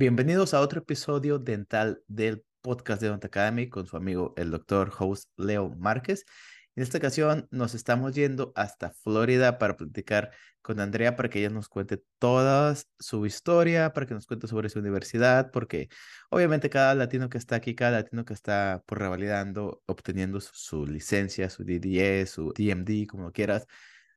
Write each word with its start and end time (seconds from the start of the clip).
Bienvenidos 0.00 0.54
a 0.54 0.60
otro 0.60 0.78
episodio 0.78 1.40
dental 1.40 2.04
del 2.06 2.44
podcast 2.60 3.02
de 3.02 3.08
Don't 3.08 3.24
Academy 3.24 3.68
con 3.68 3.88
su 3.88 3.96
amigo 3.96 4.32
el 4.36 4.52
doctor 4.52 4.92
host 4.96 5.28
Leo 5.36 5.70
Márquez. 5.70 6.24
En 6.76 6.84
esta 6.84 6.98
ocasión 6.98 7.48
nos 7.50 7.74
estamos 7.74 8.14
yendo 8.14 8.52
hasta 8.54 8.92
Florida 8.92 9.58
para 9.58 9.76
platicar 9.76 10.30
con 10.62 10.78
Andrea 10.78 11.16
para 11.16 11.28
que 11.28 11.40
ella 11.40 11.50
nos 11.50 11.68
cuente 11.68 12.00
toda 12.20 12.76
su 13.00 13.26
historia, 13.26 13.92
para 13.92 14.06
que 14.06 14.14
nos 14.14 14.26
cuente 14.26 14.46
sobre 14.46 14.68
su 14.68 14.78
universidad, 14.78 15.50
porque 15.50 15.88
obviamente 16.30 16.70
cada 16.70 16.94
latino 16.94 17.28
que 17.28 17.38
está 17.38 17.56
aquí, 17.56 17.74
cada 17.74 17.90
latino 18.02 18.24
que 18.24 18.34
está 18.34 18.84
por 18.86 19.00
revalidando, 19.00 19.82
obteniendo 19.86 20.40
su, 20.40 20.54
su 20.54 20.86
licencia, 20.86 21.50
su 21.50 21.64
DDE, 21.64 22.24
su 22.26 22.52
DMD, 22.56 23.08
como 23.08 23.24
lo 23.24 23.32
quieras, 23.32 23.66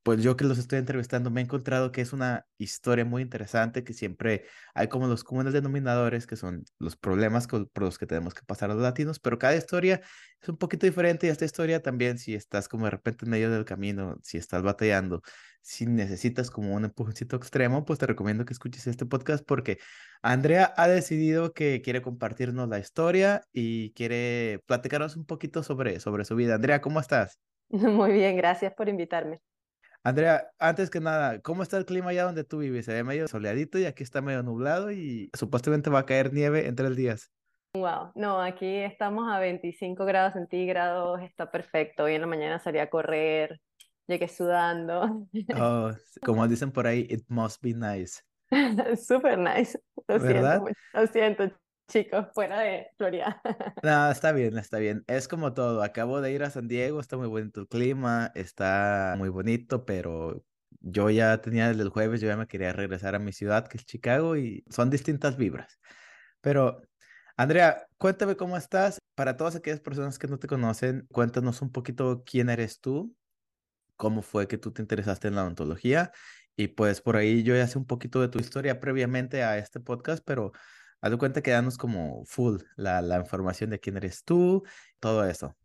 pues 0.04 0.24
yo 0.24 0.36
que 0.36 0.46
los 0.46 0.58
estoy 0.58 0.80
entrevistando 0.80 1.30
me 1.30 1.42
he 1.42 1.44
encontrado 1.44 1.92
que 1.92 2.02
es 2.02 2.14
una 2.14 2.46
historia 2.58 3.06
muy 3.06 3.22
interesante, 3.22 3.84
que 3.84 3.94
siempre 3.94 4.46
hay 4.74 4.88
como 4.88 5.08
los 5.08 5.24
comunes 5.24 5.54
denominadores, 5.54 6.26
que 6.28 6.36
son 6.36 6.64
los 6.80 6.96
problemas 6.96 7.48
por 7.48 7.70
los 7.84 7.98
que 7.98 8.08
tenemos 8.08 8.34
que 8.34 8.44
pasar 8.44 8.70
los 8.70 8.82
latinos, 8.82 9.20
pero 9.20 9.38
cada 9.38 9.56
historia 9.56 10.02
es 10.42 10.50
un 10.50 10.58
poquito 10.58 10.86
diferente 10.86 11.28
y 11.28 11.30
esta 11.30 11.46
historia 11.46 11.82
también, 11.82 12.18
si 12.18 12.34
estás 12.34 12.68
como 12.68 12.86
de 12.86 12.92
repente 12.92 13.26
en 13.26 13.32
medio 13.32 13.52
del 13.52 13.66
camino, 13.66 14.18
si 14.24 14.38
estás 14.38 14.64
batallando, 14.64 15.22
si 15.62 15.86
necesitas 15.86 16.50
como 16.50 16.74
un 16.76 16.86
empujoncito 16.86 17.36
extremo, 17.36 17.86
pues 17.86 18.00
te 18.00 18.08
recomiendo 18.08 18.46
que 18.46 18.54
escuches 18.54 18.88
este 18.88 19.06
podcast 19.06 19.46
porque 19.46 19.78
Andrea 20.22 20.74
ha 20.78 20.88
decidido 20.88 21.54
que 21.54 21.82
quiere 21.82 22.02
compartirnos 22.02 22.68
la 22.70 22.80
historia 22.80 23.42
y 23.52 23.92
quiere 23.94 24.62
platicarnos 24.66 25.16
un 25.16 25.26
poquito 25.26 25.64
sobre, 25.64 26.00
sobre 26.00 26.26
su 26.26 26.36
vida. 26.36 26.56
Andrea, 26.56 26.82
¿cómo 26.82 27.00
estás? 27.00 27.40
Muy 27.70 28.12
bien, 28.14 28.36
gracias 28.36 28.74
por 28.74 28.90
invitarme. 28.90 29.42
Andrea, 30.04 30.50
antes 30.58 30.90
que 30.90 31.00
nada, 31.00 31.42
¿cómo 31.42 31.62
está 31.62 31.78
el 31.78 31.86
clima 31.86 32.10
allá 32.10 32.24
donde 32.24 32.44
tú 32.44 32.58
vives? 32.58 32.86
Se 32.86 32.94
ve 32.94 33.04
medio 33.04 33.28
soleadito 33.28 33.78
y 33.78 33.86
aquí 33.86 34.02
está 34.02 34.22
medio 34.22 34.42
nublado 34.42 34.92
y 34.92 35.30
supuestamente 35.38 35.92
va 35.92 36.00
a 36.00 36.06
caer 36.06 36.34
nieve 36.34 36.68
en 36.68 36.76
tres 36.76 36.96
días. 36.96 37.32
Wow, 37.74 38.12
no, 38.16 38.42
aquí 38.42 38.78
estamos 38.78 39.32
a 39.32 39.40
25 39.40 40.04
grados 40.06 40.34
centígrados, 40.34 41.22
está 41.22 41.52
perfecto. 41.52 42.04
Hoy 42.04 42.16
en 42.16 42.22
la 42.22 42.28
mañana 42.28 42.60
salí 42.60 42.80
a 42.80 42.90
correr, 42.90 43.62
llegué 44.08 44.28
sudando. 44.28 45.28
Oh, 45.56 45.92
como 46.26 46.48
dicen 46.48 46.72
por 46.72 46.88
ahí, 46.88 47.06
it 47.10 47.24
must 47.28 47.62
be 47.62 47.74
nice. 47.74 48.24
Super 49.08 49.38
nice. 49.38 49.80
Lo 50.08 50.20
¿Verdad? 50.20 50.64
siento, 50.64 50.80
lo 50.94 51.08
siento, 51.08 51.52
chicos, 51.92 52.28
fuera 52.34 52.60
de 52.62 52.88
Florida. 52.98 53.42
No, 53.84 54.12
está 54.12 54.32
bien, 54.32 54.58
está 54.58 54.78
bien. 54.78 55.04
Es 55.08 55.28
como 55.28 55.54
todo. 55.54 55.84
Acabo 55.84 56.22
de 56.22 56.32
ir 56.32 56.44
a 56.44 56.50
San 56.50 56.68
Diego, 56.68 57.00
está 57.00 57.18
muy 57.18 57.28
bonito 57.28 57.62
el 57.62 57.68
clima, 57.68 58.32
está 58.36 59.16
muy 59.18 59.30
bonito, 59.30 59.86
pero 59.86 60.44
yo 60.80 61.10
ya 61.10 61.42
tenía 61.42 61.70
desde 61.70 61.84
el 61.84 61.90
jueves, 61.90 62.22
yo 62.22 62.28
ya 62.28 62.38
me 62.38 62.48
quería 62.48 62.74
regresar 62.74 63.16
a 63.16 63.20
mi 63.20 63.34
ciudad, 63.34 63.68
que 63.68 63.78
es 63.78 63.86
Chicago, 63.86 64.38
y 64.38 64.64
son 64.70 64.90
distintas 64.90 65.38
vibras. 65.38 65.80
Pero, 66.42 66.82
Andrea, 67.38 67.86
cuéntame 67.98 68.36
cómo 68.36 68.58
estás. 68.58 69.00
Para 69.16 69.36
todas 69.36 69.56
aquellas 69.56 69.82
personas 69.82 70.18
que 70.18 70.28
no 70.28 70.40
te 70.40 70.48
conocen, 70.48 71.06
cuéntanos 71.12 71.62
un 71.62 71.72
poquito 71.72 72.24
quién 72.26 72.50
eres 72.50 72.80
tú, 72.80 73.16
cómo 73.98 74.22
fue 74.22 74.48
que 74.48 74.58
tú 74.58 74.72
te 74.72 74.82
interesaste 74.82 75.28
en 75.28 75.36
la 75.36 75.44
odontología, 75.44 76.12
y 76.56 76.70
pues 76.70 77.02
por 77.02 77.18
ahí 77.18 77.44
yo 77.44 77.56
ya 77.56 77.68
sé 77.68 77.78
un 77.78 77.86
poquito 77.86 78.22
de 78.22 78.30
tu 78.30 78.40
historia 78.40 78.80
previamente 78.80 79.44
a 79.44 79.58
este 79.58 79.80
podcast, 79.80 80.24
pero 80.26 80.52
Haz 81.02 81.10
de 81.10 81.18
cuenta 81.18 81.42
que 81.42 81.50
danos 81.50 81.80
como 81.80 82.24
full 82.26 82.62
la, 82.76 83.18
información 83.18 83.72
de 83.72 83.80
quién 83.80 83.98
eres 83.98 84.24
tú, 84.24 84.64
todo 85.00 85.26
eso. 85.26 85.56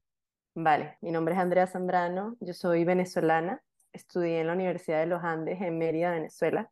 Vale, 0.55 0.97
mi 1.03 1.11
nombre 1.11 1.35
es 1.35 1.41
Andrea 1.41 1.67
Zambrano, 1.67 2.39
yo 2.41 2.55
soy 2.55 2.85
venezolana, 2.85 3.63
estudié 3.93 4.41
en 4.41 4.47
la 4.47 4.55
Universidad 4.55 5.01
de 5.01 5.07
los 5.07 5.23
Andes 5.23 5.61
en 5.61 5.77
Mérida, 5.77 6.11
Venezuela, 6.13 6.71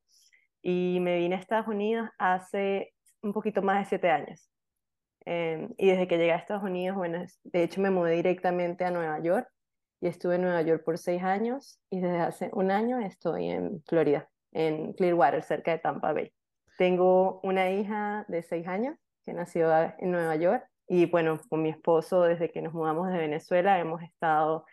y 0.62 0.98
me 1.02 1.18
vine 1.18 1.34
a 1.34 1.38
Estados 1.38 1.68
Unidos 1.68 2.08
hace 2.18 2.94
un 3.20 3.34
poquito 3.34 3.60
más 3.60 3.80
de 3.80 3.84
siete 3.84 4.10
años. 4.10 4.50
Eh, 5.26 5.68
y 5.76 5.88
desde 5.88 6.08
que 6.08 6.16
llegué 6.16 6.32
a 6.32 6.36
Estados 6.36 6.64
Unidos, 6.64 6.96
bueno, 6.96 7.22
de 7.42 7.62
hecho 7.62 7.82
me 7.82 7.90
mudé 7.90 8.12
directamente 8.12 8.86
a 8.86 8.90
Nueva 8.90 9.20
York 9.20 9.46
y 10.00 10.06
estuve 10.06 10.36
en 10.36 10.42
Nueva 10.42 10.62
York 10.62 10.84
por 10.84 10.96
seis 10.96 11.22
años 11.22 11.78
y 11.90 12.00
desde 12.00 12.20
hace 12.20 12.50
un 12.54 12.70
año 12.70 12.98
estoy 12.98 13.50
en 13.50 13.82
Florida, 13.86 14.30
en 14.52 14.94
Clearwater, 14.94 15.42
cerca 15.42 15.72
de 15.72 15.80
Tampa 15.80 16.14
Bay. 16.14 16.32
Tengo 16.78 17.40
una 17.42 17.70
hija 17.70 18.24
de 18.28 18.42
seis 18.42 18.66
años 18.66 18.96
que 19.24 19.32
nació 19.32 19.72
en 19.98 20.10
Nueva 20.10 20.36
York 20.36 20.64
y 20.86 21.06
bueno, 21.06 21.40
con 21.48 21.62
mi 21.62 21.70
esposo 21.70 22.22
desde 22.22 22.50
que 22.50 22.62
nos 22.62 22.74
mudamos 22.74 23.10
de 23.10 23.18
Venezuela 23.18 23.78
hemos 23.78 24.02
estado 24.02 24.66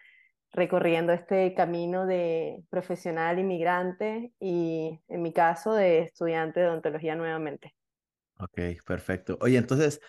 recorriendo 0.52 1.14
este 1.14 1.54
camino 1.54 2.06
de 2.06 2.64
profesional 2.70 3.40
inmigrante 3.40 4.34
y 4.40 5.00
en 5.08 5.22
mi 5.22 5.32
caso 5.32 5.74
de 5.74 6.00
estudiante 6.00 6.60
de 6.60 6.68
odontología 6.68 7.16
nuevamente. 7.16 7.74
Ok, 8.38 8.60
perfecto. 8.86 9.38
Oye, 9.40 9.58
entonces, 9.58 10.02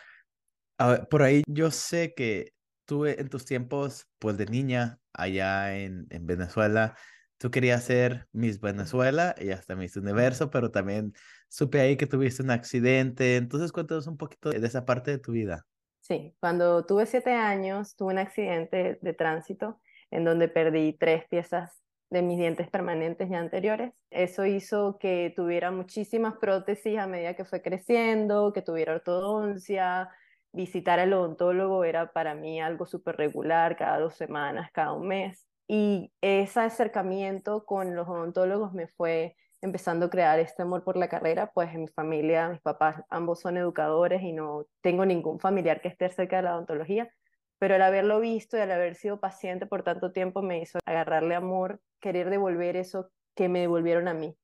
por 1.10 1.22
ahí 1.22 1.42
yo 1.46 1.70
sé 1.70 2.14
que 2.14 2.52
tú 2.86 3.06
en 3.06 3.28
tus 3.28 3.44
tiempos, 3.44 4.08
pues 4.18 4.36
de 4.36 4.46
niña, 4.46 4.98
allá 5.12 5.78
en, 5.78 6.06
en 6.10 6.26
Venezuela, 6.26 6.96
tú 7.38 7.50
querías 7.50 7.84
ser 7.84 8.26
Miss 8.32 8.60
Venezuela 8.60 9.34
y 9.38 9.50
hasta 9.50 9.76
Miss 9.76 9.96
Universo, 9.96 10.50
pero 10.50 10.70
también 10.70 11.12
supe 11.52 11.80
ahí 11.80 11.98
que 11.98 12.06
tuviste 12.06 12.42
un 12.42 12.50
accidente. 12.50 13.36
Entonces, 13.36 13.72
cuéntanos 13.72 14.06
un 14.06 14.16
poquito 14.16 14.48
de 14.48 14.66
esa 14.66 14.86
parte 14.86 15.10
de 15.10 15.18
tu 15.18 15.32
vida. 15.32 15.66
Sí, 16.00 16.34
cuando 16.40 16.86
tuve 16.86 17.04
siete 17.04 17.34
años, 17.34 17.94
tuve 17.94 18.14
un 18.14 18.18
accidente 18.18 18.98
de 19.02 19.12
tránsito 19.12 19.78
en 20.10 20.24
donde 20.24 20.48
perdí 20.48 20.94
tres 20.94 21.26
piezas 21.28 21.82
de 22.08 22.22
mis 22.22 22.38
dientes 22.38 22.70
permanentes 22.70 23.30
y 23.30 23.34
anteriores. 23.34 23.92
Eso 24.10 24.46
hizo 24.46 24.96
que 24.98 25.32
tuviera 25.36 25.70
muchísimas 25.70 26.34
prótesis 26.38 26.98
a 26.98 27.06
medida 27.06 27.34
que 27.34 27.44
fue 27.44 27.60
creciendo, 27.60 28.52
que 28.54 28.62
tuviera 28.62 28.94
ortodoncia. 28.94 30.08
Visitar 30.52 31.00
al 31.00 31.12
odontólogo 31.12 31.84
era 31.84 32.12
para 32.12 32.34
mí 32.34 32.62
algo 32.62 32.86
súper 32.86 33.16
regular, 33.16 33.76
cada 33.76 33.98
dos 33.98 34.14
semanas, 34.16 34.70
cada 34.72 34.92
un 34.92 35.06
mes. 35.06 35.46
Y 35.68 36.12
ese 36.22 36.60
acercamiento 36.60 37.66
con 37.66 37.94
los 37.94 38.08
odontólogos 38.08 38.72
me 38.72 38.88
fue 38.88 39.36
empezando 39.62 40.06
a 40.06 40.10
crear 40.10 40.38
este 40.40 40.62
amor 40.62 40.84
por 40.84 40.96
la 40.96 41.08
carrera, 41.08 41.50
pues 41.52 41.72
en 41.72 41.82
mi 41.82 41.88
familia, 41.88 42.48
mis 42.48 42.60
papás 42.60 43.02
ambos 43.08 43.40
son 43.40 43.56
educadores 43.56 44.20
y 44.22 44.32
no 44.32 44.66
tengo 44.82 45.06
ningún 45.06 45.40
familiar 45.40 45.80
que 45.80 45.88
esté 45.88 46.10
cerca 46.10 46.36
de 46.36 46.42
la 46.42 46.56
odontología, 46.56 47.10
pero 47.58 47.76
al 47.76 47.82
haberlo 47.82 48.18
visto 48.20 48.56
y 48.56 48.60
al 48.60 48.72
haber 48.72 48.96
sido 48.96 49.20
paciente 49.20 49.66
por 49.66 49.84
tanto 49.84 50.10
tiempo 50.12 50.42
me 50.42 50.60
hizo 50.60 50.80
agarrarle 50.84 51.36
amor, 51.36 51.80
querer 52.00 52.28
devolver 52.28 52.76
eso 52.76 53.10
que 53.36 53.48
me 53.48 53.60
devolvieron 53.60 54.08
a 54.08 54.14
mí. 54.14 54.36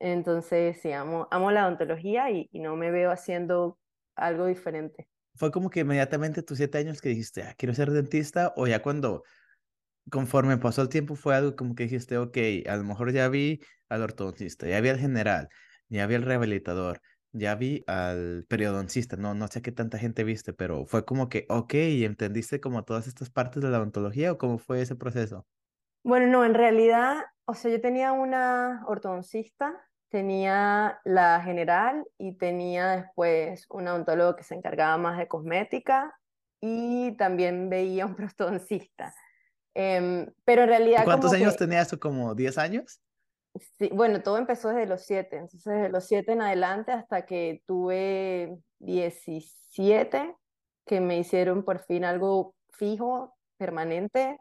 Entonces, 0.00 0.80
sí, 0.80 0.92
amo, 0.92 1.28
amo 1.30 1.50
la 1.50 1.66
odontología 1.66 2.30
y, 2.30 2.48
no 2.54 2.74
me 2.76 2.90
veo 2.90 3.10
haciendo 3.10 3.78
algo 4.16 4.46
diferente. 4.46 5.08
¿Fue 5.34 5.50
como 5.50 5.70
que 5.70 5.80
inmediatamente 5.80 6.42
tus 6.42 6.56
siete 6.58 6.78
años 6.78 7.00
que 7.00 7.10
dijiste, 7.10 7.42
ah, 7.42 7.54
quiero 7.56 7.74
ser 7.74 7.90
dentista? 7.90 8.54
¿O 8.56 8.66
ya 8.66 8.80
cuando 8.80 9.24
conforme 10.10 10.58
pasó 10.58 10.82
el 10.82 10.88
tiempo 10.88 11.14
fue 11.16 11.34
algo 11.34 11.56
como 11.56 11.74
que 11.74 11.84
dijiste, 11.84 12.18
ok, 12.18 12.36
a 12.68 12.76
lo 12.76 12.84
mejor 12.84 13.12
ya 13.12 13.28
vi 13.28 13.60
al 13.88 14.02
ortodoncista, 14.02 14.66
ya 14.66 14.80
vi 14.80 14.88
al 14.88 14.98
general, 14.98 15.48
ya 15.88 16.06
vi 16.06 16.14
al 16.14 16.22
rehabilitador, 16.22 17.00
ya 17.32 17.54
vi 17.54 17.84
al 17.86 18.44
periodoncista, 18.48 19.16
no, 19.16 19.34
no 19.34 19.48
sé 19.48 19.62
qué 19.62 19.72
tanta 19.72 19.98
gente 19.98 20.24
viste, 20.24 20.52
pero 20.52 20.86
fue 20.86 21.04
como 21.04 21.28
que, 21.28 21.46
ok, 21.48 21.74
¿entendiste 21.74 22.60
como 22.60 22.84
todas 22.84 23.06
estas 23.06 23.30
partes 23.30 23.62
de 23.62 23.70
la 23.70 23.78
odontología 23.78 24.32
o 24.32 24.38
cómo 24.38 24.58
fue 24.58 24.82
ese 24.82 24.96
proceso? 24.96 25.46
Bueno, 26.02 26.26
no, 26.26 26.44
en 26.44 26.54
realidad, 26.54 27.24
o 27.44 27.54
sea, 27.54 27.70
yo 27.70 27.80
tenía 27.80 28.12
una 28.12 28.84
ortodoncista, 28.86 29.74
tenía 30.08 31.00
la 31.04 31.40
general 31.42 32.06
y 32.16 32.36
tenía 32.36 32.88
después 32.96 33.66
un 33.68 33.88
odontólogo 33.88 34.36
que 34.36 34.44
se 34.44 34.54
encargaba 34.54 34.96
más 34.96 35.18
de 35.18 35.28
cosmética 35.28 36.18
y 36.60 37.16
también 37.16 37.68
veía 37.68 38.06
un 38.06 38.14
prostodoncista. 38.16 39.14
Em, 39.80 40.26
pero 40.44 40.62
en 40.62 40.68
realidad... 40.70 41.04
¿Cuántos 41.04 41.30
como 41.30 41.40
años 41.40 41.52
que, 41.52 41.58
tenía 41.60 41.82
eso? 41.82 42.00
¿Como 42.00 42.34
10 42.34 42.58
años? 42.58 43.00
sí, 43.78 43.90
bueno, 43.92 44.22
todo 44.22 44.36
empezó 44.36 44.70
desde 44.70 44.86
los 44.86 45.02
siete, 45.02 45.36
entonces 45.36 45.72
desde 45.72 45.88
los 45.88 46.04
siete 46.04 46.32
en 46.32 46.42
adelante 46.42 46.90
hasta 46.92 47.26
que 47.26 47.62
tuve 47.64 48.58
17, 48.80 50.36
que 50.84 51.00
me 51.00 51.18
hicieron 51.18 51.64
por 51.64 51.78
fin 51.78 52.04
algo 52.04 52.56
fijo, 52.72 53.36
permanente. 53.56 54.40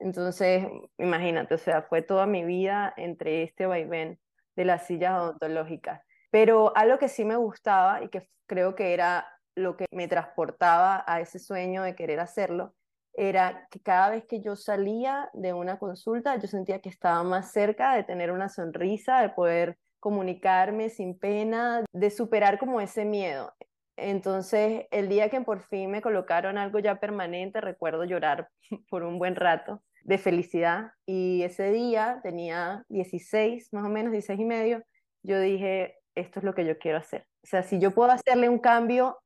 Entonces, 0.00 0.66
imagínate, 0.98 1.54
o 1.54 1.58
sea, 1.58 1.82
fue 1.82 2.02
toda 2.02 2.26
mi 2.26 2.44
vida 2.44 2.92
entre 2.96 3.44
este 3.44 3.66
vaivén 3.66 4.18
de 4.56 4.64
las 4.64 4.86
sillas 4.88 5.20
odontológicas. 5.20 6.02
Pero 6.32 6.76
algo 6.76 6.98
que 6.98 7.08
sí 7.08 7.24
me 7.24 7.36
gustaba 7.36 8.02
y 8.02 8.08
que 8.08 8.28
creo 8.46 8.74
que 8.74 8.92
era 8.92 9.28
lo 9.54 9.76
que 9.76 9.86
me 9.92 10.08
transportaba 10.08 11.04
a 11.06 11.20
ese 11.20 11.38
sueño 11.38 11.84
de 11.84 11.94
querer 11.94 12.18
hacerlo, 12.18 12.74
era 13.14 13.68
que 13.70 13.80
cada 13.80 14.10
vez 14.10 14.24
que 14.26 14.40
yo 14.40 14.56
salía 14.56 15.30
de 15.32 15.52
una 15.52 15.78
consulta, 15.78 16.36
yo 16.36 16.48
sentía 16.48 16.80
que 16.80 16.88
estaba 16.88 17.22
más 17.22 17.52
cerca 17.52 17.94
de 17.94 18.04
tener 18.04 18.32
una 18.32 18.48
sonrisa, 18.48 19.20
de 19.20 19.28
poder 19.30 19.78
comunicarme 20.00 20.90
sin 20.90 21.18
pena, 21.18 21.84
de 21.92 22.10
superar 22.10 22.58
como 22.58 22.80
ese 22.80 23.04
miedo. 23.04 23.54
Entonces, 23.96 24.86
el 24.90 25.08
día 25.08 25.30
que 25.30 25.40
por 25.40 25.62
fin 25.62 25.90
me 25.90 26.02
colocaron 26.02 26.58
algo 26.58 26.80
ya 26.80 26.98
permanente, 26.98 27.60
recuerdo 27.60 28.04
llorar 28.04 28.48
por 28.90 29.04
un 29.04 29.18
buen 29.18 29.36
rato 29.36 29.82
de 30.02 30.18
felicidad. 30.18 30.92
Y 31.06 31.42
ese 31.42 31.70
día 31.70 32.20
tenía 32.22 32.84
16, 32.88 33.72
más 33.72 33.86
o 33.86 33.88
menos, 33.88 34.12
16 34.12 34.40
y 34.40 34.44
medio. 34.44 34.82
Yo 35.22 35.40
dije, 35.40 35.96
esto 36.14 36.40
es 36.40 36.44
lo 36.44 36.54
que 36.54 36.66
yo 36.66 36.78
quiero 36.78 36.98
hacer. 36.98 37.26
O 37.42 37.46
sea, 37.46 37.62
si 37.62 37.78
yo 37.78 37.92
puedo 37.92 38.10
hacerle 38.10 38.48
un 38.48 38.58
cambio 38.58 39.18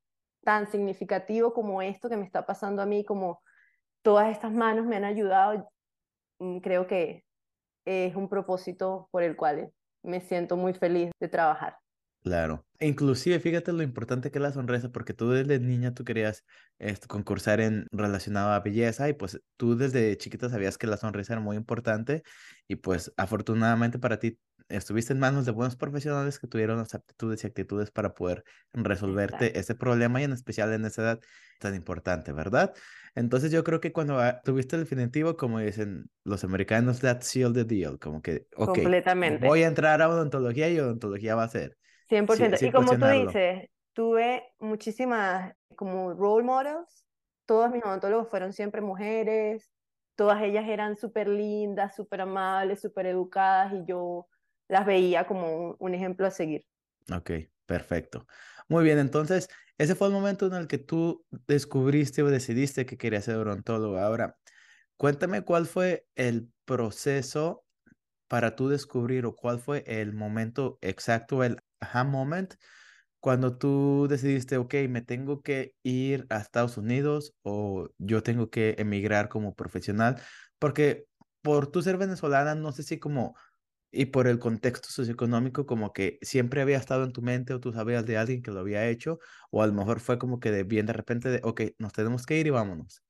tan 0.44 0.70
significativo 0.70 1.52
como 1.52 1.82
esto 1.82 2.08
que 2.08 2.16
me 2.16 2.24
está 2.24 2.46
pasando 2.46 2.82
a 2.82 2.86
mí, 2.86 3.04
como 3.04 3.40
todas 4.08 4.32
estas 4.32 4.50
manos 4.50 4.86
me 4.86 4.96
han 4.96 5.04
ayudado, 5.04 5.70
mm, 6.38 6.60
creo 6.60 6.86
que 6.86 7.26
es 7.84 8.16
un 8.16 8.30
propósito 8.30 9.06
por 9.12 9.22
el 9.22 9.36
cual 9.36 9.70
me 10.02 10.22
siento 10.22 10.56
muy 10.56 10.72
feliz 10.72 11.10
de 11.20 11.28
trabajar. 11.28 11.76
Claro. 12.22 12.64
E 12.78 12.86
inclusive, 12.88 13.38
fíjate 13.38 13.70
lo 13.74 13.82
importante 13.82 14.30
que 14.30 14.38
es 14.38 14.42
la 14.42 14.52
sonrisa, 14.52 14.88
porque 14.88 15.12
tú 15.12 15.28
desde 15.28 15.60
niña 15.60 15.92
tú 15.92 16.04
querías 16.04 16.46
este, 16.78 17.06
concursar 17.06 17.60
en 17.60 17.86
relacionado 17.92 18.52
a 18.52 18.60
belleza 18.60 19.10
y 19.10 19.12
pues 19.12 19.42
tú 19.58 19.76
desde 19.76 20.16
chiquita 20.16 20.48
sabías 20.48 20.78
que 20.78 20.86
la 20.86 20.96
sonrisa 20.96 21.34
era 21.34 21.42
muy 21.42 21.58
importante 21.58 22.22
y 22.66 22.76
pues 22.76 23.12
afortunadamente 23.18 23.98
para 23.98 24.18
ti 24.18 24.38
estuviste 24.70 25.12
en 25.12 25.18
manos 25.18 25.44
de 25.44 25.52
buenos 25.52 25.76
profesionales 25.76 26.38
que 26.38 26.46
tuvieron 26.46 26.78
las 26.78 26.94
aptitudes 26.94 27.44
y 27.44 27.46
actitudes 27.46 27.90
para 27.90 28.14
poder 28.14 28.42
resolverte 28.72 29.58
ese 29.58 29.74
problema 29.74 30.22
y 30.22 30.24
en 30.24 30.32
especial 30.32 30.72
en 30.72 30.86
esa 30.86 31.02
edad 31.02 31.20
tan 31.58 31.74
importante, 31.74 32.32
¿verdad? 32.32 32.74
Entonces 33.18 33.50
yo 33.50 33.64
creo 33.64 33.80
que 33.80 33.92
cuando 33.92 34.20
tuviste 34.44 34.76
el 34.76 34.82
definitivo, 34.82 35.36
como 35.36 35.58
dicen 35.58 36.08
los 36.24 36.44
americanos, 36.44 37.00
that 37.00 37.22
sealed 37.22 37.54
the 37.54 37.64
deal, 37.64 37.98
como 37.98 38.22
que, 38.22 38.46
ok, 38.56 38.74
Completamente. 38.74 39.44
voy 39.44 39.64
a 39.64 39.66
entrar 39.66 40.00
a 40.00 40.08
odontología 40.08 40.70
y 40.70 40.78
odontología 40.78 41.34
va 41.34 41.42
a 41.42 41.48
ser. 41.48 41.76
100%. 42.08 42.64
y 42.64 42.70
como 42.70 42.96
tú 42.96 43.06
dices, 43.06 43.68
tuve 43.92 44.44
muchísimas 44.60 45.52
como 45.74 46.14
role 46.14 46.44
models, 46.44 47.04
todos 47.44 47.70
mis 47.72 47.84
odontólogos 47.84 48.28
fueron 48.28 48.52
siempre 48.52 48.80
mujeres, 48.80 49.68
todas 50.14 50.40
ellas 50.42 50.68
eran 50.68 50.96
súper 50.96 51.28
lindas, 51.28 51.96
súper 51.96 52.20
amables, 52.20 52.80
súper 52.80 53.06
educadas 53.06 53.72
y 53.72 53.84
yo 53.84 54.28
las 54.68 54.86
veía 54.86 55.26
como 55.26 55.76
un, 55.78 55.94
ejemplo 55.94 56.26
a 56.26 56.30
seguir. 56.30 56.64
Ok, 57.12 57.30
perfecto. 57.68 58.26
Muy 58.68 58.82
bien, 58.84 58.98
entonces, 58.98 59.48
ese 59.78 59.94
fue 59.94 60.08
el 60.08 60.14
momento 60.14 60.46
en 60.48 60.54
el 60.54 60.66
que 60.68 60.78
tú 60.78 61.24
descubriste 61.46 62.22
o 62.24 62.30
decidiste 62.30 62.86
que 62.86 62.96
querías 62.98 63.26
ser 63.26 63.36
odontólogo. 63.36 63.98
Ahora, 63.98 64.38
cuéntame 64.96 65.42
cuál 65.44 65.66
fue 65.66 66.06
el 66.16 66.50
proceso 66.66 67.66
para 68.28 68.56
tú 68.56 68.68
descubrir 68.70 69.26
o 69.26 69.36
cuál 69.36 69.60
fue 69.60 69.84
el 69.86 70.14
momento 70.14 70.78
exacto, 70.82 71.44
el 71.44 71.58
aha 71.80 72.04
moment, 72.04 72.54
cuando 73.20 73.58
tú 73.58 74.06
decidiste, 74.08 74.58
ok, 74.58 74.74
me 74.88 75.02
tengo 75.02 75.42
que 75.42 75.74
ir 75.82 76.26
a 76.30 76.38
Estados 76.38 76.76
Unidos 76.78 77.34
o 77.42 77.88
yo 77.98 78.22
tengo 78.22 78.50
que 78.50 78.76
emigrar 78.78 79.28
como 79.28 79.54
profesional, 79.54 80.20
porque 80.58 81.06
por 81.42 81.70
tú 81.70 81.82
ser 81.82 81.98
venezolana, 81.98 82.54
no 82.54 82.72
sé 82.72 82.82
si 82.82 82.98
como 82.98 83.36
y 83.90 84.06
por 84.06 84.26
el 84.26 84.38
contexto 84.38 84.88
socioeconómico 84.90 85.66
como 85.66 85.92
que 85.92 86.18
siempre 86.22 86.60
había 86.60 86.76
estado 86.76 87.04
en 87.04 87.12
tu 87.12 87.22
mente 87.22 87.54
o 87.54 87.60
tú 87.60 87.72
sabías 87.72 88.04
de 88.04 88.18
alguien 88.18 88.42
que 88.42 88.50
lo 88.50 88.60
había 88.60 88.86
hecho 88.86 89.18
o 89.50 89.62
a 89.62 89.66
lo 89.66 89.72
mejor 89.72 90.00
fue 90.00 90.18
como 90.18 90.40
que 90.40 90.50
de 90.50 90.64
bien 90.64 90.86
de 90.86 90.92
repente 90.92 91.30
de, 91.30 91.40
ok, 91.42 91.62
nos 91.78 91.92
tenemos 91.92 92.26
que 92.26 92.38
ir 92.38 92.46
y 92.46 92.50
vámonos. 92.50 93.02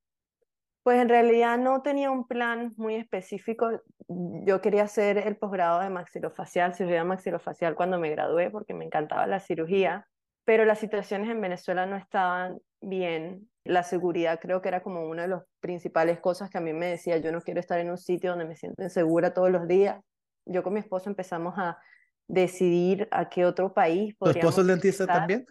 Pues 0.85 1.03
en 1.03 1.09
realidad 1.09 1.59
no 1.59 1.83
tenía 1.83 2.11
un 2.11 2.27
plan 2.27 2.73
muy 2.77 2.95
específico. 2.95 3.83
Yo 4.09 4.61
quería 4.63 4.85
hacer 4.85 5.19
el 5.19 5.37
posgrado 5.37 5.81
de 5.81 5.91
maxilofacial, 5.91 6.75
cirugía 6.75 7.05
maxilofacial 7.05 7.75
cuando 7.75 7.99
me 7.99 8.11
gradué 8.11 8.51
porque 8.51 8.73
me 8.73 8.87
encantaba 8.87 9.27
la 9.27 9.41
cirugía, 9.41 10.07
pero 10.45 10.65
las 10.65 10.79
situaciones 10.79 11.29
en 11.29 11.43
Venezuela 11.43 11.85
no 11.85 11.97
estaban 11.97 12.59
bien. 12.81 13.51
La 13.65 13.83
seguridad 13.83 14.41
creo 14.41 14.63
que 14.63 14.69
era 14.69 14.83
como 14.83 15.07
una 15.07 15.23
de 15.23 15.29
las 15.29 15.43
principales 15.61 16.21
cosas 16.21 16.49
que 16.49 16.57
a 16.57 16.63
mí 16.63 16.73
me 16.73 16.87
decía, 16.87 17.19
yo 17.19 17.33
no 17.33 17.43
quiero 17.43 17.61
estar 17.61 17.79
en 17.81 17.91
un 17.91 17.99
sitio 17.99 18.31
donde 18.31 18.47
me 18.47 18.57
siento 18.57 18.83
insegura 18.83 19.35
todos 19.35 19.51
los 19.51 19.69
días 19.69 20.01
yo 20.49 20.63
con 20.63 20.73
mi 20.73 20.81
esposo 20.81 21.09
empezamos 21.09 21.55
a 21.57 21.79
decidir 22.27 23.09
a 23.11 23.29
qué 23.29 23.47
otro 23.47 23.73
país 23.73 24.17
¿Tu 24.19 24.31
esposo 24.31 24.61
es 24.61 24.67
dentista 24.67 25.07
también? 25.07 25.47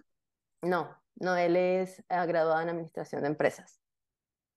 No, 0.62 0.96
no, 1.16 1.36
él 1.36 1.56
es 1.56 2.04
graduado 2.10 2.62
en 2.62 2.70
administración 2.70 3.22
de 3.22 3.28
empresas. 3.28 3.82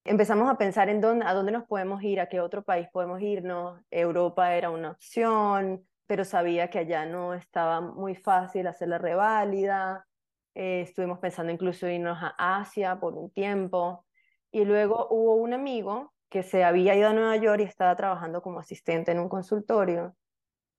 Empezamos 0.05 0.51
a 0.51 0.57
pensar 0.57 0.89
en 0.89 1.01
dónde, 1.01 1.27
a 1.27 1.35
dónde 1.35 1.53
nos 1.53 1.65
podemos 1.65 2.03
ir, 2.03 2.21
a 2.21 2.29
qué 2.29 2.41
otro 2.41 2.63
país 2.63 2.89
podemos 2.91 3.21
irnos. 3.21 3.81
Europa 3.91 4.55
era 4.55 4.71
una 4.71 4.93
opción, 4.93 5.87
pero 6.07 6.25
sabía 6.25 6.71
que 6.71 6.79
allá 6.79 7.05
no 7.05 7.35
estaba 7.35 7.81
muy 7.81 8.15
fácil 8.15 8.67
hacer 8.67 8.89
la 8.89 8.99
reválida. 8.99 10.07
Eh, 10.55 10.83
estuvimos 10.83 11.19
pensando 11.19 11.53
incluso 11.53 11.87
irnos 11.87 12.19
a 12.21 12.61
Asia 12.61 12.99
por 12.99 13.15
un 13.15 13.31
tiempo. 13.31 14.07
Y 14.51 14.65
luego 14.65 15.07
hubo 15.11 15.35
un 15.35 15.53
amigo 15.53 16.15
que 16.31 16.43
se 16.43 16.65
había 16.65 16.95
ido 16.95 17.09
a 17.09 17.13
Nueva 17.13 17.37
York 17.37 17.61
y 17.61 17.65
estaba 17.65 17.95
trabajando 17.95 18.41
como 18.43 18.61
asistente 18.61 19.13
en 19.13 19.21
un 19.21 19.29
consultorio 19.29 20.17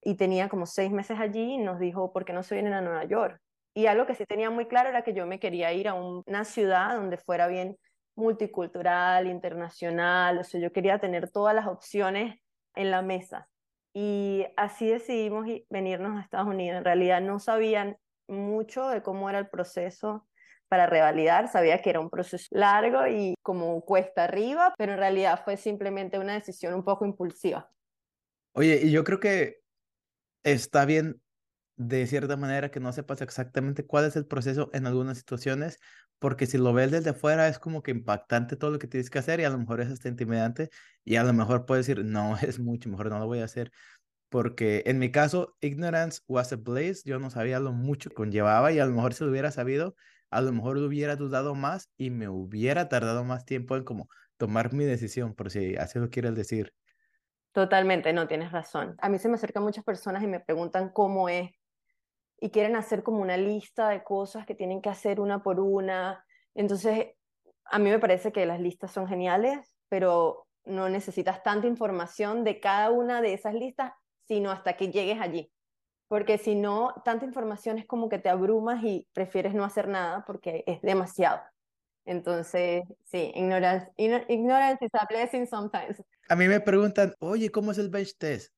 y 0.02 0.16
tenía 0.16 0.50
como 0.50 0.66
seis 0.66 0.92
meses 0.92 1.20
allí 1.20 1.54
y 1.54 1.58
nos 1.58 1.80
dijo, 1.80 2.12
¿por 2.12 2.26
qué 2.26 2.34
no 2.34 2.44
se 2.44 2.56
vienen 2.56 2.74
a 2.74 2.82
Nueva 2.82 3.06
York? 3.06 3.40
Y 3.74 3.86
algo 3.86 4.06
que 4.06 4.16
sí 4.16 4.26
tenía 4.26 4.50
muy 4.50 4.66
claro 4.68 4.90
era 4.90 5.04
que 5.04 5.14
yo 5.14 5.26
me 5.26 5.40
quería 5.40 5.72
ir 5.74 5.88
a 5.88 5.94
una 5.94 6.44
ciudad 6.44 6.96
donde 6.96 7.18
fuera 7.18 7.48
bien 7.48 7.78
multicultural, 8.16 9.28
internacional, 9.28 10.40
o 10.40 10.44
sea, 10.44 10.60
yo 10.60 10.72
quería 10.74 11.00
tener 11.00 11.32
todas 11.32 11.56
las 11.56 11.68
opciones 11.68 12.40
en 12.76 12.92
la 12.92 13.02
mesa. 13.02 13.48
Y 13.94 14.46
así 14.58 14.88
decidimos 14.88 15.46
venirnos 15.70 16.18
a 16.18 16.22
Estados 16.22 16.48
Unidos. 16.48 16.78
En 16.78 16.86
realidad 16.86 17.22
no 17.22 17.40
sabían 17.40 17.98
mucho 18.28 18.88
de 18.88 19.02
cómo 19.02 19.30
era 19.30 19.40
el 19.40 19.50
proceso 19.50 20.28
para 20.68 20.86
revalidar, 20.86 21.50
sabía 21.50 21.82
que 21.82 21.90
era 21.90 22.00
un 22.00 22.10
proceso 22.10 22.48
largo 22.52 23.06
y 23.06 23.36
como 23.42 23.82
cuesta 23.82 24.24
arriba, 24.24 24.74
pero 24.78 24.94
en 24.94 25.00
realidad 25.00 25.42
fue 25.44 25.58
simplemente 25.58 26.18
una 26.18 26.34
decisión 26.34 26.74
un 26.74 26.86
poco 26.86 27.06
impulsiva. 27.06 27.70
Oye, 28.54 28.80
y 28.84 28.92
yo 28.92 29.04
creo 29.04 29.20
que 29.20 29.61
está 30.44 30.86
bien 30.86 31.22
de 31.78 32.08
cierta 32.08 32.38
manera 32.38 32.72
que 32.72 32.80
no 32.80 32.94
sepas 32.94 33.22
exactamente 33.22 33.86
cuál 33.86 34.06
es 34.06 34.16
el 34.16 34.28
proceso 34.28 34.70
en 34.74 34.88
algunas 34.88 35.18
situaciones, 35.20 35.80
porque 36.20 36.46
si 36.48 36.58
lo 36.58 36.74
ves 36.74 36.92
desde 36.92 37.14
fuera 37.14 37.48
es 37.48 37.60
como 37.60 37.84
que 37.84 37.92
impactante 37.92 38.56
todo 38.58 38.72
lo 38.72 38.80
que 38.80 38.88
tienes 38.88 39.10
que 39.10 39.20
hacer 39.20 39.40
y 39.40 39.46
a 39.46 39.50
lo 39.50 39.58
mejor 39.60 39.82
es 39.82 39.90
hasta 39.92 40.10
intimidante 40.10 40.70
y 41.04 41.16
a 41.18 41.24
lo 41.24 41.34
mejor 41.34 41.66
puedes 41.66 41.88
decir, 41.88 42.06
no, 42.06 42.38
es 42.42 42.60
mucho 42.60 42.90
mejor, 42.90 43.10
no 43.10 43.20
lo 43.20 43.28
voy 43.28 43.40
a 43.40 43.46
hacer. 43.46 43.72
Porque 44.30 44.84
en 44.86 45.00
mi 45.00 45.12
caso, 45.12 45.56
ignorance 45.62 46.22
was 46.28 46.54
a 46.54 46.56
blaze, 46.58 47.02
yo 47.06 47.20
no 47.20 47.30
sabía 47.30 47.60
lo 47.60 47.74
mucho 47.74 48.10
que 48.10 48.16
conllevaba 48.16 48.72
y 48.72 48.80
a 48.80 48.86
lo 48.86 48.94
mejor 48.94 49.14
si 49.14 49.24
lo 49.26 49.30
hubiera 49.32 49.52
sabido, 49.52 49.96
a 50.30 50.42
lo 50.42 50.52
mejor 50.54 50.78
lo 50.78 50.88
hubiera 50.88 51.16
dudado 51.18 51.56
más 51.56 51.90
y 51.98 52.12
me 52.12 52.30
hubiera 52.30 52.90
tardado 52.90 53.24
más 53.26 53.46
tiempo 53.46 53.76
en 53.76 53.84
como 53.84 54.10
tomar 54.38 54.74
mi 54.74 54.86
decisión, 54.86 55.36
por 55.36 55.52
si 55.52 55.76
así 55.76 56.00
lo 56.00 56.10
quieres 56.10 56.36
decir. 56.36 56.74
Totalmente, 57.54 58.14
no 58.14 58.28
tienes 58.28 58.52
razón. 58.52 58.96
A 59.00 59.10
mí 59.10 59.20
se 59.20 59.28
me 59.28 59.36
acercan 59.36 59.64
muchas 59.64 59.84
personas 59.84 60.24
y 60.24 60.28
me 60.28 60.40
preguntan 60.40 60.90
cómo 60.90 61.28
es 61.28 61.52
y 62.40 62.50
quieren 62.52 62.76
hacer 62.76 63.04
como 63.04 63.20
una 63.22 63.38
lista 63.38 63.90
de 63.90 64.04
cosas 64.04 64.46
que 64.46 64.56
tienen 64.56 64.82
que 64.82 64.90
hacer 64.90 65.20
una 65.20 65.44
por 65.44 65.60
una. 65.60 66.26
Entonces, 66.56 67.10
a 67.66 67.80
mí 67.80 67.90
me 67.90 68.00
parece 68.00 68.32
que 68.32 68.46
las 68.46 68.60
listas 68.62 68.92
son 68.92 69.08
geniales, 69.08 69.78
pero 69.90 70.48
no 70.66 70.90
necesitas 70.90 71.44
tanta 71.44 71.68
información 71.68 72.44
de 72.44 72.60
cada 72.60 72.90
una 72.92 73.22
de 73.22 73.34
esas 73.34 73.54
listas, 73.54 73.94
sino 74.28 74.52
hasta 74.52 74.78
que 74.78 74.92
llegues 74.92 75.20
allí. 75.22 75.52
Porque 76.08 76.38
si 76.38 76.56
no, 76.56 76.94
tanta 77.06 77.26
información 77.26 77.80
es 77.80 77.88
como 77.88 78.10
que 78.10 78.20
te 78.20 78.30
abrumas 78.30 78.84
y 78.84 79.08
prefieres 79.14 79.54
no 79.54 79.64
hacer 79.66 79.88
nada 79.88 80.24
porque 80.26 80.64
es 80.68 80.82
demasiado. 80.82 81.42
Entonces, 82.06 82.84
sí, 83.06 83.32
ignorance, 83.36 83.92
ignorance 83.98 84.86
is 84.86 84.92
a 84.94 85.06
blessing 85.08 85.48
sometimes. 85.48 86.04
A 86.32 86.36
mí 86.38 86.48
me 86.48 86.62
preguntan, 86.62 87.14
oye, 87.20 87.52
¿cómo 87.52 87.74
es 87.74 87.78
el 87.78 87.90
bench 87.90 88.18
test? 88.18 88.54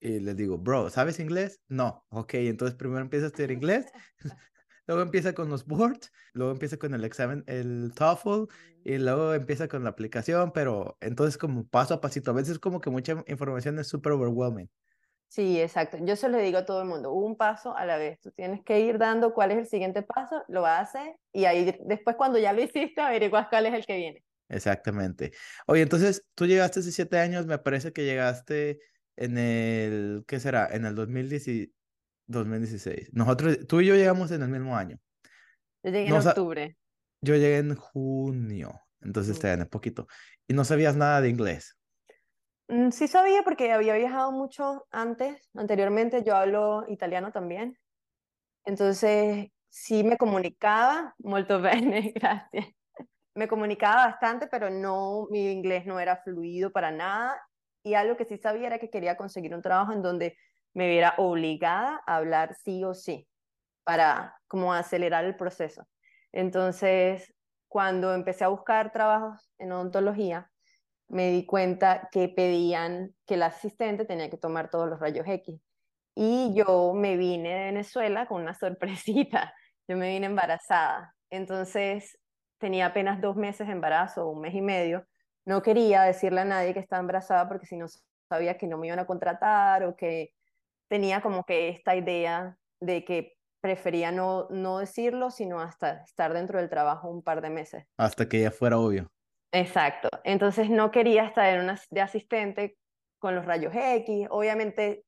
Y 0.00 0.18
les 0.18 0.34
digo, 0.34 0.58
bro, 0.58 0.90
¿sabes 0.90 1.20
inglés? 1.20 1.60
No. 1.68 2.04
Ok, 2.08 2.34
entonces 2.34 2.76
primero 2.76 3.00
empieza 3.00 3.26
a 3.26 3.28
estudiar 3.28 3.52
inglés, 3.52 3.86
luego 4.88 5.02
empieza 5.02 5.32
con 5.32 5.48
los 5.48 5.64
boards, 5.64 6.10
luego 6.32 6.50
empieza 6.50 6.76
con 6.76 6.94
el 6.94 7.04
examen, 7.04 7.44
el 7.46 7.92
TOEFL, 7.94 8.52
y 8.82 8.98
luego 8.98 9.32
empieza 9.32 9.68
con 9.68 9.84
la 9.84 9.90
aplicación, 9.90 10.50
pero 10.50 10.96
entonces 11.00 11.38
como 11.38 11.68
paso 11.68 11.94
a 11.94 12.00
pasito, 12.00 12.32
a 12.32 12.34
veces 12.34 12.58
como 12.58 12.80
que 12.80 12.90
mucha 12.90 13.22
información 13.28 13.78
es 13.78 13.86
súper 13.86 14.14
overwhelming. 14.14 14.68
Sí, 15.28 15.60
exacto. 15.60 15.98
Yo 16.00 16.16
se 16.16 16.28
lo 16.28 16.38
digo 16.38 16.58
a 16.58 16.66
todo 16.66 16.82
el 16.82 16.88
mundo, 16.88 17.12
un 17.12 17.36
paso 17.36 17.76
a 17.76 17.86
la 17.86 17.96
vez. 17.96 18.18
Tú 18.18 18.32
tienes 18.32 18.64
que 18.64 18.80
ir 18.80 18.98
dando 18.98 19.34
cuál 19.34 19.52
es 19.52 19.58
el 19.58 19.66
siguiente 19.66 20.02
paso, 20.02 20.42
lo 20.48 20.66
hacer 20.66 21.14
y 21.32 21.44
ahí 21.44 21.78
después 21.84 22.16
cuando 22.16 22.40
ya 22.40 22.52
lo 22.52 22.60
hiciste 22.60 23.00
averiguas 23.00 23.46
cuál 23.48 23.66
es 23.66 23.74
el 23.74 23.86
que 23.86 23.96
viene. 23.96 24.24
Exactamente. 24.48 25.32
Oye, 25.66 25.82
entonces 25.82 26.26
tú 26.34 26.46
llegaste 26.46 26.80
hace 26.80 26.92
siete 26.92 27.18
años, 27.18 27.46
me 27.46 27.58
parece 27.58 27.92
que 27.92 28.04
llegaste 28.04 28.80
en 29.16 29.36
el, 29.36 30.24
¿qué 30.26 30.40
será? 30.40 30.68
En 30.70 30.84
el 30.84 30.94
2016. 30.94 33.10
Nosotros, 33.12 33.66
tú 33.66 33.80
y 33.80 33.86
yo 33.86 33.94
llegamos 33.94 34.30
en 34.30 34.42
el 34.42 34.48
mismo 34.48 34.76
año. 34.76 34.98
Yo 35.82 35.90
llegué 35.90 36.08
en 36.08 36.14
octubre. 36.14 36.76
Yo 37.20 37.34
llegué 37.34 37.58
en 37.58 37.74
junio, 37.74 38.80
entonces 39.00 39.38
mm. 39.38 39.40
te 39.40 39.48
gané 39.48 39.66
poquito. 39.66 40.06
Y 40.46 40.54
no 40.54 40.64
sabías 40.64 40.96
nada 40.96 41.20
de 41.20 41.28
inglés. 41.28 41.76
Mm, 42.68 42.90
sí 42.90 43.08
sabía 43.08 43.42
porque 43.42 43.72
había 43.72 43.94
viajado 43.94 44.30
mucho 44.30 44.86
antes, 44.90 45.50
anteriormente 45.54 46.22
yo 46.22 46.36
hablo 46.36 46.84
italiano 46.88 47.32
también. 47.32 47.76
Entonces, 48.64 49.48
sí 49.68 50.04
me 50.04 50.16
comunicaba, 50.16 51.14
molto 51.18 51.60
bene, 51.60 52.12
gracias. 52.14 52.66
Me 53.38 53.48
comunicaba 53.48 54.06
bastante, 54.06 54.48
pero 54.48 54.70
no, 54.70 55.26
mi 55.30 55.50
inglés 55.52 55.86
no 55.86 56.00
era 56.00 56.16
fluido 56.18 56.72
para 56.72 56.90
nada. 56.90 57.40
Y 57.84 57.94
algo 57.94 58.16
que 58.16 58.24
sí 58.26 58.38
sabía 58.38 58.66
era 58.68 58.78
que 58.78 58.90
quería 58.90 59.16
conseguir 59.16 59.54
un 59.54 59.62
trabajo 59.62 59.92
en 59.92 60.02
donde 60.02 60.36
me 60.74 60.88
viera 60.88 61.14
obligada 61.18 62.00
a 62.06 62.16
hablar 62.16 62.54
sí 62.54 62.84
o 62.84 62.94
sí. 62.94 63.28
para 63.84 64.36
como 64.48 64.74
acelerar 64.74 65.24
el 65.24 65.36
proceso. 65.36 65.86
Entonces, 66.32 67.34
cuando 67.68 68.14
empecé 68.14 68.44
a 68.44 68.48
buscar 68.48 68.92
trabajos 68.92 69.50
en 69.58 69.72
odontología, 69.72 70.50
me 71.08 71.30
di 71.32 71.46
cuenta 71.46 72.08
que 72.12 72.28
pedían 72.28 73.14
que 73.26 73.34
el 73.34 73.42
asistente 73.44 74.04
tenía 74.06 74.30
que 74.30 74.38
tomar 74.38 74.70
todos 74.70 74.88
los 74.88 75.00
rayos 75.00 75.26
X. 75.28 75.60
Y 76.14 76.54
yo 76.54 76.92
me 76.94 77.16
vine 77.16 77.50
de 77.54 77.64
Venezuela 77.66 78.26
con 78.26 78.42
una 78.42 78.54
sorpresita. 78.58 79.54
Yo 79.88 79.96
me 79.96 80.10
vine 80.10 80.26
embarazada. 80.26 81.14
Entonces, 81.30 82.17
tenía 82.58 82.86
apenas 82.86 83.20
dos 83.20 83.36
meses 83.36 83.66
de 83.66 83.72
embarazo, 83.72 84.28
un 84.28 84.40
mes 84.40 84.54
y 84.54 84.60
medio. 84.60 85.06
No 85.44 85.62
quería 85.62 86.02
decirle 86.02 86.42
a 86.42 86.44
nadie 86.44 86.74
que 86.74 86.80
estaba 86.80 87.00
embarazada 87.00 87.48
porque 87.48 87.66
si 87.66 87.76
no 87.76 87.86
sabía 88.28 88.58
que 88.58 88.66
no 88.66 88.76
me 88.76 88.88
iban 88.88 88.98
a 88.98 89.06
contratar 89.06 89.84
o 89.84 89.96
que 89.96 90.34
tenía 90.88 91.20
como 91.20 91.44
que 91.44 91.68
esta 91.68 91.96
idea 91.96 92.56
de 92.80 93.04
que 93.04 93.36
prefería 93.60 94.12
no, 94.12 94.48
no 94.50 94.78
decirlo, 94.78 95.30
sino 95.30 95.60
hasta 95.60 96.02
estar 96.02 96.32
dentro 96.32 96.58
del 96.58 96.68
trabajo 96.68 97.08
un 97.08 97.22
par 97.22 97.40
de 97.40 97.50
meses. 97.50 97.84
Hasta 97.96 98.28
que 98.28 98.42
ya 98.42 98.50
fuera 98.50 98.78
obvio. 98.78 99.10
Exacto. 99.52 100.08
Entonces 100.24 100.70
no 100.70 100.90
quería 100.90 101.24
estar 101.24 101.46
en 101.54 101.62
una, 101.62 101.80
de 101.90 102.00
asistente 102.00 102.76
con 103.18 103.34
los 103.34 103.44
rayos 103.44 103.74
X. 103.74 104.26
Obviamente 104.30 105.04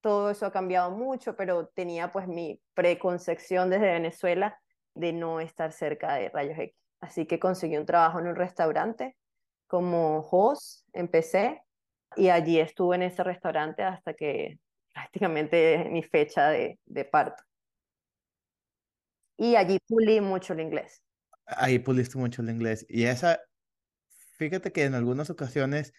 todo 0.00 0.30
eso 0.30 0.46
ha 0.46 0.52
cambiado 0.52 0.90
mucho, 0.90 1.36
pero 1.36 1.68
tenía 1.68 2.10
pues 2.10 2.26
mi 2.26 2.60
preconcepción 2.74 3.68
desde 3.70 3.92
Venezuela 3.92 4.58
de 4.94 5.12
no 5.12 5.40
estar 5.40 5.72
cerca 5.72 6.14
de 6.14 6.30
rayos 6.30 6.58
X. 6.58 6.74
Así 7.00 7.26
que 7.26 7.38
conseguí 7.38 7.76
un 7.76 7.86
trabajo 7.86 8.18
en 8.18 8.26
un 8.26 8.36
restaurante 8.36 9.16
como 9.66 10.18
host, 10.30 10.86
empecé 10.92 11.62
y 12.16 12.28
allí 12.28 12.58
estuve 12.58 12.96
en 12.96 13.02
ese 13.02 13.22
restaurante 13.22 13.82
hasta 13.82 14.14
que 14.14 14.58
prácticamente 14.94 15.88
mi 15.90 16.02
fecha 16.02 16.48
de, 16.48 16.78
parto. 17.10 17.42
Y 19.36 19.56
allí 19.56 19.78
pulí 19.88 20.20
mucho 20.20 20.52
el 20.52 20.60
inglés. 20.60 21.02
Ahí 21.46 21.78
puliste 21.78 22.18
mucho 22.18 22.42
el 22.42 22.50
inglés. 22.50 22.84
Y 22.88 23.04
esa, 23.04 23.40
fíjate 24.36 24.70
que 24.72 24.84
en 24.84 24.94
algunas 24.94 25.30
ocasiones 25.30 25.94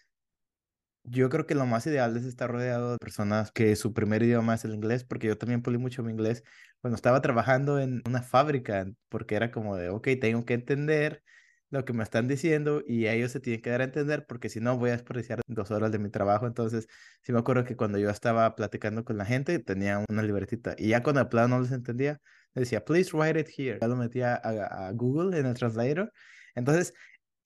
yo 1.04 1.28
creo 1.28 1.46
que 1.46 1.54
lo 1.54 1.66
más 1.66 1.86
ideal 1.86 2.16
es 2.16 2.24
estar 2.24 2.50
rodeado 2.50 2.92
de 2.92 2.98
personas 2.98 3.50
que 3.52 3.74
su 3.76 3.92
primer 3.92 4.22
idioma 4.22 4.54
es 4.54 4.64
el 4.64 4.74
inglés, 4.74 5.04
porque 5.04 5.26
yo 5.26 5.38
también 5.38 5.62
pulí 5.62 5.78
mucho 5.78 6.02
mi 6.02 6.12
inglés 6.12 6.44
cuando 6.80 6.96
estaba 6.96 7.20
trabajando 7.20 7.80
en 7.80 8.02
una 8.06 8.22
fábrica, 8.22 8.86
porque 9.08 9.34
era 9.34 9.50
como 9.50 9.76
de, 9.76 9.88
ok, 9.90 10.08
tengo 10.20 10.44
que 10.44 10.54
entender 10.54 11.22
lo 11.70 11.84
que 11.84 11.94
me 11.94 12.02
están 12.02 12.28
diciendo 12.28 12.82
y 12.86 13.06
ellos 13.06 13.32
se 13.32 13.40
tienen 13.40 13.62
que 13.62 13.70
dar 13.70 13.80
a 13.80 13.84
entender 13.84 14.26
porque 14.26 14.50
si 14.50 14.60
no 14.60 14.76
voy 14.76 14.90
a 14.90 14.92
desperdiciar 14.92 15.40
dos 15.46 15.70
horas 15.70 15.90
de 15.90 15.98
mi 15.98 16.10
trabajo. 16.10 16.46
Entonces, 16.46 16.86
sí 17.22 17.32
me 17.32 17.38
acuerdo 17.38 17.64
que 17.64 17.76
cuando 17.76 17.98
yo 17.98 18.10
estaba 18.10 18.54
platicando 18.54 19.04
con 19.04 19.16
la 19.16 19.24
gente 19.24 19.58
tenía 19.58 20.04
una 20.08 20.22
libretita 20.22 20.74
y 20.76 20.88
ya 20.88 21.02
cuando 21.02 21.22
el 21.22 21.28
plano 21.28 21.56
no 21.56 21.62
les 21.62 21.72
entendía, 21.72 22.20
decía, 22.54 22.84
please 22.84 23.16
write 23.16 23.40
it 23.40 23.48
here. 23.56 23.78
Ya 23.80 23.88
lo 23.88 23.96
metía 23.96 24.34
a, 24.34 24.88
a 24.88 24.92
Google 24.92 25.38
en 25.38 25.46
el 25.46 25.54
translator. 25.54 26.12
Entonces, 26.54 26.92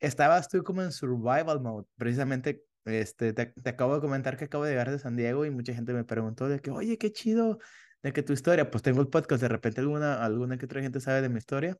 estabas 0.00 0.48
tú 0.48 0.62
como 0.64 0.82
en 0.82 0.92
survival 0.92 1.60
mode. 1.60 1.86
Precisamente, 1.96 2.64
este, 2.86 3.32
te, 3.32 3.52
acabo 3.68 3.94
de 3.94 4.00
comentar 4.00 4.36
que 4.36 4.44
acabo 4.46 4.64
de 4.64 4.70
llegar 4.70 4.90
de 4.90 4.98
San 4.98 5.16
Diego 5.16 5.44
y 5.44 5.50
mucha 5.50 5.74
gente 5.74 5.92
me 5.92 6.04
preguntó 6.04 6.48
de 6.48 6.60
que, 6.60 6.70
oye, 6.70 6.98
qué 6.98 7.12
chido 7.12 7.58
de 8.02 8.12
que 8.12 8.22
tu 8.22 8.32
historia, 8.32 8.70
pues 8.70 8.82
tengo 8.82 9.00
el 9.00 9.08
podcast, 9.08 9.42
de 9.42 9.48
repente 9.48 9.80
alguna, 9.80 10.24
alguna 10.24 10.58
que 10.58 10.66
otra 10.66 10.82
gente 10.82 11.00
sabe 11.00 11.22
de 11.22 11.28
mi 11.28 11.38
historia. 11.38 11.76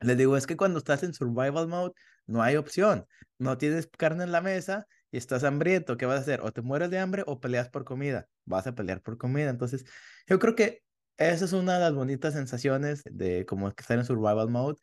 Les 0.00 0.16
digo, 0.16 0.36
es 0.36 0.46
que 0.46 0.56
cuando 0.56 0.78
estás 0.78 1.02
en 1.02 1.14
survival 1.14 1.68
mode, 1.68 1.92
no 2.26 2.42
hay 2.42 2.56
opción. 2.56 3.06
No 3.38 3.56
tienes 3.58 3.86
carne 3.86 4.24
en 4.24 4.32
la 4.32 4.42
mesa 4.42 4.86
y 5.10 5.16
estás 5.16 5.44
hambriento. 5.44 5.96
¿Qué 5.96 6.06
vas 6.06 6.18
a 6.18 6.20
hacer? 6.22 6.40
O 6.42 6.52
te 6.52 6.60
mueres 6.62 6.90
de 6.90 6.98
hambre 6.98 7.22
o 7.26 7.40
peleas 7.40 7.70
por 7.70 7.84
comida. 7.84 8.26
Vas 8.44 8.66
a 8.66 8.74
pelear 8.74 9.00
por 9.00 9.16
comida. 9.16 9.48
Entonces, 9.50 9.84
yo 10.26 10.38
creo 10.38 10.54
que 10.54 10.82
esa 11.16 11.46
es 11.46 11.52
una 11.52 11.74
de 11.74 11.80
las 11.80 11.94
bonitas 11.94 12.34
sensaciones 12.34 13.02
de 13.10 13.46
como 13.46 13.68
estar 13.68 13.98
en 13.98 14.04
survival 14.04 14.50
mode. 14.50 14.76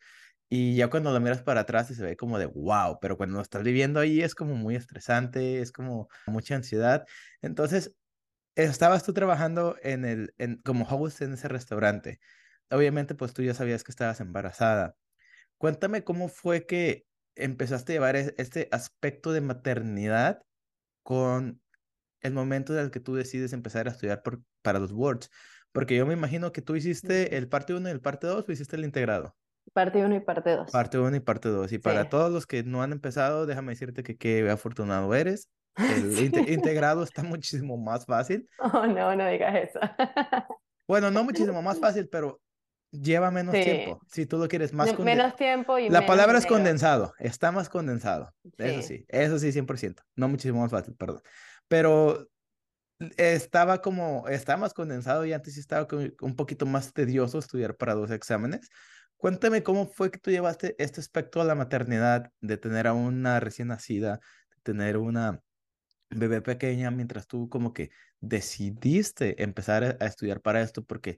Y 0.56 0.76
ya 0.76 0.88
cuando 0.88 1.12
lo 1.12 1.18
miras 1.18 1.42
para 1.42 1.62
atrás 1.62 1.90
y 1.90 1.96
se 1.96 2.04
ve 2.04 2.16
como 2.16 2.38
de 2.38 2.46
wow, 2.46 2.98
pero 3.00 3.16
cuando 3.16 3.36
lo 3.36 3.42
estás 3.42 3.64
viviendo 3.64 3.98
ahí 3.98 4.22
es 4.22 4.36
como 4.36 4.54
muy 4.54 4.76
estresante, 4.76 5.60
es 5.60 5.72
como 5.72 6.08
mucha 6.28 6.54
ansiedad. 6.54 7.06
Entonces, 7.42 7.96
estabas 8.54 9.02
tú 9.02 9.12
trabajando 9.12 9.76
en 9.82 10.04
el, 10.04 10.32
en, 10.38 10.58
como 10.58 10.86
host 10.86 11.22
en 11.22 11.32
ese 11.34 11.48
restaurante. 11.48 12.20
Obviamente, 12.70 13.16
pues 13.16 13.34
tú 13.34 13.42
ya 13.42 13.52
sabías 13.52 13.82
que 13.82 13.90
estabas 13.90 14.20
embarazada. 14.20 14.96
Cuéntame 15.58 16.04
cómo 16.04 16.28
fue 16.28 16.66
que 16.66 17.04
empezaste 17.34 17.94
a 17.94 17.96
llevar 17.96 18.14
este 18.16 18.68
aspecto 18.70 19.32
de 19.32 19.40
maternidad 19.40 20.42
con 21.02 21.60
el 22.20 22.32
momento 22.32 22.74
en 22.74 22.80
el 22.84 22.90
que 22.92 23.00
tú 23.00 23.16
decides 23.16 23.52
empezar 23.52 23.88
a 23.88 23.90
estudiar 23.90 24.22
por, 24.22 24.40
para 24.62 24.78
los 24.78 24.92
Words. 24.92 25.30
Porque 25.72 25.96
yo 25.96 26.06
me 26.06 26.14
imagino 26.14 26.52
que 26.52 26.62
tú 26.62 26.76
hiciste 26.76 27.36
el 27.36 27.48
parte 27.48 27.74
1 27.74 27.88
y 27.88 27.92
el 27.92 28.00
parte 28.00 28.28
2 28.28 28.48
o 28.48 28.52
hiciste 28.52 28.76
el 28.76 28.84
integrado. 28.84 29.36
Parte 29.72 30.04
1 30.04 30.14
y 30.16 30.20
parte 30.20 30.50
2. 30.50 30.70
Parte 30.70 30.98
1 30.98 31.16
y 31.16 31.20
parte 31.20 31.48
2. 31.48 31.72
Y 31.72 31.78
para 31.78 32.08
todos 32.08 32.30
los 32.30 32.46
que 32.46 32.62
no 32.62 32.82
han 32.82 32.92
empezado, 32.92 33.46
déjame 33.46 33.72
decirte 33.72 34.02
que 34.02 34.16
qué 34.16 34.48
afortunado 34.50 35.14
eres. 35.14 35.48
El 35.76 36.48
integrado 36.48 37.02
está 37.02 37.22
muchísimo 37.22 37.76
más 37.76 38.06
fácil. 38.06 38.48
Oh, 38.58 38.86
no, 38.86 39.14
no 39.16 39.26
digas 39.28 39.54
eso. 39.70 39.80
bueno, 40.86 41.10
no 41.10 41.24
muchísimo 41.24 41.62
más 41.62 41.78
fácil, 41.78 42.08
pero 42.08 42.40
lleva 42.90 43.30
menos 43.30 43.54
tiempo. 43.54 44.00
Si 44.08 44.26
tú 44.26 44.38
lo 44.38 44.48
quieres 44.48 44.72
más 44.72 44.96
Menos 44.98 45.34
tiempo 45.36 45.78
y 45.78 45.88
La 45.88 46.06
palabra 46.06 46.38
es 46.38 46.46
condensado, 46.46 47.12
está 47.18 47.50
más 47.50 47.68
condensado. 47.68 48.32
Eso 48.58 48.82
sí, 48.82 49.04
eso 49.08 49.38
sí, 49.38 49.48
100%. 49.48 49.96
No 50.14 50.28
muchísimo 50.28 50.60
más 50.60 50.70
fácil, 50.70 50.94
perdón. 50.94 51.20
Pero 51.68 52.28
estaba 53.16 53.82
como, 53.82 54.28
está 54.28 54.56
más 54.56 54.72
condensado 54.72 55.24
y 55.24 55.32
antes 55.32 55.56
estaba 55.56 55.86
un 56.20 56.36
poquito 56.36 56.66
más 56.66 56.92
tedioso 56.92 57.38
estudiar 57.38 57.76
para 57.76 57.94
dos 57.94 58.10
exámenes. 58.10 58.70
Cuéntame 59.16 59.62
cómo 59.62 59.86
fue 59.86 60.10
que 60.10 60.18
tú 60.18 60.30
llevaste 60.30 60.74
este 60.78 61.00
aspecto 61.00 61.40
a 61.40 61.44
la 61.44 61.54
maternidad, 61.54 62.30
de 62.40 62.56
tener 62.56 62.86
a 62.86 62.92
una 62.92 63.40
recién 63.40 63.68
nacida, 63.68 64.20
de 64.50 64.60
tener 64.62 64.96
una 64.96 65.40
bebé 66.10 66.42
pequeña, 66.42 66.90
mientras 66.90 67.26
tú 67.26 67.48
como 67.48 67.72
que 67.72 67.90
decidiste 68.20 69.42
empezar 69.42 69.96
a 70.00 70.06
estudiar 70.06 70.40
para 70.40 70.62
esto, 70.62 70.84
porque 70.84 71.16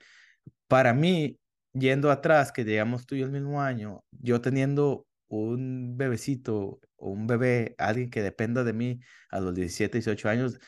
para 0.69 0.95
mí 0.95 1.39
yendo 1.73 2.11
atrás, 2.11 2.53
que 2.53 2.65
llegamos 2.65 3.07
tú 3.07 3.17
y 3.17 3.23
el 3.23 3.31
mismo 3.31 3.61
año, 3.61 4.05
yo 4.13 4.41
teniendo 4.41 5.07
un 5.29 5.97
bebecito 5.97 6.81
un 6.97 7.27
bebé, 7.27 7.75
alguien 7.79 8.11
que 8.11 8.23
dependa 8.23 8.65
de 8.65 8.73
mí 8.73 9.01
a 9.31 9.41
los 9.41 9.55
17, 9.55 9.99
18 9.99 10.29
años, 10.29 10.59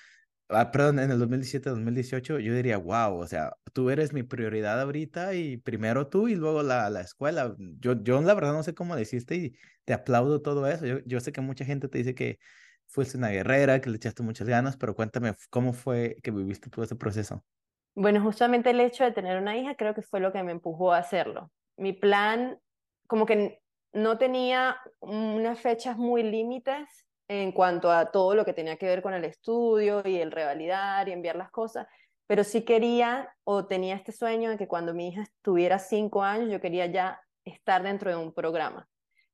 ah, 0.48 0.70
perdón, 0.70 0.98
en 0.98 1.10
el 1.10 1.18
2017, 1.18 1.70
2018, 1.70 2.38
yo 2.38 2.54
diría, 2.54 2.78
wow, 2.78 3.18
o 3.18 3.26
sea, 3.26 3.52
tú 3.72 3.90
eres 3.90 4.12
mi 4.12 4.22
prioridad 4.22 4.80
ahorita 4.80 5.34
y 5.34 5.56
primero 5.58 6.08
tú 6.08 6.28
y 6.28 6.34
luego 6.34 6.62
la, 6.62 6.90
la 6.90 7.00
escuela. 7.00 7.54
Yo, 7.78 8.02
yo 8.02 8.20
la 8.20 8.34
verdad 8.34 8.52
no 8.52 8.62
sé 8.62 8.74
cómo 8.74 8.96
deciste 8.96 9.36
y 9.36 9.56
te 9.84 9.92
aplaudo 9.94 10.42
todo 10.42 10.66
eso. 10.66 10.86
Yo, 10.86 10.98
yo 11.04 11.20
sé 11.20 11.32
que 11.32 11.40
mucha 11.40 11.64
gente 11.64 11.88
te 11.88 11.98
dice 11.98 12.14
que 12.14 12.38
fuiste 12.86 13.18
una 13.18 13.28
guerrera, 13.28 13.80
que 13.80 13.90
le 13.90 13.96
echaste 13.96 14.22
muchas 14.22 14.48
ganas, 14.48 14.76
pero 14.76 14.94
cuéntame 14.94 15.34
cómo 15.50 15.72
fue 15.72 16.16
que 16.22 16.30
viviste 16.30 16.70
todo 16.70 16.84
ese 16.84 16.96
proceso. 16.96 17.44
Bueno, 17.94 18.22
justamente 18.22 18.70
el 18.70 18.80
hecho 18.80 19.04
de 19.04 19.12
tener 19.12 19.38
una 19.40 19.56
hija 19.56 19.74
creo 19.74 19.94
que 19.94 20.02
fue 20.02 20.20
lo 20.20 20.32
que 20.32 20.42
me 20.42 20.52
empujó 20.52 20.92
a 20.92 20.98
hacerlo. 20.98 21.50
Mi 21.76 21.92
plan, 21.92 22.58
como 23.06 23.26
que 23.26 23.60
no 23.92 24.18
tenía 24.18 24.78
unas 25.00 25.60
fechas 25.60 25.96
muy 25.96 26.22
límites 26.22 27.07
en 27.28 27.52
cuanto 27.52 27.92
a 27.92 28.10
todo 28.10 28.34
lo 28.34 28.44
que 28.44 28.54
tenía 28.54 28.76
que 28.76 28.86
ver 28.86 29.02
con 29.02 29.14
el 29.14 29.24
estudio 29.24 30.02
y 30.04 30.16
el 30.16 30.32
revalidar 30.32 31.08
y 31.08 31.12
enviar 31.12 31.36
las 31.36 31.50
cosas, 31.50 31.86
pero 32.26 32.42
sí 32.44 32.62
quería 32.62 33.34
o 33.44 33.66
tenía 33.66 33.94
este 33.94 34.12
sueño 34.12 34.50
de 34.50 34.58
que 34.58 34.68
cuando 34.68 34.94
mi 34.94 35.08
hija 35.08 35.24
tuviera 35.42 35.78
cinco 35.78 36.22
años 36.22 36.50
yo 36.50 36.60
quería 36.60 36.86
ya 36.86 37.20
estar 37.44 37.82
dentro 37.82 38.10
de 38.10 38.16
un 38.16 38.32
programa. 38.32 38.88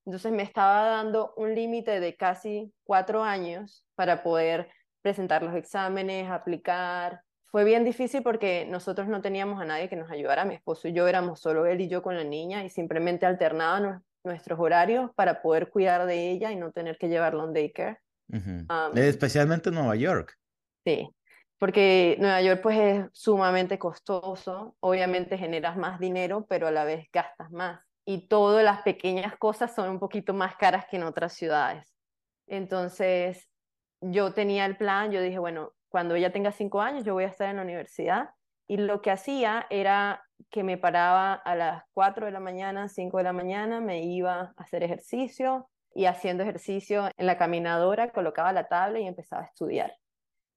Entonces 0.04 0.32
me 0.32 0.42
estaba 0.42 0.88
dando 0.88 1.32
un 1.36 1.54
límite 1.54 1.98
de 2.00 2.16
casi 2.16 2.72
cuatro 2.84 3.22
años 3.22 3.84
para 3.94 4.22
poder 4.22 4.68
presentar 5.00 5.42
los 5.42 5.54
exámenes, 5.54 6.30
aplicar, 6.30 7.22
fue 7.54 7.62
bien 7.62 7.84
difícil 7.84 8.24
porque 8.24 8.66
nosotros 8.68 9.06
no 9.06 9.22
teníamos 9.22 9.60
a 9.60 9.64
nadie 9.64 9.88
que 9.88 9.94
nos 9.94 10.10
ayudara. 10.10 10.44
Mi 10.44 10.56
esposo 10.56 10.88
y 10.88 10.92
yo 10.92 11.06
éramos 11.06 11.38
solo 11.38 11.66
él 11.66 11.80
y 11.80 11.88
yo 11.88 12.02
con 12.02 12.16
la 12.16 12.24
niña 12.24 12.64
y 12.64 12.68
simplemente 12.68 13.26
alternábamos 13.26 14.02
nuestros 14.24 14.58
horarios 14.58 15.10
para 15.14 15.42
poder 15.42 15.70
cuidar 15.70 16.06
de 16.06 16.30
ella 16.30 16.50
y 16.50 16.56
no 16.56 16.72
tener 16.72 16.98
que 16.98 17.08
llevarla 17.08 17.42
a 17.42 17.46
un 17.46 17.52
daycare. 17.52 17.98
Especialmente 18.94 19.68
en 19.68 19.74
Nueva 19.76 19.96
York. 19.96 20.36
Sí, 20.84 21.08
porque 21.58 22.16
Nueva 22.18 22.42
York 22.42 22.60
pues 22.62 22.78
es 22.78 23.06
sumamente 23.12 23.78
costoso, 23.78 24.76
obviamente 24.80 25.38
generas 25.38 25.76
más 25.76 26.00
dinero, 26.00 26.46
pero 26.48 26.66
a 26.66 26.70
la 26.70 26.84
vez 26.84 27.06
gastas 27.12 27.50
más. 27.50 27.80
Y 28.06 28.28
todas 28.28 28.64
las 28.64 28.82
pequeñas 28.82 29.36
cosas 29.36 29.74
son 29.74 29.88
un 29.88 29.98
poquito 29.98 30.34
más 30.34 30.56
caras 30.56 30.86
que 30.90 30.96
en 30.96 31.04
otras 31.04 31.32
ciudades. 31.32 31.94
Entonces, 32.46 33.48
yo 34.02 34.34
tenía 34.34 34.66
el 34.66 34.76
plan, 34.76 35.10
yo 35.10 35.22
dije, 35.22 35.38
bueno, 35.38 35.72
cuando 35.88 36.14
ella 36.14 36.32
tenga 36.32 36.52
cinco 36.52 36.82
años, 36.82 37.04
yo 37.04 37.14
voy 37.14 37.24
a 37.24 37.28
estar 37.28 37.48
en 37.48 37.56
la 37.56 37.62
universidad. 37.62 38.30
Y 38.66 38.78
lo 38.78 39.00
que 39.00 39.10
hacía 39.10 39.66
era 39.70 40.23
que 40.50 40.62
me 40.62 40.78
paraba 40.78 41.34
a 41.34 41.54
las 41.54 41.84
cuatro 41.92 42.26
de 42.26 42.32
la 42.32 42.40
mañana, 42.40 42.88
cinco 42.88 43.18
de 43.18 43.24
la 43.24 43.32
mañana, 43.32 43.80
me 43.80 44.04
iba 44.04 44.40
a 44.40 44.54
hacer 44.56 44.82
ejercicio 44.82 45.68
y 45.94 46.06
haciendo 46.06 46.42
ejercicio 46.42 47.08
en 47.16 47.26
la 47.26 47.38
caminadora 47.38 48.12
colocaba 48.12 48.52
la 48.52 48.68
tabla 48.68 49.00
y 49.00 49.06
empezaba 49.06 49.42
a 49.42 49.46
estudiar. 49.46 49.96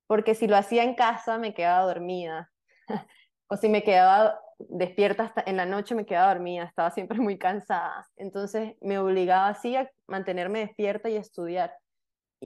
Porque 0.07 0.35
si 0.35 0.47
lo 0.47 0.57
hacía 0.57 0.83
en 0.83 0.95
casa 0.95 1.37
me 1.37 1.53
quedaba 1.53 1.85
dormida. 1.85 2.51
o 3.47 3.57
si 3.57 3.69
me 3.69 3.83
quedaba 3.83 4.39
despierta 4.59 5.23
hasta 5.23 5.43
en 5.45 5.57
la 5.57 5.65
noche 5.65 5.95
me 5.95 6.05
quedaba 6.05 6.33
dormida, 6.33 6.63
estaba 6.63 6.91
siempre 6.91 7.19
muy 7.19 7.37
cansada. 7.37 8.07
Entonces 8.15 8.75
me 8.81 8.99
obligaba 8.99 9.49
así 9.49 9.75
a 9.75 9.89
mantenerme 10.07 10.59
despierta 10.59 11.09
y 11.09 11.15
estudiar. 11.15 11.73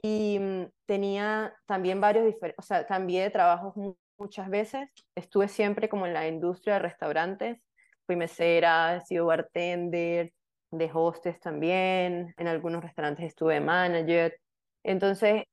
Y 0.02 0.38
mm, 0.38 0.70
tenía 0.86 1.54
también 1.66 2.00
varios 2.00 2.24
diferentes, 2.26 2.58
o 2.58 2.66
sea, 2.66 2.86
cambié 2.86 3.22
de 3.22 3.30
trabajos 3.30 3.74
muchas 4.22 4.48
veces. 4.48 4.88
Estuve 5.16 5.48
siempre 5.48 5.88
como 5.88 6.06
en 6.06 6.14
la 6.14 6.28
industria 6.28 6.74
de 6.74 6.80
restaurantes. 6.80 7.58
Fui 8.06 8.16
mesera, 8.16 8.96
he 8.96 9.00
sido 9.02 9.26
bartender, 9.26 10.32
de 10.70 10.90
hostes 10.94 11.40
también. 11.40 12.34
En 12.38 12.48
algunos 12.48 12.82
restaurantes 12.82 13.26
estuve 13.26 13.60
manager. 13.60 14.38
Entonces, 14.84 15.44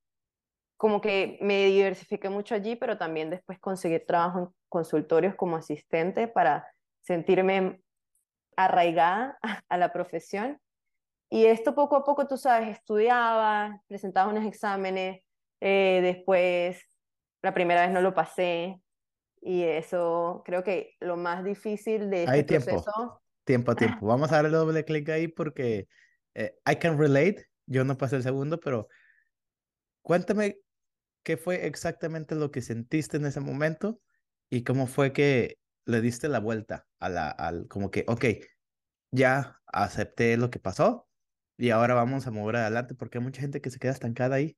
como 0.77 1.01
que 1.01 1.37
me 1.41 1.65
diversifiqué 1.65 2.29
mucho 2.29 2.55
allí, 2.55 2.75
pero 2.75 2.97
también 2.97 3.29
después 3.29 3.59
conseguí 3.59 3.99
trabajo 3.99 4.39
en 4.39 4.47
consultorios 4.69 5.35
como 5.35 5.57
asistente 5.57 6.27
para 6.27 6.67
sentirme 7.01 7.81
arraigada 8.55 9.37
a 9.67 9.77
la 9.77 9.91
profesión. 9.91 10.59
Y 11.31 11.45
esto 11.45 11.75
poco 11.75 11.95
a 11.97 12.03
poco, 12.03 12.27
tú 12.27 12.37
sabes, 12.37 12.69
estudiaba, 12.69 13.81
presentaba 13.87 14.31
unos 14.31 14.45
exámenes, 14.45 15.21
eh, 15.61 15.99
después 16.01 16.88
la 17.41 17.53
primera 17.53 17.81
vez 17.81 17.91
no 17.91 18.01
lo 18.01 18.13
pasé, 18.13 18.81
y 19.41 19.63
eso 19.63 20.43
creo 20.45 20.63
que 20.63 20.95
lo 20.99 21.17
más 21.17 21.43
difícil 21.43 22.09
de 22.09 22.23
este 22.23 22.31
Hay 22.31 22.43
tiempo, 22.43 22.65
proceso... 22.65 23.21
tiempo 23.45 23.71
a 23.71 23.75
tiempo. 23.99 24.07
Vamos 24.07 24.31
a 24.31 24.35
darle 24.35 24.49
doble 24.49 24.85
clic 24.85 25.09
ahí 25.09 25.27
porque 25.27 25.87
eh, 26.35 26.55
I 26.69 26.75
can 26.75 26.97
relate. 26.97 27.47
Yo 27.65 27.83
no 27.83 27.97
pasé 27.97 28.17
el 28.17 28.23
segundo, 28.23 28.59
pero 28.59 28.87
cuéntame 30.01 30.59
qué 31.23 31.37
fue 31.37 31.67
exactamente 31.67 32.35
lo 32.35 32.51
que 32.51 32.61
sentiste 32.61 33.17
en 33.17 33.25
ese 33.25 33.39
momento 33.39 33.99
y 34.49 34.63
cómo 34.63 34.87
fue 34.87 35.13
que 35.13 35.57
le 35.85 36.01
diste 36.01 36.27
la 36.27 36.39
vuelta 36.39 36.87
a 36.99 37.09
la, 37.09 37.29
al, 37.29 37.67
como 37.67 37.91
que, 37.91 38.05
ok, 38.07 38.25
ya 39.11 39.59
acepté 39.67 40.37
lo 40.37 40.49
que 40.49 40.59
pasó 40.59 41.07
y 41.57 41.69
ahora 41.69 41.93
vamos 41.93 42.25
a 42.25 42.31
mover 42.31 42.57
adelante 42.57 42.95
porque 42.95 43.19
hay 43.19 43.23
mucha 43.23 43.41
gente 43.41 43.61
que 43.61 43.69
se 43.69 43.79
queda 43.79 43.91
estancada 43.91 44.35
ahí. 44.35 44.57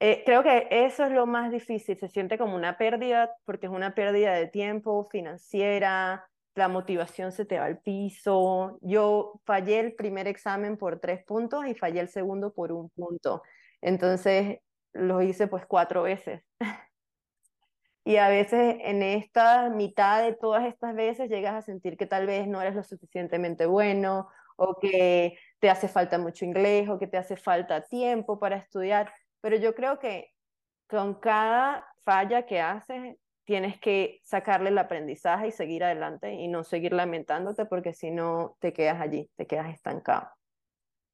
Eh, 0.00 0.22
creo 0.26 0.42
que 0.42 0.66
eso 0.70 1.04
es 1.04 1.12
lo 1.12 1.26
más 1.26 1.50
difícil, 1.50 1.98
se 1.98 2.08
siente 2.08 2.36
como 2.36 2.56
una 2.56 2.76
pérdida 2.76 3.30
porque 3.44 3.66
es 3.66 3.72
una 3.72 3.94
pérdida 3.94 4.34
de 4.34 4.48
tiempo 4.48 5.08
financiera, 5.10 6.26
la 6.54 6.68
motivación 6.68 7.32
se 7.32 7.44
te 7.46 7.58
va 7.58 7.66
al 7.66 7.78
piso. 7.80 8.78
Yo 8.82 9.40
fallé 9.44 9.80
el 9.80 9.94
primer 9.94 10.28
examen 10.28 10.76
por 10.76 11.00
tres 11.00 11.24
puntos 11.24 11.66
y 11.66 11.74
fallé 11.74 12.00
el 12.00 12.08
segundo 12.08 12.52
por 12.52 12.72
un 12.72 12.90
punto. 12.90 13.42
Entonces 13.80 14.58
lo 14.92 15.22
hice 15.22 15.46
pues 15.48 15.64
cuatro 15.66 16.02
veces. 16.02 16.42
y 18.04 18.16
a 18.16 18.28
veces 18.28 18.76
en 18.80 19.02
esta 19.02 19.70
mitad 19.70 20.22
de 20.22 20.34
todas 20.34 20.64
estas 20.66 20.94
veces 20.94 21.30
llegas 21.30 21.54
a 21.54 21.62
sentir 21.62 21.96
que 21.96 22.06
tal 22.06 22.26
vez 22.26 22.46
no 22.46 22.60
eres 22.60 22.74
lo 22.74 22.84
suficientemente 22.84 23.66
bueno 23.66 24.28
o 24.56 24.78
que 24.80 25.38
te 25.58 25.70
hace 25.70 25.88
falta 25.88 26.18
mucho 26.18 26.44
inglés 26.44 26.88
o 26.88 26.98
que 26.98 27.06
te 27.06 27.16
hace 27.16 27.36
falta 27.36 27.82
tiempo 27.82 28.38
para 28.38 28.56
estudiar. 28.56 29.12
Pero 29.44 29.58
yo 29.58 29.74
creo 29.74 29.98
que 29.98 30.32
con 30.88 31.20
cada 31.20 31.86
falla 32.02 32.46
que 32.46 32.62
haces 32.62 33.18
tienes 33.44 33.78
que 33.78 34.22
sacarle 34.24 34.70
el 34.70 34.78
aprendizaje 34.78 35.48
y 35.48 35.52
seguir 35.52 35.84
adelante 35.84 36.32
y 36.32 36.48
no 36.48 36.64
seguir 36.64 36.94
lamentándote 36.94 37.66
porque 37.66 37.92
si 37.92 38.10
no 38.10 38.56
te 38.58 38.72
quedas 38.72 39.02
allí, 39.02 39.30
te 39.36 39.46
quedas 39.46 39.68
estancado. 39.68 40.30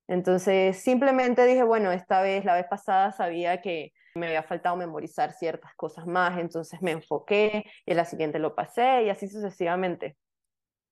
Entonces 0.06 0.76
simplemente 0.78 1.44
dije, 1.44 1.64
bueno, 1.64 1.90
esta 1.90 2.22
vez, 2.22 2.44
la 2.44 2.54
vez 2.54 2.66
pasada 2.70 3.10
sabía 3.10 3.60
que 3.60 3.92
me 4.14 4.28
había 4.28 4.44
faltado 4.44 4.76
memorizar 4.76 5.32
ciertas 5.32 5.74
cosas 5.74 6.06
más, 6.06 6.38
entonces 6.38 6.80
me 6.82 6.92
enfoqué 6.92 7.64
y 7.84 7.94
la 7.94 8.04
siguiente 8.04 8.38
lo 8.38 8.54
pasé 8.54 9.02
y 9.06 9.10
así 9.10 9.26
sucesivamente. 9.26 10.16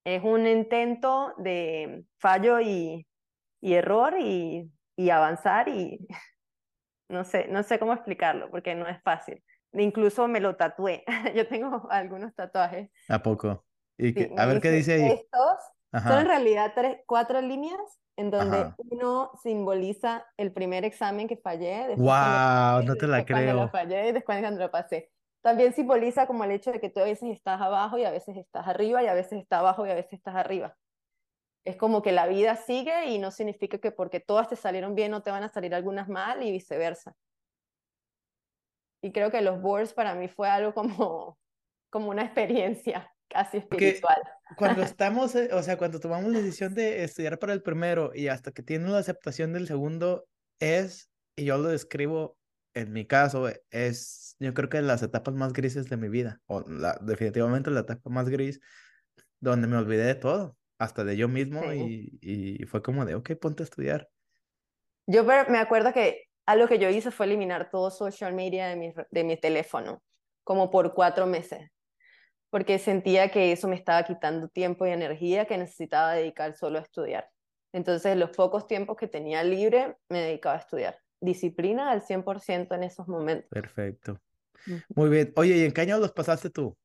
Es 0.05 0.25
un 0.25 0.45
intento 0.45 1.35
de 1.39 2.05
fallo 2.19 2.61
y, 2.61 3.07
error 3.63 4.17
y 4.19 4.73
avanzar 5.09 5.69
y 5.69 6.05
no 7.09 7.25
sé, 7.25 7.47
no 7.49 7.63
sé 7.63 7.79
cómo 7.79 7.93
explicarlo 7.93 8.51
porque 8.51 8.75
no 8.75 8.87
es 8.87 9.03
fácil. 9.03 9.43
Incluso 9.73 10.29
me 10.29 10.41
lo 10.41 10.57
tatué. 10.57 11.05
Yo 11.35 11.47
tengo 11.49 11.89
algunos 11.91 12.35
tatuajes. 12.35 12.91
¿A 13.09 13.23
poco? 13.23 13.65
¿Y 13.97 14.39
a 14.39 14.47
ver 14.47 14.61
qué 14.61 14.71
dice 14.71 14.95
ahí. 14.95 15.13
Estos 15.13 16.03
son 16.03 16.21
en 16.21 16.27
realidad 16.27 16.73
tres, 16.75 16.99
cuatro 17.07 17.41
líneas 17.41 17.81
en 18.17 18.31
donde 18.31 18.73
uno 18.79 19.31
simboliza 19.43 20.27
el 20.37 20.53
primer 20.53 20.85
examen 20.85 21.29
que 21.29 21.37
fallé. 21.37 21.95
¡Wow! 21.97 22.83
no 22.85 22.97
te 22.97 23.07
la 23.07 23.25
creo. 23.25 23.55
Lo 23.55 23.69
fallé 23.69 24.09
y 24.09 24.13
después 24.13 24.41
cuando 24.41 24.61
lo 24.61 24.71
pasé. 24.71 25.11
También 25.41 25.73
simboliza 25.73 26.27
como 26.27 26.45
el 26.45 26.51
hecho 26.51 26.73
de 26.73 26.81
que 26.81 26.91
tú 26.91 27.01
a 27.01 27.05
veces 27.05 27.31
estás 27.31 27.61
abajo 27.61 27.97
y 27.97 28.05
a 28.05 28.11
veces 28.11 28.37
estás 28.37 28.67
arriba 28.67 29.03
y 29.03 29.07
a 29.07 29.15
veces 29.15 29.41
estás 29.41 29.61
abajo 29.61 29.87
y 29.87 29.91
a 29.91 29.95
veces 29.95 30.15
estás 30.15 30.35
arriba. 30.35 30.77
Es 31.65 31.77
como 31.77 32.03
que 32.03 32.13
la 32.13 32.27
vida 32.27 32.57
sigue 32.57 33.07
y 33.07 33.19
no 33.19 33.31
significa 33.31 33.79
que 33.79 33.91
porque 33.91 34.21
todas 34.21 34.49
te 34.49 34.57
salieron 34.57 34.95
bien 34.95 35.11
no 35.11 35.23
te 35.23 35.31
van 35.31 35.43
a 35.43 35.49
salir 35.49 35.75
algunas 35.75 36.09
mal 36.09 36.43
y 36.43 36.51
viceversa. 36.51 37.15
Y 39.03 39.13
creo 39.13 39.31
que 39.31 39.43
los 39.43 39.61
boards 39.61 39.93
para 39.93 40.15
mí 40.15 40.29
fue 40.29 40.49
algo 40.49 40.75
como, 40.75 41.39
como 41.91 42.11
una 42.11 42.25
experiencia 42.25 43.13
casi 43.29 43.59
espiritual. 43.59 44.17
cuando 44.57 44.83
estamos, 44.83 45.35
eh, 45.35 45.51
o 45.53 45.63
sea, 45.63 45.77
cuando 45.77 46.01
tomamos 46.01 46.33
la 46.33 46.41
decisión 46.41 46.75
de 46.75 47.05
estudiar 47.05 47.39
para 47.39 47.53
el 47.53 47.63
primero 47.63 48.13
y 48.15 48.29
hasta 48.29 48.53
que 48.53 48.63
tiene 48.63 48.89
la 48.89 48.99
aceptación 48.99 49.53
del 49.53 49.67
segundo, 49.67 50.27
es, 50.61 51.11
y 51.37 51.45
yo 51.45 51.59
lo 51.59 51.69
describo 51.69 52.37
en 52.75 52.93
mi 52.93 53.07
caso, 53.07 53.49
es, 53.71 54.37
yo 54.39 54.55
creo 54.55 54.69
que 54.69 54.83
las 54.83 55.03
etapas 55.03 55.35
más 55.35 55.53
grises 55.53 55.89
de 55.89 55.97
mi 55.97 56.09
vida, 56.09 56.41
o 56.47 56.61
la, 56.69 56.99
definitivamente 57.01 57.71
la 57.71 57.81
etapa 57.81 58.11
más 58.11 58.29
gris, 58.29 58.61
donde 59.41 59.67
me 59.67 59.77
olvidé 59.77 60.05
de 60.05 60.15
todo, 60.15 60.57
hasta 60.79 61.05
de 61.05 61.17
yo 61.17 61.29
mismo, 61.29 61.73
y, 61.73 62.19
y 62.23 62.65
fue 62.67 62.83
como 62.83 63.05
de, 63.05 63.15
ok, 63.15 63.33
ponte 63.41 63.63
a 63.63 63.65
estudiar. 63.65 64.09
Yo 65.07 65.25
me 65.25 65.59
acuerdo 65.59 65.93
que 65.93 66.25
algo 66.47 66.69
que 66.69 66.79
yo 66.79 66.89
hice 66.89 67.11
fue 67.11 67.27
eliminar 67.27 67.71
todo 67.71 67.91
social 67.91 68.35
media 68.35 68.69
de 68.69 68.77
mi, 68.77 68.93
de 69.11 69.25
mi 69.25 69.37
teléfono, 69.37 70.03
como 70.45 70.71
por 70.71 70.95
cuatro 70.95 71.27
meses 71.27 71.71
porque 72.51 72.79
sentía 72.79 73.31
que 73.31 73.53
eso 73.53 73.69
me 73.69 73.77
estaba 73.77 74.03
quitando 74.05 74.49
tiempo 74.49 74.87
y 74.87 74.91
energía 74.91 75.47
que 75.47 75.59
necesitaba 75.59 76.15
dedicar 76.15 76.57
solo 76.57 76.79
a 76.79 76.83
estudiar. 76.83 77.29
Entonces, 77.73 78.17
los 78.17 78.31
pocos 78.31 78.67
tiempos 78.67 78.97
que 78.97 79.07
tenía 79.07 79.43
libre, 79.43 79.97
me 80.09 80.21
dedicaba 80.21 80.57
a 80.57 80.61
estudiar. 80.61 80.99
Disciplina 81.21 81.91
al 81.91 82.03
100% 82.03 82.75
en 82.75 82.85
esos 82.85 83.07
momentos. 83.09 83.51
Perfecto. 83.51 84.19
Muy 84.95 85.11
bien. 85.11 85.33
Oye, 85.37 85.57
¿y 85.57 85.65
en 85.65 85.73
qué 85.73 85.83
año 85.83 85.99
los 85.99 86.13
pasaste 86.13 86.51
tú? 86.51 86.77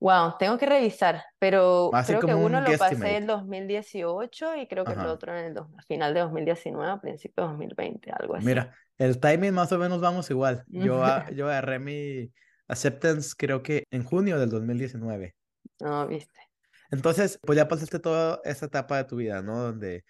Wow, 0.00 0.36
tengo 0.38 0.56
que 0.56 0.64
revisar, 0.64 1.22
pero 1.38 1.90
creo 2.06 2.20
que 2.20 2.34
uno 2.34 2.60
lo 2.60 2.78
pasé 2.78 3.16
en 3.16 3.26
2018 3.26 4.56
y 4.56 4.66
creo 4.66 4.84
que 4.84 4.92
el 4.92 5.00
otro 5.00 5.36
en 5.36 5.56
el 5.56 5.62
final 5.86 6.14
de 6.14 6.20
2019, 6.20 6.90
a 6.90 7.00
principios 7.00 7.46
de 7.46 7.52
2020, 7.52 8.10
algo 8.10 8.36
así. 8.36 8.46
Mira, 8.46 8.74
el 8.96 9.20
timing 9.20 9.52
más 9.52 9.70
o 9.72 9.78
menos 9.78 10.00
vamos 10.00 10.30
igual. 10.30 10.64
Yo, 10.68 11.02
yo 11.34 11.48
agarré 11.48 11.78
mi, 11.78 12.32
Acceptance 12.70 13.34
creo 13.36 13.62
que 13.62 13.84
en 13.90 14.04
junio 14.04 14.38
del 14.38 14.48
2019. 14.48 15.34
No, 15.80 16.06
viste. 16.06 16.40
Entonces, 16.90 17.38
pues 17.42 17.56
ya 17.56 17.68
pasaste 17.68 17.98
toda 17.98 18.40
esa 18.44 18.66
etapa 18.66 18.96
de 18.96 19.04
tu 19.04 19.16
vida, 19.16 19.42
¿no? 19.42 19.58
Donde 19.58 20.04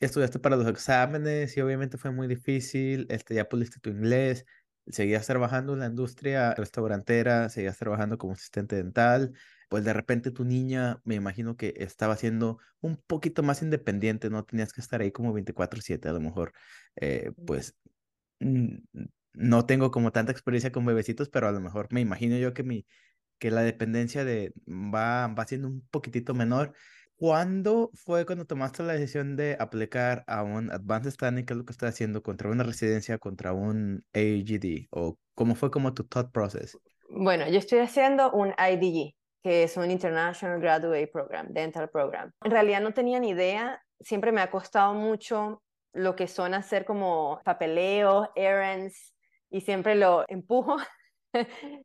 estudiaste 0.00 0.38
para 0.38 0.56
los 0.56 0.66
exámenes 0.66 1.56
y 1.56 1.60
obviamente 1.60 1.98
fue 1.98 2.10
muy 2.10 2.26
difícil, 2.26 3.06
este, 3.10 3.34
ya 3.34 3.48
puliste 3.48 3.80
tu 3.80 3.90
inglés, 3.90 4.46
seguías 4.92 5.26
trabajando 5.26 5.74
en 5.74 5.80
la 5.80 5.86
industria 5.86 6.54
restaurantera, 6.54 7.48
seguías 7.48 7.78
trabajando 7.78 8.18
como 8.18 8.32
asistente 8.34 8.76
dental, 8.76 9.32
pues 9.68 9.84
de 9.84 9.92
repente 9.92 10.30
tu 10.30 10.44
niña, 10.44 11.00
me 11.04 11.14
imagino 11.14 11.56
que 11.56 11.74
estaba 11.78 12.16
siendo 12.16 12.58
un 12.80 12.96
poquito 12.96 13.42
más 13.42 13.62
independiente, 13.62 14.30
no 14.30 14.44
tenías 14.44 14.72
que 14.72 14.80
estar 14.80 15.00
ahí 15.00 15.12
como 15.12 15.32
24/7, 15.32 16.08
a 16.08 16.12
lo 16.12 16.20
mejor, 16.20 16.52
eh, 16.96 17.32
pues 17.46 17.76
no 19.32 19.66
tengo 19.66 19.90
como 19.90 20.12
tanta 20.12 20.32
experiencia 20.32 20.72
con 20.72 20.84
bebecitos, 20.84 21.28
pero 21.28 21.48
a 21.48 21.52
lo 21.52 21.60
mejor 21.60 21.88
me 21.92 22.00
imagino 22.00 22.36
yo 22.36 22.54
que, 22.54 22.62
mi, 22.62 22.86
que 23.38 23.50
la 23.50 23.62
dependencia 23.62 24.24
de, 24.24 24.52
va, 24.66 25.28
va 25.28 25.46
siendo 25.46 25.68
un 25.68 25.86
poquitito 25.90 26.34
menor. 26.34 26.74
¿Cuándo 27.20 27.90
fue 27.92 28.24
cuando 28.24 28.46
tomaste 28.46 28.82
la 28.82 28.94
decisión 28.94 29.36
de 29.36 29.54
aplicar 29.60 30.24
a 30.26 30.42
un 30.42 30.72
Advanced 30.72 31.10
Standing, 31.10 31.44
que 31.44 31.52
es 31.52 31.58
lo 31.58 31.66
que 31.66 31.72
estás 31.72 31.90
haciendo, 31.90 32.22
contra 32.22 32.48
una 32.48 32.64
residencia, 32.64 33.18
contra 33.18 33.52
un 33.52 34.02
AGD? 34.14 34.86
¿O 34.90 35.18
cómo 35.34 35.54
fue 35.54 35.70
como 35.70 35.92
tu 35.92 36.04
thought 36.04 36.32
process? 36.32 36.78
Bueno, 37.10 37.46
yo 37.46 37.58
estoy 37.58 37.80
haciendo 37.80 38.32
un 38.32 38.54
IDG, 38.58 39.14
que 39.42 39.64
es 39.64 39.76
un 39.76 39.90
International 39.90 40.58
Graduate 40.62 41.08
Program, 41.08 41.48
Dental 41.50 41.90
Program. 41.90 42.32
En 42.42 42.52
realidad 42.52 42.80
no 42.80 42.94
tenía 42.94 43.20
ni 43.20 43.28
idea, 43.28 43.82
siempre 44.00 44.32
me 44.32 44.40
ha 44.40 44.50
costado 44.50 44.94
mucho 44.94 45.62
lo 45.92 46.16
que 46.16 46.26
son 46.26 46.54
hacer 46.54 46.86
como 46.86 47.38
papeleos, 47.44 48.28
errands, 48.34 49.14
y 49.50 49.60
siempre 49.60 49.94
lo 49.94 50.24
empujo. 50.26 50.78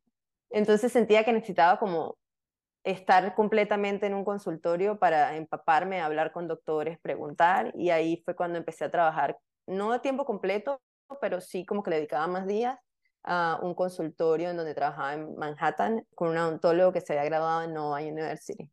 Entonces 0.49 0.93
sentía 0.93 1.25
que 1.25 1.33
necesitaba 1.33 1.77
como 1.77 2.15
estar 2.85 3.33
completamente 3.33 4.05
en 4.05 4.13
un 4.13 4.23
consultorio 4.23 4.99
para 4.99 5.35
empaparme, 5.35 6.01
hablar 6.01 6.31
con 6.31 6.47
doctores, 6.47 6.99
preguntar 6.99 7.73
y 7.75 7.89
ahí 7.89 8.21
fue 8.23 8.35
cuando 8.35 8.59
empecé 8.59 8.85
a 8.85 8.91
trabajar, 8.91 9.37
no 9.65 9.91
a 9.91 10.01
tiempo 10.01 10.23
completo, 10.23 10.79
pero 11.19 11.41
sí 11.41 11.65
como 11.65 11.81
que 11.81 11.89
le 11.89 11.95
dedicaba 11.97 12.27
más 12.27 12.45
días 12.45 12.77
a 13.23 13.59
un 13.63 13.73
consultorio 13.73 14.51
en 14.51 14.57
donde 14.57 14.75
trabajaba 14.75 15.15
en 15.15 15.35
Manhattan 15.35 16.05
con 16.13 16.29
un 16.29 16.37
odontólogo 16.37 16.93
que 16.93 17.01
se 17.01 17.13
había 17.13 17.25
graduado 17.25 17.63
en 17.63 17.73
Nova 17.73 18.01
University. 18.01 18.69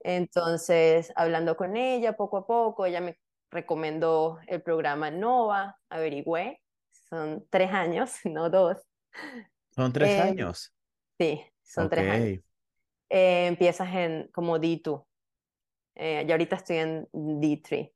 Entonces, 0.00 1.12
hablando 1.14 1.56
con 1.56 1.76
ella 1.76 2.16
poco 2.16 2.38
a 2.38 2.46
poco, 2.46 2.86
ella 2.86 3.00
me 3.00 3.16
recomendó 3.52 4.40
el 4.48 4.62
programa 4.62 5.12
Nova, 5.12 5.78
averigüé, 5.90 6.60
son 6.90 7.46
tres 7.50 7.70
años, 7.70 8.14
no 8.24 8.50
dos. 8.50 8.78
Son 9.70 9.92
tres 9.92 10.10
em, 10.10 10.20
años. 10.22 10.74
Sí, 11.20 11.40
son 11.62 11.88
tres 11.88 12.10
años. 12.10 12.51
Eh, 13.14 13.46
empiezas 13.46 13.94
en 13.94 14.28
como 14.32 14.58
D2. 14.58 15.04
Eh, 15.96 16.24
yo 16.26 16.32
ahorita 16.32 16.56
estoy 16.56 16.78
en 16.78 17.08
D3. 17.12 17.90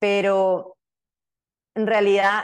Pero 0.00 0.76
en 1.76 1.86
realidad 1.86 2.42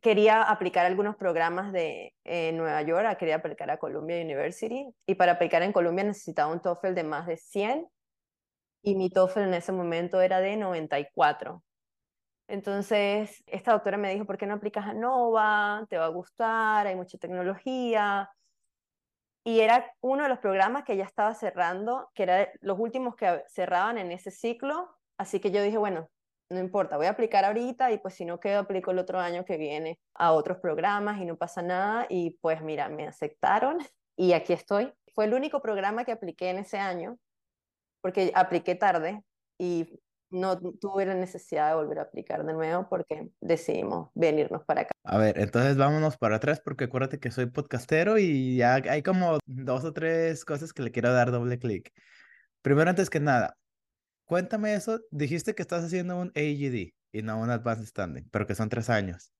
quería 0.00 0.42
aplicar 0.42 0.86
algunos 0.86 1.16
programas 1.16 1.72
de 1.72 2.14
Nueva 2.54 2.82
York, 2.82 3.18
quería 3.18 3.36
aplicar 3.36 3.70
a 3.72 3.78
Columbia 3.78 4.20
University 4.22 4.86
y 5.04 5.14
para 5.16 5.32
aplicar 5.32 5.62
en 5.62 5.72
Columbia 5.72 6.04
necesitaba 6.04 6.52
un 6.52 6.60
TOEFL 6.60 6.94
de 6.94 7.04
más 7.04 7.26
de 7.26 7.36
100 7.36 7.88
y 8.82 8.94
mi 8.94 9.10
TOEFL 9.10 9.40
en 9.40 9.54
ese 9.54 9.72
momento 9.72 10.20
era 10.20 10.40
de 10.40 10.56
94. 10.56 11.62
Entonces, 12.48 13.42
esta 13.46 13.72
doctora 13.72 13.96
me 13.96 14.12
dijo, 14.12 14.26
¿por 14.26 14.38
qué 14.38 14.46
no 14.46 14.54
aplicas 14.54 14.86
a 14.86 14.94
Nova? 14.94 15.86
Te 15.88 15.98
va 15.98 16.06
a 16.06 16.08
gustar, 16.08 16.86
hay 16.86 16.94
mucha 16.96 17.18
tecnología. 17.18 18.30
Y 19.44 19.60
era 19.60 19.92
uno 20.00 20.22
de 20.22 20.28
los 20.28 20.38
programas 20.38 20.84
que 20.84 20.96
ya 20.96 21.04
estaba 21.04 21.34
cerrando, 21.34 22.10
que 22.14 22.22
era 22.22 22.48
los 22.60 22.78
últimos 22.78 23.16
que 23.16 23.42
cerraban 23.48 23.98
en 23.98 24.12
ese 24.12 24.30
ciclo. 24.30 24.88
Así 25.18 25.40
que 25.40 25.50
yo 25.50 25.62
dije, 25.62 25.78
bueno, 25.78 26.08
no 26.48 26.60
importa, 26.60 26.96
voy 26.96 27.06
a 27.06 27.10
aplicar 27.10 27.44
ahorita 27.44 27.90
y 27.90 27.98
pues 27.98 28.14
si 28.14 28.24
no 28.24 28.38
quedo, 28.38 28.60
aplico 28.60 28.90
el 28.90 28.98
otro 28.98 29.18
año 29.18 29.44
que 29.44 29.56
viene 29.56 29.98
a 30.14 30.32
otros 30.32 30.58
programas 30.58 31.20
y 31.20 31.24
no 31.24 31.36
pasa 31.36 31.62
nada. 31.62 32.06
Y 32.08 32.38
pues 32.40 32.62
mira, 32.62 32.88
me 32.88 33.06
aceptaron 33.06 33.78
y 34.16 34.32
aquí 34.32 34.52
estoy. 34.52 34.92
Fue 35.14 35.24
el 35.24 35.34
único 35.34 35.60
programa 35.60 36.04
que 36.04 36.12
apliqué 36.12 36.50
en 36.50 36.58
ese 36.58 36.78
año, 36.78 37.18
porque 38.00 38.32
apliqué 38.34 38.74
tarde 38.74 39.22
y 39.58 40.00
no 40.32 40.58
tuve 40.58 41.06
la 41.06 41.14
necesidad 41.14 41.68
de 41.68 41.76
volver 41.76 41.98
a 41.98 42.02
aplicar 42.02 42.44
de 42.44 42.52
nuevo 42.52 42.88
porque 42.88 43.30
decidimos 43.40 44.10
venirnos 44.14 44.64
para 44.64 44.82
acá. 44.82 44.92
A 45.04 45.18
ver, 45.18 45.38
entonces 45.38 45.76
vámonos 45.76 46.16
para 46.16 46.36
atrás 46.36 46.60
porque 46.60 46.84
acuérdate 46.84 47.20
que 47.20 47.30
soy 47.30 47.46
podcastero 47.46 48.18
y 48.18 48.56
ya 48.56 48.74
hay 48.74 49.02
como 49.02 49.38
dos 49.46 49.84
o 49.84 49.92
tres 49.92 50.44
cosas 50.44 50.72
que 50.72 50.82
le 50.82 50.90
quiero 50.90 51.12
dar 51.12 51.30
doble 51.30 51.58
clic. 51.58 51.92
Primero, 52.62 52.90
antes 52.90 53.10
que 53.10 53.20
nada, 53.20 53.56
cuéntame 54.24 54.74
eso. 54.74 55.00
Dijiste 55.10 55.54
que 55.54 55.62
estás 55.62 55.84
haciendo 55.84 56.18
un 56.18 56.28
AGD 56.28 56.92
y 57.12 57.22
no 57.22 57.40
un 57.40 57.50
Advanced 57.50 57.86
Standing, 57.86 58.28
pero 58.30 58.46
que 58.46 58.54
son 58.54 58.68
tres 58.68 58.88
años. 58.90 59.32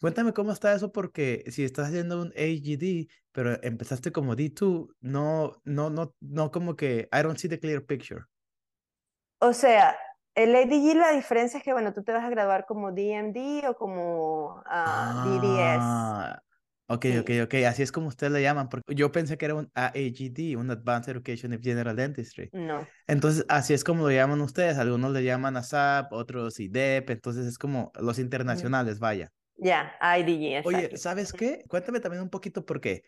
Cuéntame 0.00 0.32
cómo 0.32 0.52
está 0.52 0.72
eso 0.72 0.92
porque 0.92 1.44
si 1.48 1.64
estás 1.64 1.88
haciendo 1.88 2.22
un 2.22 2.28
AGD, 2.36 3.08
pero 3.32 3.60
empezaste 3.62 4.12
como 4.12 4.36
D2, 4.36 4.88
no, 5.00 5.60
no, 5.64 5.90
no, 5.90 6.14
no 6.20 6.50
como 6.52 6.76
que 6.76 7.08
I 7.12 7.22
don't 7.22 7.36
see 7.36 7.48
the 7.48 7.58
clear 7.58 7.84
picture. 7.84 8.24
O 9.40 9.52
sea, 9.52 9.96
el 10.38 10.54
ADG 10.54 10.96
la 10.96 11.12
diferencia 11.12 11.58
es 11.58 11.64
que, 11.64 11.72
bueno, 11.72 11.92
tú 11.92 12.04
te 12.04 12.12
vas 12.12 12.24
a 12.24 12.30
graduar 12.30 12.64
como 12.66 12.92
DMD 12.92 13.68
o 13.68 13.74
como 13.74 14.62
ah, 14.66 15.24
DDS. 15.26 15.78
Ah, 15.80 16.42
ok, 16.86 17.06
ok, 17.20 17.30
ok. 17.44 17.54
Así 17.66 17.82
es 17.82 17.90
como 17.90 18.06
ustedes 18.06 18.32
le 18.32 18.40
llaman. 18.40 18.68
Porque 18.68 18.94
yo 18.94 19.10
pensé 19.10 19.36
que 19.36 19.46
era 19.46 19.56
un 19.56 19.68
AAGD, 19.74 20.56
un 20.56 20.70
Advanced 20.70 21.10
Education 21.10 21.52
of 21.54 21.60
General 21.60 21.96
Dentistry. 21.96 22.50
No. 22.52 22.86
Entonces, 23.08 23.44
así 23.48 23.74
es 23.74 23.82
como 23.82 24.04
lo 24.04 24.12
llaman 24.12 24.40
ustedes. 24.40 24.78
Algunos 24.78 25.12
le 25.12 25.24
llaman 25.24 25.56
ASAP, 25.56 26.12
otros 26.12 26.60
IDEP. 26.60 27.10
Entonces, 27.10 27.46
es 27.46 27.58
como 27.58 27.90
los 28.00 28.20
internacionales, 28.20 29.00
vaya. 29.00 29.32
Ya, 29.56 29.92
yeah, 30.00 30.18
IDG. 30.18 30.64
Oye, 30.64 30.96
¿sabes 30.98 31.32
qué? 31.32 31.64
Cuéntame 31.66 31.98
también 31.98 32.22
un 32.22 32.30
poquito 32.30 32.64
por 32.64 32.80
qué. 32.80 33.02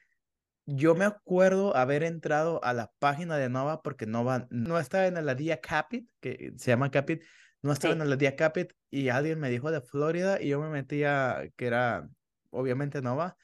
Yo 0.72 0.94
me 0.94 1.04
acuerdo 1.04 1.74
haber 1.76 2.04
entrado 2.04 2.62
a 2.62 2.72
la 2.72 2.92
página 3.00 3.36
de 3.36 3.48
Nova 3.48 3.82
porque 3.82 4.06
Nova 4.06 4.46
no 4.50 4.78
estaba 4.78 5.08
en 5.08 5.26
la 5.26 5.34
día 5.34 5.60
Capit, 5.60 6.08
que 6.20 6.52
se 6.58 6.70
llama 6.70 6.92
Capit, 6.92 7.24
no 7.60 7.72
estaba 7.72 7.92
en 7.92 8.08
la 8.08 8.14
día 8.14 8.36
Capit 8.36 8.72
y 8.88 9.08
alguien 9.08 9.40
me 9.40 9.50
dijo 9.50 9.72
de 9.72 9.80
Florida 9.80 10.40
y 10.40 10.50
yo 10.50 10.60
me 10.60 10.68
metía, 10.68 11.50
que 11.56 11.66
era 11.66 12.08
obviamente 12.50 13.02
Nova, 13.02 13.36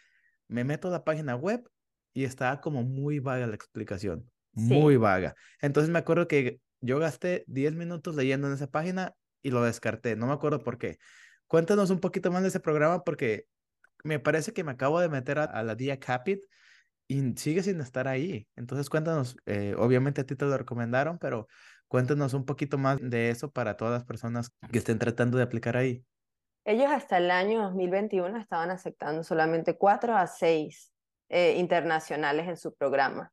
me 0.46 0.62
meto 0.62 0.86
a 0.86 0.92
la 0.92 1.04
página 1.04 1.34
web 1.34 1.68
y 2.14 2.22
estaba 2.22 2.60
como 2.60 2.84
muy 2.84 3.18
vaga 3.18 3.48
la 3.48 3.56
explicación, 3.56 4.30
muy 4.52 4.96
vaga. 4.96 5.34
Entonces 5.60 5.90
me 5.90 5.98
acuerdo 5.98 6.28
que 6.28 6.60
yo 6.80 7.00
gasté 7.00 7.42
10 7.48 7.74
minutos 7.74 8.14
leyendo 8.14 8.46
en 8.46 8.54
esa 8.54 8.70
página 8.70 9.16
y 9.42 9.50
lo 9.50 9.64
descarté, 9.64 10.14
no 10.14 10.28
me 10.28 10.32
acuerdo 10.32 10.62
por 10.62 10.78
qué. 10.78 10.98
Cuéntanos 11.48 11.90
un 11.90 11.98
poquito 11.98 12.30
más 12.30 12.42
de 12.42 12.48
ese 12.50 12.60
programa 12.60 13.02
porque 13.02 13.46
me 14.04 14.20
parece 14.20 14.52
que 14.52 14.62
me 14.62 14.70
acabo 14.70 15.00
de 15.00 15.08
meter 15.08 15.40
a, 15.40 15.44
a 15.44 15.64
la 15.64 15.74
día 15.74 15.98
Capit 15.98 16.38
y 17.08 17.32
sigue 17.36 17.62
sin 17.62 17.80
estar 17.80 18.08
ahí. 18.08 18.46
Entonces 18.56 18.90
cuéntanos, 18.90 19.36
eh, 19.46 19.74
obviamente 19.78 20.20
a 20.20 20.24
ti 20.24 20.36
te 20.36 20.44
lo 20.44 20.56
recomendaron, 20.56 21.18
pero 21.18 21.46
cuéntanos 21.88 22.34
un 22.34 22.44
poquito 22.44 22.78
más 22.78 22.98
de 23.00 23.30
eso 23.30 23.50
para 23.50 23.76
todas 23.76 23.92
las 23.92 24.04
personas 24.04 24.50
que 24.70 24.78
estén 24.78 24.98
tratando 24.98 25.38
de 25.38 25.44
aplicar 25.44 25.76
ahí. 25.76 26.04
Ellos 26.64 26.90
hasta 26.90 27.18
el 27.18 27.30
año 27.30 27.62
2021 27.62 28.38
estaban 28.38 28.70
aceptando 28.70 29.22
solamente 29.22 29.76
cuatro 29.76 30.16
a 30.16 30.26
seis 30.26 30.92
eh, 31.28 31.54
internacionales 31.58 32.48
en 32.48 32.56
su 32.56 32.74
programa. 32.74 33.32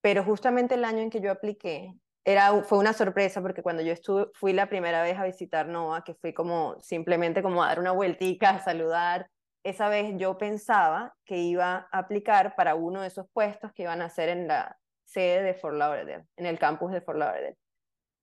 Pero 0.00 0.24
justamente 0.24 0.74
el 0.74 0.84
año 0.84 0.98
en 0.98 1.10
que 1.10 1.20
yo 1.20 1.30
apliqué, 1.30 1.94
era, 2.24 2.62
fue 2.64 2.78
una 2.78 2.92
sorpresa 2.92 3.40
porque 3.40 3.62
cuando 3.62 3.82
yo 3.82 3.92
estuve, 3.92 4.26
fui 4.34 4.52
la 4.52 4.68
primera 4.68 5.02
vez 5.02 5.16
a 5.18 5.24
visitar 5.24 5.68
NOAA, 5.68 6.02
que 6.04 6.14
fui 6.14 6.32
como 6.32 6.76
simplemente 6.80 7.42
como 7.42 7.62
a 7.62 7.68
dar 7.68 7.80
una 7.80 7.92
vueltica, 7.92 8.50
a 8.56 8.64
saludar, 8.64 9.28
esa 9.62 9.88
vez 9.88 10.14
yo 10.16 10.38
pensaba 10.38 11.14
que 11.24 11.38
iba 11.38 11.88
a 11.90 11.98
aplicar 11.98 12.54
para 12.56 12.74
uno 12.74 13.02
de 13.02 13.08
esos 13.08 13.26
puestos 13.32 13.72
que 13.72 13.82
iban 13.82 14.02
a 14.02 14.06
hacer 14.06 14.28
en 14.28 14.48
la 14.48 14.78
sede 15.04 15.42
de 15.42 15.54
Fort 15.54 15.76
Lauderdale, 15.76 16.26
en 16.36 16.46
el 16.46 16.58
campus 16.58 16.92
de 16.92 17.00
Fort 17.00 17.18
Lauderdale. 17.18 17.58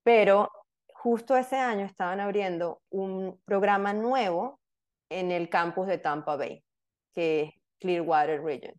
Pero 0.04 0.52
justo 0.94 1.36
ese 1.36 1.58
año 1.58 1.86
estaban 1.86 2.20
abriendo 2.20 2.82
un 2.90 3.40
programa 3.46 3.94
nuevo 3.94 4.60
en 5.10 5.32
el 5.32 5.50
campus 5.50 5.88
de 5.88 5.98
Tampa 5.98 6.36
Bay, 6.36 6.64
que 7.14 7.42
es 7.42 7.54
Clearwater 7.80 8.42
Region. 8.44 8.74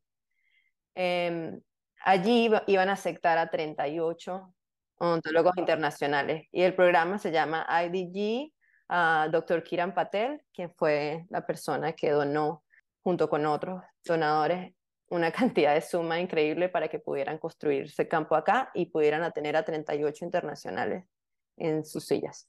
Em, 0.95 1.61
allí 2.05 2.51
iban 2.67 2.89
a 2.89 2.93
aceptar 2.93 3.39
a 3.39 3.51
38 3.51 4.55
odontólogos 4.99 5.57
internacionales 5.57 6.49
y 6.51 6.63
el 6.63 6.75
programa 6.75 7.19
se 7.19 7.31
llama 7.31 7.67
IDG 7.85 8.53
a 8.89 9.29
Dr. 9.31 9.63
Kiran 9.63 9.95
Patel, 9.95 10.43
quien 10.53 10.73
fue 10.75 11.27
la 11.29 11.47
persona 11.47 11.93
que 11.93 12.11
donó, 12.11 12.65
junto 13.03 13.29
con 13.29 13.47
otros 13.47 13.83
donadores, 14.05 14.75
una 15.11 15.31
cantidad 15.33 15.75
de 15.75 15.81
suma 15.81 16.21
increíble 16.21 16.69
para 16.69 16.89
que 16.89 16.99
pudieran 16.99 17.39
construirse 17.39 18.09
campo 18.09 18.35
acá 18.35 18.71
y 18.75 18.87
pudieran 18.87 19.31
tener 19.33 19.57
a 19.57 19.65
38 19.65 20.25
internacionales 20.25 21.05
en 21.57 21.85
sus 21.85 22.07
sillas. 22.07 22.49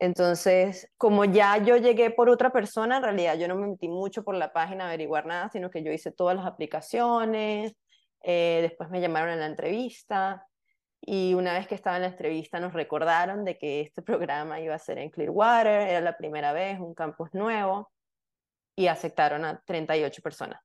Entonces, 0.00 0.88
como 0.96 1.24
ya 1.24 1.58
yo 1.58 1.76
llegué 1.76 2.10
por 2.10 2.28
otra 2.28 2.50
persona, 2.50 2.98
en 2.98 3.02
realidad 3.02 3.36
yo 3.36 3.48
no 3.48 3.56
me 3.56 3.66
metí 3.66 3.88
mucho 3.88 4.22
por 4.22 4.36
la 4.36 4.52
página 4.52 4.84
a 4.84 4.88
averiguar 4.88 5.26
nada, 5.26 5.48
sino 5.50 5.70
que 5.70 5.82
yo 5.82 5.90
hice 5.90 6.12
todas 6.12 6.36
las 6.36 6.46
aplicaciones, 6.46 7.74
eh, 8.22 8.58
después 8.62 8.90
me 8.90 9.00
llamaron 9.00 9.30
a 9.30 9.36
la 9.36 9.46
entrevista, 9.46 10.46
y 11.00 11.34
una 11.34 11.52
vez 11.52 11.66
que 11.66 11.74
estaba 11.74 11.96
en 11.96 12.02
la 12.02 12.08
entrevista 12.08 12.60
nos 12.60 12.72
recordaron 12.72 13.44
de 13.44 13.58
que 13.58 13.80
este 13.80 14.02
programa 14.02 14.60
iba 14.60 14.74
a 14.74 14.78
ser 14.78 14.98
en 14.98 15.10
Clearwater, 15.10 15.88
era 15.88 16.00
la 16.00 16.16
primera 16.16 16.52
vez, 16.52 16.78
un 16.80 16.94
campus 16.94 17.32
nuevo, 17.32 17.90
y 18.76 18.86
aceptaron 18.86 19.44
a 19.44 19.60
38 19.64 20.22
personas. 20.22 20.60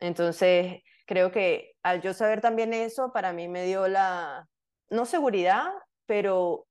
Entonces, 0.00 0.82
creo 1.06 1.30
que 1.30 1.76
al 1.82 2.02
yo 2.02 2.12
saber 2.14 2.40
también 2.40 2.74
eso, 2.74 3.12
para 3.12 3.32
mí 3.32 3.48
me 3.48 3.64
dio 3.64 3.86
la, 3.88 4.48
no 4.90 5.06
seguridad, 5.06 5.66
pero 6.06 6.66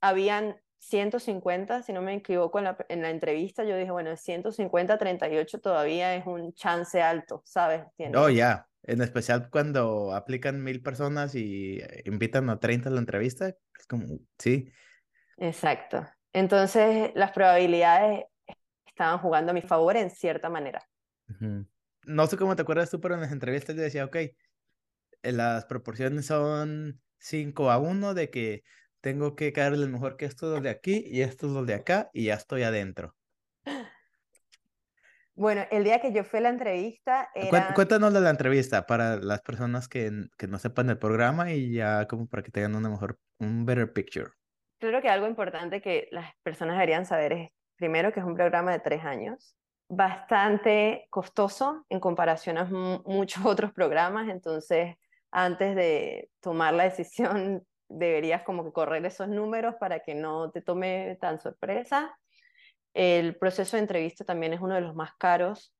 habían 0.00 0.60
150, 0.78 1.82
si 1.82 1.92
no 1.92 2.02
me 2.02 2.14
equivoco, 2.14 2.58
en 2.58 2.64
la, 2.64 2.76
en 2.88 3.02
la 3.02 3.10
entrevista 3.10 3.64
yo 3.64 3.76
dije, 3.76 3.90
bueno, 3.90 4.16
150 4.16 4.98
38 4.98 5.60
todavía 5.60 6.14
es 6.14 6.26
un 6.26 6.52
chance 6.52 7.00
alto, 7.00 7.42
¿sabes? 7.44 7.84
Oh, 8.14 8.28
ya. 8.28 8.66
En 8.86 9.00
especial 9.00 9.48
cuando 9.50 10.14
aplican 10.14 10.62
mil 10.62 10.82
personas 10.82 11.34
y 11.34 11.78
eh, 11.78 12.02
invitan 12.04 12.50
a 12.50 12.60
30 12.60 12.88
a 12.88 12.92
la 12.92 13.00
entrevista, 13.00 13.48
es 13.48 13.86
como, 13.88 14.18
sí. 14.38 14.70
Exacto. 15.38 16.06
Entonces, 16.32 17.10
las 17.14 17.32
probabilidades 17.32 18.24
estaban 18.86 19.18
jugando 19.18 19.50
a 19.50 19.54
mi 19.54 19.62
favor 19.62 19.96
en 19.96 20.10
cierta 20.10 20.48
manera. 20.48 20.86
No 22.04 22.26
sé 22.26 22.36
cómo 22.36 22.54
te 22.54 22.62
acuerdas 22.62 22.90
tú, 22.90 23.00
pero 23.00 23.14
en 23.14 23.22
las 23.22 23.32
entrevistas 23.32 23.74
yo 23.74 23.82
decía, 23.82 24.04
ok, 24.04 24.16
eh, 24.16 24.34
las 25.32 25.64
proporciones 25.64 26.26
son 26.26 27.00
5 27.18 27.70
a 27.70 27.78
1 27.78 28.14
de 28.14 28.30
que 28.30 28.62
tengo 29.00 29.34
que 29.36 29.52
caerle 29.52 29.86
mejor 29.86 30.16
que 30.16 30.26
estos 30.26 30.62
de 30.62 30.70
aquí 30.70 31.04
y 31.06 31.22
estos 31.22 31.50
los 31.50 31.66
de 31.66 31.74
acá 31.74 32.10
y 32.12 32.24
ya 32.24 32.34
estoy 32.34 32.62
adentro. 32.62 33.16
Bueno, 35.36 35.62
el 35.72 35.82
día 35.82 36.00
que 36.00 36.12
yo 36.12 36.22
fui 36.22 36.38
a 36.38 36.42
la 36.42 36.48
entrevista 36.50 37.28
era... 37.34 37.74
Cuéntanos 37.74 38.14
de 38.14 38.20
la 38.20 38.30
entrevista 38.30 38.86
para 38.86 39.16
las 39.16 39.40
personas 39.42 39.88
que, 39.88 40.28
que 40.38 40.46
no 40.46 40.58
sepan 40.58 40.86
del 40.86 40.98
programa 40.98 41.50
y 41.50 41.74
ya 41.74 42.06
como 42.06 42.28
para 42.28 42.44
que 42.44 42.52
tengan 42.52 42.76
una 42.76 42.88
mejor, 42.88 43.18
un 43.40 43.66
better 43.66 43.92
picture. 43.92 44.30
Creo 44.78 45.02
que 45.02 45.08
algo 45.08 45.26
importante 45.26 45.80
que 45.80 46.08
las 46.12 46.32
personas 46.44 46.76
deberían 46.76 47.04
saber 47.04 47.32
es, 47.32 47.48
primero, 47.76 48.12
que 48.12 48.20
es 48.20 48.26
un 48.26 48.34
programa 48.34 48.70
de 48.72 48.78
tres 48.78 49.04
años. 49.04 49.56
bastante 49.88 51.06
costoso 51.10 51.84
en 51.88 52.00
comparación 52.00 52.58
a 52.58 52.64
muchos 52.64 53.44
otros 53.44 53.72
programas, 53.72 54.28
entonces 54.28 54.96
antes 55.30 55.74
de 55.74 56.30
tomar 56.40 56.74
la 56.74 56.84
decisión 56.84 57.66
deberías 57.88 58.42
como 58.42 58.64
que 58.64 58.72
correr 58.72 59.04
esos 59.04 59.28
números 59.28 59.74
para 59.80 60.00
que 60.00 60.14
no 60.14 60.50
te 60.50 60.62
tome 60.62 61.18
tan 61.20 61.40
sorpresa. 61.40 62.16
El 62.94 63.36
proceso 63.36 63.76
de 63.76 63.82
entrevista 63.82 64.24
también 64.24 64.52
es 64.52 64.60
uno 64.60 64.74
de 64.74 64.80
los 64.80 64.94
más 64.94 65.12
caros. 65.18 65.74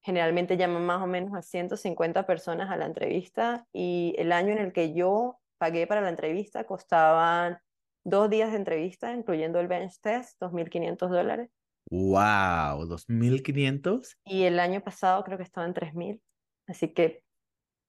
Generalmente 0.00 0.56
llaman 0.56 0.84
más 0.84 1.02
o 1.02 1.06
menos 1.06 1.34
a 1.34 1.42
150 1.42 2.26
personas 2.26 2.70
a 2.70 2.76
la 2.76 2.86
entrevista 2.86 3.66
y 3.72 4.14
el 4.18 4.32
año 4.32 4.52
en 4.52 4.58
el 4.58 4.72
que 4.72 4.94
yo 4.94 5.38
pagué 5.58 5.86
para 5.86 6.00
la 6.00 6.10
entrevista 6.10 6.64
costaban 6.64 7.58
dos 8.04 8.28
días 8.28 8.50
de 8.50 8.56
entrevista, 8.56 9.12
incluyendo 9.12 9.60
el 9.60 9.68
bench 9.68 10.00
test, 10.00 10.40
2.500 10.40 11.08
dólares. 11.08 11.50
¡Wow! 11.90 12.86
¿2.500? 12.86 14.16
Y 14.24 14.44
el 14.44 14.58
año 14.58 14.80
pasado 14.82 15.22
creo 15.24 15.38
que 15.38 15.44
estaba 15.44 15.66
en 15.66 15.74
3.000. 15.74 16.20
Así 16.66 16.92
que 16.92 17.22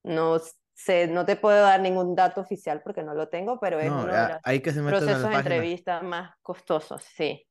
no 0.03 0.39
sé, 0.73 1.07
no 1.07 1.25
te 1.25 1.35
puedo 1.35 1.61
dar 1.61 1.81
ningún 1.81 2.15
dato 2.15 2.41
oficial 2.41 2.81
porque 2.83 3.03
no 3.03 3.13
lo 3.13 3.27
tengo, 3.29 3.59
pero 3.59 3.79
es 3.79 3.89
uno 3.89 4.05
de 4.05 4.29
los 4.29 4.39
hay 4.43 4.61
que 4.61 4.71
procesos 4.71 5.29
de 5.29 5.35
entrevista 5.35 6.01
más 6.01 6.35
costosos, 6.41 7.03
sí. 7.03 7.45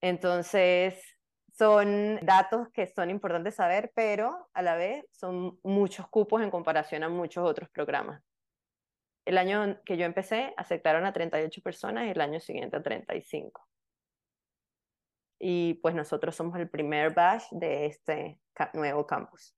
Entonces, 0.00 1.02
son 1.56 2.18
datos 2.22 2.68
que 2.72 2.86
son 2.86 3.10
importantes 3.10 3.56
saber, 3.56 3.92
pero 3.94 4.48
a 4.52 4.62
la 4.62 4.76
vez 4.76 5.04
son 5.12 5.58
muchos 5.62 6.08
cupos 6.08 6.42
en 6.42 6.50
comparación 6.50 7.02
a 7.02 7.08
muchos 7.08 7.44
otros 7.44 7.68
programas. 7.70 8.22
El 9.24 9.38
año 9.38 9.80
que 9.84 9.96
yo 9.96 10.04
empecé, 10.04 10.54
aceptaron 10.56 11.04
a 11.04 11.12
38 11.12 11.60
personas 11.62 12.06
y 12.06 12.10
el 12.10 12.20
año 12.20 12.40
siguiente 12.40 12.76
a 12.76 12.82
35 12.82 13.68
y 15.38 15.74
pues 15.74 15.94
nosotros 15.94 16.34
somos 16.34 16.58
el 16.58 16.68
primer 16.68 17.14
batch 17.14 17.44
de 17.52 17.86
este 17.86 18.40
nuevo 18.74 19.06
campus. 19.06 19.54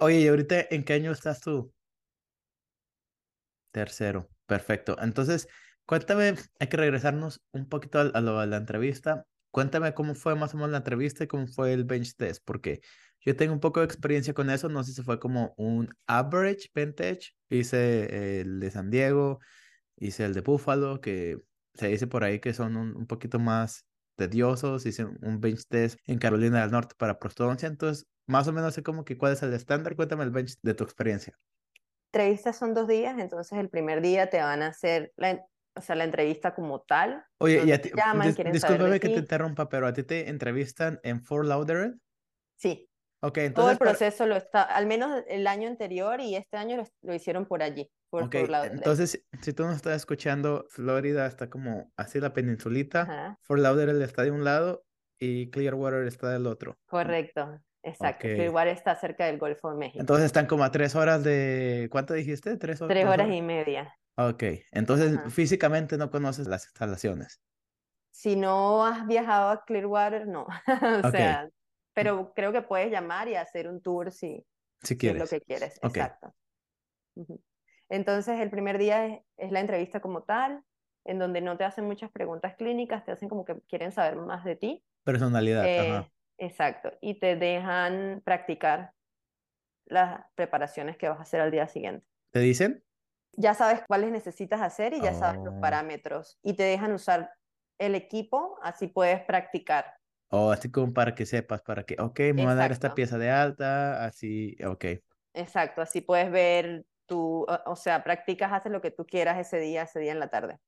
Oye, 0.00 0.20
¿y 0.20 0.28
ahorita 0.28 0.66
en 0.70 0.84
qué 0.84 0.94
año 0.94 1.12
estás 1.12 1.40
tú? 1.40 1.72
Tercero, 3.72 4.28
perfecto. 4.46 4.96
Entonces, 5.00 5.48
cuéntame, 5.86 6.34
hay 6.58 6.68
que 6.68 6.76
regresarnos 6.76 7.42
un 7.52 7.68
poquito 7.68 8.00
a, 8.00 8.20
lo 8.20 8.40
de 8.40 8.46
la 8.48 8.56
entrevista. 8.56 9.26
Cuéntame 9.50 9.94
cómo 9.94 10.14
fue 10.14 10.34
más 10.34 10.54
o 10.54 10.56
menos 10.56 10.70
la 10.70 10.78
entrevista 10.78 11.24
y 11.24 11.26
cómo 11.26 11.46
fue 11.46 11.72
el 11.72 11.84
bench 11.84 12.14
test, 12.16 12.42
porque 12.44 12.80
yo 13.20 13.36
tengo 13.36 13.52
un 13.52 13.60
poco 13.60 13.80
de 13.80 13.86
experiencia 13.86 14.32
con 14.32 14.48
eso, 14.48 14.68
no 14.68 14.82
sé 14.82 14.92
si 14.92 15.02
fue 15.02 15.18
como 15.18 15.54
un 15.56 15.94
average 16.06 16.68
bench 16.74 16.94
test. 16.94 17.22
Hice 17.48 18.40
el 18.40 18.60
de 18.60 18.70
San 18.70 18.90
Diego, 18.90 19.40
hice 19.96 20.24
el 20.24 20.34
de 20.34 20.40
Buffalo, 20.40 21.00
que 21.00 21.38
se 21.74 21.88
dice 21.88 22.06
por 22.06 22.24
ahí 22.24 22.40
que 22.40 22.54
son 22.54 22.76
un, 22.76 23.06
poquito 23.06 23.38
más 23.38 23.84
tediosos, 24.16 24.86
hice 24.86 25.04
un 25.04 25.40
bench 25.40 25.66
test 25.68 25.98
en 26.06 26.18
Carolina 26.18 26.62
del 26.62 26.70
Norte 26.70 26.94
para 26.96 27.18
prostodoncia, 27.18 27.68
entonces 27.68 28.06
más 28.26 28.46
o 28.48 28.52
menos 28.52 28.74
sé 28.74 28.82
como 28.82 29.04
que 29.04 29.18
cuál 29.18 29.32
es 29.32 29.42
el 29.42 29.52
estándar, 29.52 29.96
cuéntame 29.96 30.24
el 30.24 30.30
bench 30.30 30.56
de 30.62 30.74
tu 30.74 30.84
experiencia. 30.84 31.34
Entrevistas 32.12 32.56
son 32.56 32.74
dos 32.74 32.88
días, 32.88 33.18
entonces 33.18 33.58
el 33.58 33.68
primer 33.68 34.00
día 34.00 34.30
te 34.30 34.40
van 34.40 34.62
a 34.62 34.68
hacer 34.68 35.12
la, 35.16 35.44
o 35.80 35.82
sea, 35.82 35.96
la 35.96 36.04
entrevista 36.04 36.54
como 36.54 36.82
tal. 36.82 37.24
Oye, 37.38 37.62
y 37.64 37.72
a 37.72 37.80
ti, 37.80 37.90
discúlpame 38.52 39.00
que 39.00 39.08
te 39.08 39.18
interrumpa, 39.18 39.68
pero 39.68 39.86
a 39.86 39.92
ti 39.92 40.02
te 40.02 40.28
entrevistan 40.28 41.00
en 41.02 41.22
Fort 41.22 41.46
Lauderdale. 41.46 41.94
Sí. 42.56 42.86
Okay, 43.22 43.46
entonces, 43.46 43.78
Todo 43.78 43.86
el 43.86 43.96
proceso 43.96 44.26
lo 44.26 44.36
está, 44.36 44.62
al 44.62 44.86
menos 44.86 45.22
el 45.28 45.46
año 45.46 45.68
anterior 45.68 46.20
y 46.20 46.36
este 46.36 46.56
año 46.56 46.82
lo, 47.02 47.14
hicieron 47.14 47.44
por 47.44 47.62
allí. 47.62 47.90
Por, 48.08 48.24
okay, 48.24 48.46
entonces 48.72 49.24
si 49.40 49.52
tú 49.52 49.64
no 49.64 49.72
estás 49.72 49.94
escuchando, 49.94 50.64
Florida 50.68 51.26
está 51.26 51.48
como 51.50 51.92
así 51.96 52.18
la 52.18 52.32
peninsulita, 52.32 53.38
Fort 53.42 53.60
Lauderdale 53.60 54.04
está 54.04 54.22
de 54.22 54.30
un 54.30 54.42
lado 54.42 54.84
y 55.18 55.50
Clearwater 55.50 56.06
está 56.06 56.30
del 56.30 56.46
otro. 56.46 56.78
Correcto, 56.86 57.60
exacto. 57.82 58.26
Clearwater 58.26 58.68
está 58.68 58.96
cerca 58.96 59.26
del 59.26 59.38
Golfo 59.38 59.70
de 59.70 59.76
México. 59.76 60.00
Entonces 60.00 60.24
están 60.26 60.46
como 60.46 60.64
a 60.64 60.70
tres 60.72 60.96
horas 60.96 61.22
de, 61.22 61.88
¿cuánto 61.92 62.14
dijiste? 62.14 62.56
Tres 62.56 62.80
horas. 62.80 62.96
Tres 62.96 63.06
horas 63.06 63.28
y 63.30 63.42
media. 63.42 63.94
Ok, 64.16 64.42
entonces 64.72 65.18
físicamente 65.32 65.96
no 65.96 66.10
conoces 66.10 66.46
las 66.46 66.64
instalaciones. 66.64 67.40
Si 68.10 68.36
no 68.36 68.84
has 68.84 69.06
viajado 69.06 69.50
a 69.50 69.64
Clearwater, 69.64 70.26
no. 70.26 70.46
o 71.04 71.10
sea, 71.10 71.48
pero 71.94 72.32
creo 72.34 72.52
que 72.52 72.62
puedes 72.62 72.90
llamar 72.90 73.28
y 73.28 73.36
hacer 73.36 73.68
un 73.68 73.80
tour 73.80 74.12
si, 74.12 74.44
si 74.82 74.98
quieres. 74.98 75.20
lo 75.22 75.28
que 75.28 75.40
quieres. 75.40 75.78
Exacto. 75.82 76.34
Entonces, 77.88 78.38
el 78.40 78.50
primer 78.50 78.78
día 78.78 79.22
es, 79.36 79.50
la 79.50 79.60
entrevista 79.60 80.00
como 80.00 80.22
tal, 80.22 80.62
en 81.04 81.18
donde 81.18 81.40
no 81.40 81.56
te 81.56 81.64
hacen 81.64 81.84
muchas 81.84 82.10
preguntas 82.10 82.54
clínicas, 82.56 83.04
te 83.04 83.12
hacen 83.12 83.28
como 83.28 83.44
que 83.44 83.60
quieren 83.68 83.92
saber 83.92 84.16
más 84.16 84.44
de 84.44 84.56
ti. 84.56 84.84
Personalidad. 85.04 85.64
ajá. 85.64 86.00
Eh, 86.00 86.10
exacto. 86.38 86.92
Y 87.00 87.18
te 87.18 87.36
dejan 87.36 88.22
practicar 88.24 88.92
las 89.86 90.24
preparaciones 90.34 90.96
que 90.96 91.08
vas 91.08 91.18
a 91.18 91.22
hacer 91.22 91.40
al 91.40 91.50
día 91.50 91.66
siguiente. 91.66 92.06
¿Te 92.30 92.40
dicen? 92.40 92.84
Ya 93.40 93.54
sabes 93.54 93.82
cuáles 93.86 94.10
necesitas 94.10 94.60
hacer 94.60 94.92
y 94.92 95.00
ya 95.00 95.14
sabes 95.14 95.40
los 95.42 95.54
oh. 95.56 95.60
parámetros. 95.60 96.38
Y 96.42 96.54
te 96.54 96.64
dejan 96.64 96.92
usar 96.92 97.32
el 97.78 97.94
equipo, 97.94 98.58
así 98.62 98.86
puedes 98.86 99.22
practicar 99.22 99.86
o 100.30 100.50
así 100.52 100.70
como 100.70 100.92
para 100.92 101.14
que 101.14 101.26
sepas, 101.26 101.60
para 101.62 101.82
que, 101.84 101.96
ok, 102.00 102.20
me 102.34 102.44
voy 102.44 102.52
a 102.52 102.54
dar 102.54 102.72
esta 102.72 102.94
pieza 102.94 103.18
de 103.18 103.30
alta, 103.30 104.04
así, 104.04 104.56
ok. 104.64 104.84
Exacto, 105.34 105.82
así 105.82 106.00
puedes 106.00 106.30
ver 106.30 106.84
tú, 107.06 107.44
o, 107.66 107.76
sea, 107.76 108.04
practicas, 108.04 108.52
haces 108.52 108.70
lo 108.70 108.80
que 108.80 108.92
tú 108.92 109.04
quieras 109.04 109.38
ese 109.38 109.58
día, 109.58 109.82
ese 109.82 109.98
día 109.98 110.12
en 110.12 110.20
la 110.20 110.28
tarde. 110.28 110.58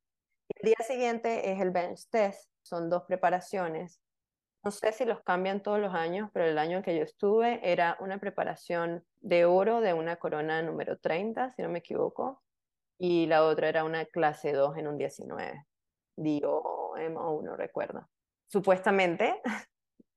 El 0.49 0.67
día 0.67 0.85
siguiente 0.85 1.53
es 1.53 1.61
el 1.61 1.71
bench 1.71 2.09
test, 2.11 2.51
son 2.63 2.91
dos 2.91 3.05
preparaciones. 3.05 4.01
No 4.65 4.73
sé 4.73 4.93
si 4.93 5.05
los 5.05 5.23
cambian 5.23 5.63
todos 5.63 5.79
los 5.79 5.95
años, 5.95 6.29
pero 6.33 6.47
el 6.47 6.59
año 6.59 6.79
en 6.79 6.83
que 6.83 6.97
yo 6.97 7.03
estuve 7.03 7.61
era 7.63 7.97
una 8.01 8.19
preparación 8.19 9.05
de 9.21 9.45
oro 9.45 9.81
de 9.81 9.93
una 9.93 10.17
corona 10.17 10.61
número 10.63 10.99
30, 10.99 11.53
si 11.53 11.63
no 11.63 11.69
me 11.69 11.79
equivoco, 11.79 12.43
y 13.03 13.27
la 13.27 13.45
otra 13.45 13.69
era 13.69 13.83
una 13.83 14.05
clase 14.05 14.53
2 14.53 14.77
en 14.77 14.87
un 14.87 14.97
19. 14.97 15.67
Digo, 16.17 16.95
MO, 16.97 17.43
no 17.43 17.57
recuerdo 17.57 18.09
supuestamente, 18.47 19.41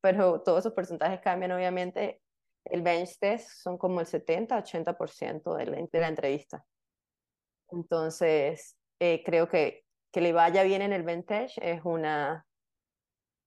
pero 0.02 0.42
todos 0.44 0.60
esos 0.60 0.74
porcentajes 0.74 1.20
cambian 1.22 1.54
obviamente. 1.54 2.22
El 2.64 2.84
bench 2.84 3.18
test 3.20 3.50
son 3.50 3.80
como 3.80 4.02
el 4.02 4.06
70-80% 4.06 5.56
de 5.56 5.88
de 5.92 6.00
la 6.00 6.08
entrevista. 6.08 6.64
Entonces, 7.72 8.78
eh, 9.00 9.24
creo 9.24 9.50
que 9.50 9.84
que 10.12 10.22
le 10.22 10.32
vaya 10.32 10.64
bien 10.64 10.84
en 10.84 10.94
el 10.94 11.02
bench 11.02 11.26
test 11.26 11.58
es 11.62 11.84
una 11.84 12.46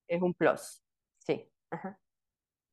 es 0.08 0.20
un 0.20 0.34
plus. 0.34 0.82
Sí. 1.18 1.48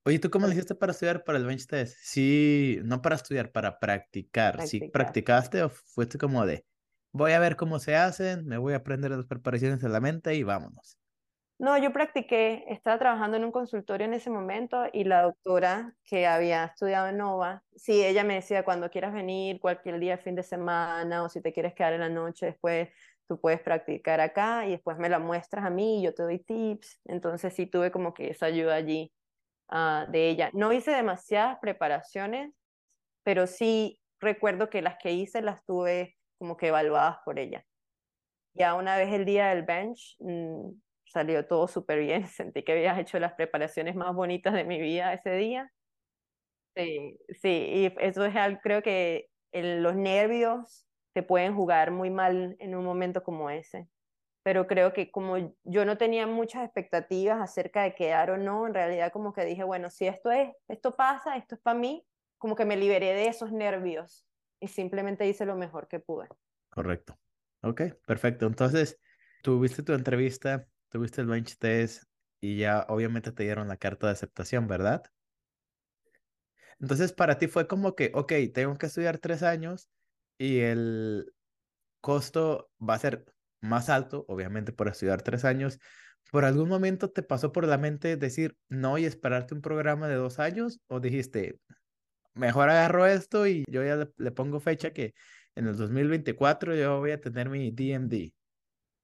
Oye, 0.07 0.19
¿tú 0.19 0.29
cómo 0.29 0.45
le 0.47 0.53
hiciste 0.53 0.75
para 0.75 0.91
estudiar 0.91 1.23
para 1.23 1.37
el 1.39 1.45
bench 1.45 1.65
test? 1.67 1.97
Sí, 1.99 2.79
no 2.83 3.01
para 3.01 3.15
estudiar, 3.15 3.51
para 3.51 3.79
practicar. 3.79 4.61
practicar. 4.61 4.61
¿Sí 4.61 4.81
practicaste 4.81 5.63
o 5.63 5.69
fuiste 5.69 6.17
como 6.19 6.45
de, 6.45 6.65
voy 7.11 7.31
a 7.31 7.39
ver 7.39 7.55
cómo 7.55 7.79
se 7.79 7.95
hacen, 7.95 8.45
me 8.45 8.57
voy 8.57 8.73
a 8.73 8.77
aprender 8.77 9.11
las 9.11 9.25
preparaciones 9.25 9.83
en 9.83 9.91
la 9.91 10.01
mente 10.01 10.35
y 10.35 10.43
vámonos? 10.43 10.97
No, 11.57 11.77
yo 11.77 11.93
practiqué, 11.93 12.65
estaba 12.67 12.99
trabajando 12.99 13.37
en 13.37 13.45
un 13.45 13.51
consultorio 13.53 14.05
en 14.05 14.13
ese 14.13 14.29
momento 14.29 14.83
y 14.91 15.05
la 15.05 15.21
doctora 15.21 15.95
que 16.03 16.27
había 16.27 16.65
estudiado 16.65 17.07
en 17.07 17.15
Nova, 17.17 17.63
sí, 17.77 18.03
ella 18.03 18.25
me 18.25 18.33
decía, 18.35 18.65
cuando 18.65 18.89
quieras 18.89 19.13
venir, 19.13 19.61
cualquier 19.61 19.99
día, 20.01 20.17
fin 20.17 20.35
de 20.35 20.43
semana, 20.43 21.23
o 21.23 21.29
si 21.29 21.41
te 21.41 21.53
quieres 21.53 21.73
quedar 21.73 21.93
en 21.93 22.01
la 22.01 22.09
noche 22.09 22.47
después, 22.47 22.89
tú 23.29 23.39
puedes 23.39 23.61
practicar 23.61 24.19
acá 24.19 24.65
y 24.67 24.71
después 24.71 24.97
me 24.97 25.07
la 25.07 25.17
muestras 25.19 25.63
a 25.65 25.69
mí 25.69 26.01
y 26.01 26.03
yo 26.03 26.13
te 26.13 26.23
doy 26.23 26.39
tips. 26.39 26.99
Entonces 27.05 27.53
sí 27.53 27.67
tuve 27.67 27.89
como 27.89 28.13
que 28.13 28.29
esa 28.31 28.47
ayuda 28.47 28.75
allí 28.75 29.13
uh, 29.71 30.09
de 30.11 30.29
ella. 30.29 30.49
No 30.53 30.73
hice 30.73 30.91
demasiadas 30.91 31.57
preparaciones, 31.61 32.51
pero 33.23 33.47
sí 33.47 34.01
recuerdo 34.19 34.69
que 34.69 34.81
las 34.81 34.97
que 34.97 35.13
hice 35.13 35.41
las 35.41 35.65
tuve 35.65 36.17
como 36.39 36.57
que 36.57 36.67
evaluadas 36.69 37.17
por 37.25 37.39
ella. 37.39 37.65
Ya 38.53 38.75
una 38.75 38.97
vez 38.97 39.13
el 39.13 39.25
día 39.25 39.49
del 39.49 39.63
bench, 39.63 40.15
mmm, 40.19 40.71
salió 41.05 41.45
todo 41.47 41.67
súper 41.67 41.99
bien, 41.99 42.27
sentí 42.27 42.63
que 42.63 42.73
habías 42.73 42.99
hecho 42.99 43.19
las 43.19 43.33
preparaciones 43.33 43.95
más 43.95 44.13
bonitas 44.15 44.53
de 44.53 44.65
mi 44.65 44.79
vida 44.81 45.13
ese 45.13 45.31
día. 45.31 45.71
Sí, 46.75 47.17
sí, 47.41 47.47
y 47.49 47.93
eso 47.99 48.25
es 48.25 48.35
algo, 48.35 48.59
creo 48.61 48.81
que 48.81 49.27
los 49.53 49.95
nervios 49.95 50.85
te 51.13 51.23
pueden 51.23 51.55
jugar 51.55 51.91
muy 51.91 52.09
mal 52.09 52.57
en 52.59 52.75
un 52.75 52.83
momento 52.83 53.23
como 53.23 53.49
ese. 53.49 53.87
Pero 54.45 54.67
creo 54.67 54.93
que 54.93 55.09
como 55.09 55.55
yo 55.63 55.85
no 55.85 55.97
tenía 55.97 56.27
muchas 56.27 56.63
expectativas 56.63 57.41
acerca 57.41 57.81
de 57.81 57.95
quedar 57.95 58.29
o 58.29 58.37
no, 58.37 58.67
en 58.67 58.75
realidad 58.75 59.11
como 59.11 59.33
que 59.33 59.43
dije, 59.43 59.63
bueno, 59.63 59.89
si 59.89 60.05
esto 60.05 60.29
es, 60.29 60.53
esto 60.67 60.95
pasa, 60.95 61.35
esto 61.35 61.55
es 61.55 61.61
para 61.61 61.79
mí, 61.79 62.05
como 62.37 62.55
que 62.55 62.63
me 62.63 62.77
liberé 62.77 63.15
de 63.15 63.25
esos 63.25 63.51
nervios 63.51 64.27
y 64.59 64.67
simplemente 64.67 65.27
hice 65.27 65.47
lo 65.47 65.55
mejor 65.55 65.87
que 65.87 65.99
pude. 65.99 66.27
Correcto. 66.69 67.17
Ok, 67.61 67.81
perfecto. 68.05 68.45
Entonces, 68.45 68.99
tuviste 69.41 69.81
tu 69.81 69.93
entrevista 69.93 70.67
tuviste 70.89 71.21
el 71.21 71.27
bench 71.27 71.57
test 71.57 72.03
y 72.39 72.59
ya 72.59 72.85
obviamente 72.87 73.31
te 73.31 73.43
dieron 73.43 73.67
la 73.67 73.77
carta 73.77 74.05
de 74.05 74.13
aceptación, 74.13 74.67
¿verdad? 74.67 75.03
Entonces 76.79 77.13
para 77.13 77.39
ti 77.39 77.47
fue 77.47 77.67
como 77.67 77.95
que, 77.95 78.11
ok, 78.13 78.31
tengo 78.53 78.77
que 78.77 78.85
estudiar 78.85 79.17
tres 79.17 79.41
años 79.41 79.89
y 80.37 80.59
el 80.59 81.33
costo 81.99 82.71
va 82.79 82.93
a 82.93 82.99
ser 82.99 83.34
más 83.65 83.89
alto, 83.89 84.25
obviamente 84.27 84.71
por 84.71 84.87
estudiar 84.87 85.21
tres 85.21 85.45
años, 85.45 85.79
¿por 86.31 86.45
algún 86.45 86.69
momento 86.69 87.11
te 87.11 87.23
pasó 87.23 87.51
por 87.51 87.67
la 87.67 87.77
mente 87.77 88.17
decir 88.17 88.57
no 88.69 88.97
y 88.97 89.05
esperarte 89.05 89.53
un 89.53 89.61
programa 89.61 90.07
de 90.07 90.15
dos 90.15 90.39
años? 90.39 90.79
¿O 90.87 90.99
dijiste, 90.99 91.59
mejor 92.33 92.69
agarro 92.69 93.05
esto 93.05 93.47
y 93.47 93.63
yo 93.69 93.83
ya 93.83 94.07
le, 94.17 94.31
pongo 94.31 94.59
fecha 94.59 94.93
que 94.93 95.13
en 95.55 95.67
el 95.67 95.77
2024 95.77 96.75
yo 96.75 96.99
voy 96.99 97.11
a 97.11 97.21
tener 97.21 97.49
mi 97.49 97.71
DMD? 97.71 98.31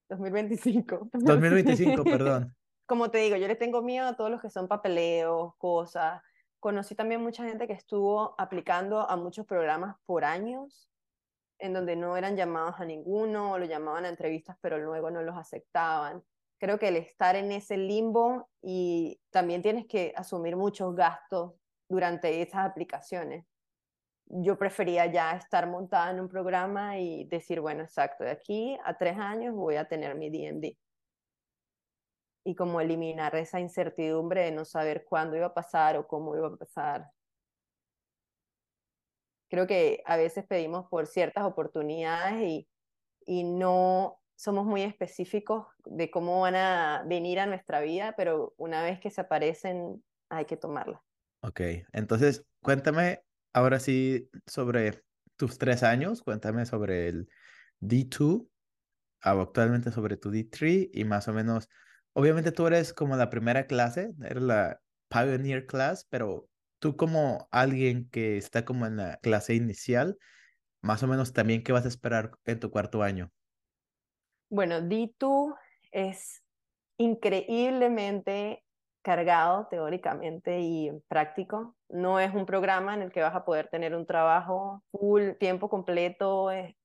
2025. 0.09 1.09
2025, 1.13 2.03
perdón. 2.03 2.55
Como 2.85 3.09
te 3.09 3.19
digo, 3.19 3.37
yo 3.37 3.47
le 3.47 3.55
tengo 3.55 3.81
miedo 3.81 4.07
a 4.07 4.15
todos 4.15 4.29
los 4.29 4.41
que 4.41 4.49
son 4.49 4.67
papeleos, 4.67 5.53
cosas. 5.57 6.21
Conocí 6.59 6.93
también 6.93 7.21
mucha 7.21 7.45
gente 7.45 7.65
que 7.65 7.73
estuvo 7.73 8.35
aplicando 8.37 9.09
a 9.09 9.15
muchos 9.15 9.45
programas 9.45 9.95
por 10.05 10.25
años 10.25 10.90
en 11.61 11.73
donde 11.73 11.95
no 11.95 12.17
eran 12.17 12.35
llamados 12.35 12.75
a 12.79 12.85
ninguno, 12.85 13.53
o 13.53 13.57
lo 13.59 13.65
llamaban 13.65 14.05
a 14.05 14.09
entrevistas, 14.09 14.57
pero 14.61 14.79
luego 14.79 15.11
no 15.11 15.21
los 15.21 15.37
aceptaban. 15.37 16.23
Creo 16.59 16.77
que 16.79 16.89
el 16.89 16.97
estar 16.97 17.35
en 17.35 17.51
ese 17.51 17.77
limbo 17.77 18.49
y 18.61 19.19
también 19.29 19.61
tienes 19.61 19.85
que 19.87 20.13
asumir 20.15 20.55
muchos 20.57 20.95
gastos 20.95 21.53
durante 21.87 22.41
esas 22.41 22.65
aplicaciones. 22.65 23.45
Yo 24.25 24.57
prefería 24.57 25.05
ya 25.07 25.33
estar 25.33 25.67
montada 25.67 26.11
en 26.11 26.19
un 26.19 26.29
programa 26.29 26.97
y 26.97 27.25
decir, 27.25 27.59
bueno, 27.59 27.83
exacto, 27.83 28.23
de 28.23 28.31
aquí 28.31 28.77
a 28.83 28.97
tres 28.97 29.17
años 29.17 29.55
voy 29.55 29.75
a 29.75 29.87
tener 29.87 30.15
mi 30.15 30.29
DMD. 30.29 30.77
Y 32.43 32.55
como 32.55 32.81
eliminar 32.81 33.35
esa 33.35 33.59
incertidumbre 33.59 34.45
de 34.45 34.51
no 34.51 34.65
saber 34.65 35.05
cuándo 35.05 35.35
iba 35.35 35.47
a 35.47 35.53
pasar 35.53 35.97
o 35.97 36.07
cómo 36.07 36.35
iba 36.35 36.47
a 36.47 36.55
pasar 36.55 37.11
creo 39.51 39.67
que 39.67 40.01
a 40.05 40.15
veces 40.15 40.45
pedimos 40.47 40.87
por 40.89 41.07
ciertas 41.07 41.43
oportunidades 41.43 42.41
y, 42.41 42.69
y 43.25 43.43
no 43.43 44.21
somos 44.35 44.65
muy 44.65 44.81
específicos 44.81 45.67
de 45.85 46.09
cómo 46.09 46.39
van 46.39 46.55
a 46.55 47.03
venir 47.05 47.39
a 47.41 47.45
nuestra 47.45 47.81
vida, 47.81 48.15
pero 48.15 48.53
una 48.57 48.81
vez 48.81 48.99
que 49.01 49.11
se 49.11 49.21
aparecen 49.21 50.01
hay 50.29 50.45
que 50.45 50.55
tomarlas. 50.55 51.01
Ok, 51.41 51.59
entonces 51.91 52.45
cuéntame 52.61 53.23
ahora 53.51 53.79
sí 53.79 54.29
sobre 54.47 55.03
tus 55.35 55.57
tres 55.57 55.83
años, 55.83 56.21
cuéntame 56.21 56.65
sobre 56.65 57.09
el 57.09 57.27
D2, 57.81 58.47
actualmente 59.19 59.91
sobre 59.91 60.15
tu 60.15 60.31
D3 60.31 60.91
y 60.93 61.03
más 61.03 61.27
o 61.27 61.33
menos, 61.33 61.67
obviamente 62.13 62.53
tú 62.53 62.67
eres 62.67 62.93
como 62.93 63.17
la 63.17 63.29
primera 63.29 63.67
clase, 63.67 64.13
eres 64.23 64.43
la 64.43 64.79
Pioneer 65.09 65.65
Class, 65.65 66.07
pero 66.09 66.47
tú 66.81 66.97
como 66.97 67.47
alguien 67.51 68.09
que 68.09 68.37
está 68.37 68.65
como 68.65 68.87
en 68.87 68.97
la 68.97 69.17
clase 69.17 69.53
inicial, 69.53 70.17
más 70.81 71.03
o 71.03 71.07
menos 71.07 71.31
también, 71.31 71.63
¿qué 71.63 71.71
vas 71.71 71.85
a 71.85 71.89
esperar 71.89 72.31
en 72.45 72.59
tu 72.59 72.71
cuarto 72.71 73.03
año? 73.03 73.31
Bueno, 74.49 74.81
D2 74.81 75.53
es 75.91 76.43
increíblemente 76.97 78.63
cargado 79.03 79.67
teóricamente 79.69 80.59
y 80.59 80.91
práctico. 81.07 81.75
No 81.87 82.19
es 82.19 82.33
un 82.33 82.45
programa 82.45 82.95
en 82.95 83.03
el 83.03 83.11
que 83.11 83.21
vas 83.21 83.35
a 83.35 83.45
poder 83.45 83.67
tener 83.67 83.95
un 83.95 84.07
trabajo 84.07 84.83
full, 84.91 85.33
tiempo 85.39 85.69
completo. 85.69 86.51
Eh, 86.51 86.75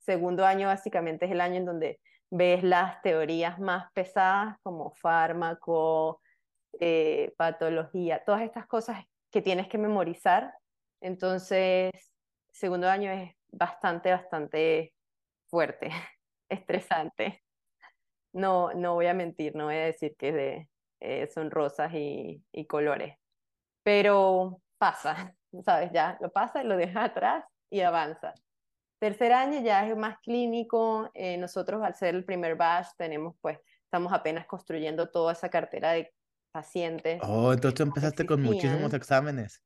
segundo 0.00 0.44
año 0.44 0.68
básicamente 0.68 1.24
es 1.24 1.32
el 1.32 1.40
año 1.40 1.56
en 1.56 1.64
donde 1.64 2.00
ves 2.30 2.62
las 2.62 3.00
teorías 3.02 3.58
más 3.58 3.90
pesadas 3.92 4.56
como 4.62 4.92
fármaco, 4.92 6.21
eh, 6.80 7.34
patología, 7.36 8.24
todas 8.24 8.42
estas 8.42 8.66
cosas 8.66 9.04
que 9.30 9.42
tienes 9.42 9.68
que 9.68 9.78
memorizar. 9.78 10.54
Entonces, 11.00 11.92
segundo 12.50 12.88
año 12.88 13.10
es 13.10 13.32
bastante, 13.50 14.10
bastante 14.12 14.94
fuerte, 15.48 15.90
estresante. 16.48 17.42
No, 18.32 18.72
no 18.72 18.94
voy 18.94 19.06
a 19.06 19.14
mentir, 19.14 19.54
no 19.54 19.66
voy 19.66 19.74
a 19.76 19.86
decir 19.86 20.16
que 20.16 20.32
de, 20.32 20.68
eh, 21.00 21.26
son 21.28 21.50
rosas 21.50 21.92
y, 21.94 22.42
y 22.52 22.66
colores, 22.66 23.16
pero 23.82 24.60
pasa, 24.78 25.34
¿sabes? 25.64 25.90
Ya 25.92 26.18
lo 26.20 26.30
pasa 26.32 26.64
lo 26.64 26.76
deja 26.76 27.04
atrás 27.04 27.44
y 27.70 27.80
avanza. 27.80 28.34
Tercer 28.98 29.32
año 29.32 29.60
ya 29.60 29.84
es 29.84 29.96
más 29.96 30.18
clínico. 30.20 31.10
Eh, 31.14 31.36
nosotros 31.36 31.82
al 31.82 31.96
ser 31.96 32.14
el 32.14 32.24
primer 32.24 32.54
batch 32.54 32.86
tenemos 32.96 33.34
pues, 33.40 33.58
estamos 33.84 34.12
apenas 34.12 34.46
construyendo 34.46 35.10
toda 35.10 35.32
esa 35.32 35.48
cartera 35.48 35.90
de 35.90 36.12
pacientes. 36.52 37.20
Oh, 37.22 37.52
entonces 37.52 37.74
tú 37.74 37.82
empezaste 37.82 38.26
con 38.26 38.42
muchísimos 38.42 38.92
exámenes. 38.94 39.62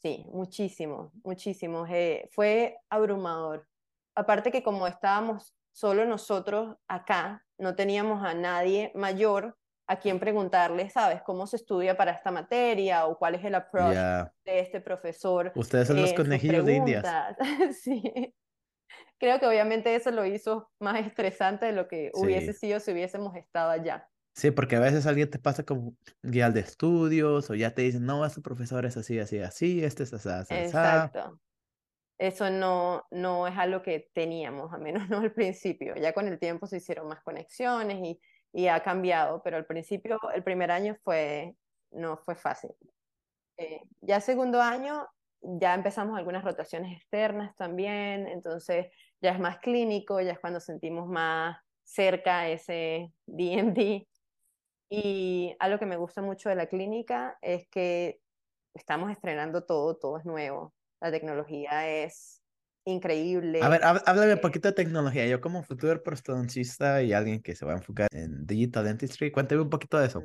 Sí, 0.00 0.24
muchísimos, 0.32 1.12
muchísimos. 1.24 1.88
Eh, 1.90 2.28
fue 2.30 2.76
abrumador. 2.88 3.66
Aparte 4.14 4.52
que 4.52 4.62
como 4.62 4.86
estábamos 4.86 5.54
solo 5.72 6.04
nosotros 6.04 6.76
acá, 6.86 7.44
no 7.58 7.74
teníamos 7.74 8.24
a 8.24 8.34
nadie 8.34 8.92
mayor 8.94 9.56
a 9.88 9.98
quien 9.98 10.20
preguntarle, 10.20 10.90
¿sabes? 10.90 11.22
¿Cómo 11.22 11.46
se 11.46 11.56
estudia 11.56 11.96
para 11.96 12.12
esta 12.12 12.30
materia? 12.30 13.06
¿O 13.06 13.18
cuál 13.18 13.34
es 13.34 13.44
el 13.44 13.54
approach 13.54 13.96
de 14.44 14.60
este 14.60 14.80
profesor? 14.80 15.50
Ustedes 15.54 15.88
son 15.88 16.00
los 16.00 16.12
conejillos 16.12 16.64
de 16.64 16.74
indias. 16.74 17.06
sí. 17.82 18.34
Creo 19.18 19.40
que 19.40 19.46
obviamente 19.46 19.94
eso 19.94 20.10
lo 20.10 20.24
hizo 20.24 20.70
más 20.78 21.04
estresante 21.04 21.66
de 21.66 21.72
lo 21.72 21.88
que 21.88 22.12
hubiese 22.14 22.52
sido 22.52 22.78
si 22.78 22.92
hubiésemos 22.92 23.34
estado 23.34 23.70
allá. 23.70 24.08
Sí, 24.38 24.52
porque 24.52 24.76
a 24.76 24.80
veces 24.80 25.04
alguien 25.08 25.28
te 25.28 25.40
pasa 25.40 25.64
como 25.64 25.96
guía 26.22 26.48
de 26.50 26.60
estudios 26.60 27.50
o 27.50 27.56
ya 27.56 27.74
te 27.74 27.82
dicen, 27.82 28.06
no, 28.06 28.24
este 28.24 28.40
profesor 28.40 28.86
es 28.86 28.96
así, 28.96 29.18
así, 29.18 29.40
así, 29.40 29.82
este 29.82 30.04
es 30.04 30.14
así, 30.14 30.28
así, 30.28 30.54
Exacto. 30.54 31.40
Eso 32.18 32.48
no, 32.48 33.04
no 33.10 33.48
es 33.48 33.58
algo 33.58 33.82
que 33.82 34.10
teníamos, 34.14 34.72
a 34.72 34.78
menos 34.78 35.08
no 35.08 35.18
al 35.18 35.32
principio. 35.32 35.96
Ya 35.96 36.12
con 36.12 36.28
el 36.28 36.38
tiempo 36.38 36.68
se 36.68 36.76
hicieron 36.76 37.08
más 37.08 37.20
conexiones 37.24 37.98
y, 38.00 38.20
y 38.52 38.68
ha 38.68 38.80
cambiado, 38.80 39.42
pero 39.42 39.56
al 39.56 39.66
principio, 39.66 40.20
el 40.32 40.44
primer 40.44 40.70
año 40.70 40.96
fue, 41.02 41.56
no 41.90 42.16
fue 42.18 42.36
fácil. 42.36 42.70
Eh, 43.56 43.80
ya 44.02 44.20
segundo 44.20 44.62
año, 44.62 45.08
ya 45.40 45.74
empezamos 45.74 46.16
algunas 46.16 46.44
rotaciones 46.44 46.96
externas 46.96 47.56
también, 47.56 48.28
entonces 48.28 48.86
ya 49.20 49.32
es 49.32 49.40
más 49.40 49.58
clínico, 49.58 50.20
ya 50.20 50.30
es 50.30 50.38
cuando 50.38 50.60
sentimos 50.60 51.08
más 51.08 51.58
cerca 51.82 52.48
ese 52.48 53.12
DMD 53.26 54.06
y 54.90 55.54
algo 55.58 55.78
que 55.78 55.86
me 55.86 55.96
gusta 55.96 56.22
mucho 56.22 56.48
de 56.48 56.54
la 56.54 56.66
clínica 56.66 57.38
es 57.42 57.68
que 57.68 58.20
estamos 58.74 59.10
estrenando 59.10 59.64
todo, 59.64 59.96
todo 59.96 60.18
es 60.18 60.24
nuevo. 60.24 60.74
La 61.00 61.10
tecnología 61.10 61.88
es 61.88 62.42
increíble. 62.84 63.62
A 63.62 63.68
ver, 63.68 63.80
háblame 63.84 64.32
un 64.32 64.38
eh 64.38 64.42
poquito 64.42 64.68
de 64.68 64.74
tecnología. 64.74 65.26
Yo 65.26 65.40
como 65.40 65.62
futuro 65.62 66.02
prostodoncista 66.02 67.02
y 67.02 67.12
alguien 67.12 67.42
que 67.42 67.54
se 67.54 67.66
va 67.66 67.72
a 67.72 67.76
enfocar 67.76 68.08
en 68.12 68.46
digital 68.46 68.84
dentistry, 68.84 69.30
cuéntame 69.30 69.62
un 69.62 69.70
poquito 69.70 69.98
de 69.98 70.06
eso. 70.06 70.24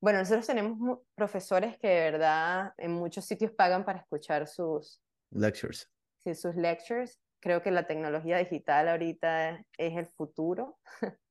Bueno, 0.00 0.18
nosotros 0.18 0.46
tenemos 0.46 0.98
profesores 1.14 1.78
que 1.78 1.88
de 1.88 2.10
verdad 2.10 2.72
en 2.76 2.92
muchos 2.92 3.24
sitios 3.24 3.52
pagan 3.52 3.84
para 3.84 4.00
escuchar 4.00 4.48
sus 4.48 5.00
lectures. 5.30 5.88
Sí, 6.24 6.34
sus 6.34 6.56
lectures. 6.56 7.20
Creo 7.40 7.62
que 7.62 7.70
la 7.70 7.86
tecnología 7.86 8.38
digital 8.38 8.88
ahorita 8.88 9.64
es 9.78 9.96
el 9.96 10.06
futuro. 10.06 10.78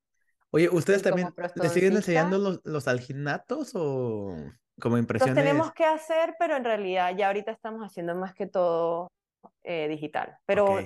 Oye, 0.52 0.70
¿ustedes 0.70 1.02
también 1.02 1.34
le 1.56 1.70
siguen 1.70 1.96
enseñando 1.96 2.38
los, 2.38 2.62
los 2.64 2.88
alginatos 2.88 3.72
o 3.74 4.36
como 4.80 4.98
impresiones? 4.98 5.36
Los 5.36 5.44
tenemos 5.44 5.74
que 5.74 5.86
hacer, 5.86 6.36
pero 6.38 6.58
en 6.58 6.66
realidad 6.66 7.16
ya 7.16 7.28
ahorita 7.28 7.52
estamos 7.52 7.84
haciendo 7.84 8.16
más 8.16 8.34
que 8.34 8.48
todo 8.48 9.12
eh, 9.64 9.88
digital. 9.88 10.38
Pero 10.46 10.80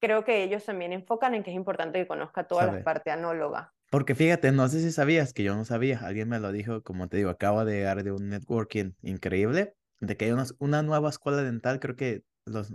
creo 0.00 0.24
que 0.24 0.42
ellos 0.42 0.64
también 0.64 0.92
enfocan 0.92 1.34
en 1.34 1.42
que 1.42 1.50
es 1.50 1.56
importante 1.56 2.00
que 2.00 2.06
conozca 2.06 2.44
toda 2.44 2.66
la 2.66 2.82
parte 2.82 3.10
anóloga. 3.10 3.72
Porque 3.90 4.14
fíjate, 4.14 4.52
no 4.52 4.68
sé 4.68 4.80
si 4.80 4.92
sabías 4.92 5.32
que 5.32 5.44
yo 5.44 5.54
no 5.54 5.64
sabía, 5.64 6.00
alguien 6.00 6.28
me 6.28 6.40
lo 6.40 6.52
dijo, 6.52 6.82
como 6.82 7.08
te 7.08 7.16
digo, 7.16 7.30
acabo 7.30 7.64
de 7.64 7.76
llegar 7.76 8.02
de 8.02 8.12
un 8.12 8.28
networking 8.28 8.92
increíble, 9.00 9.74
de 10.00 10.16
que 10.16 10.26
hay 10.26 10.34
una 10.58 10.82
nueva 10.82 11.08
escuela 11.08 11.42
dental, 11.42 11.80
creo 11.80 11.96
que 11.96 12.22
los, 12.44 12.70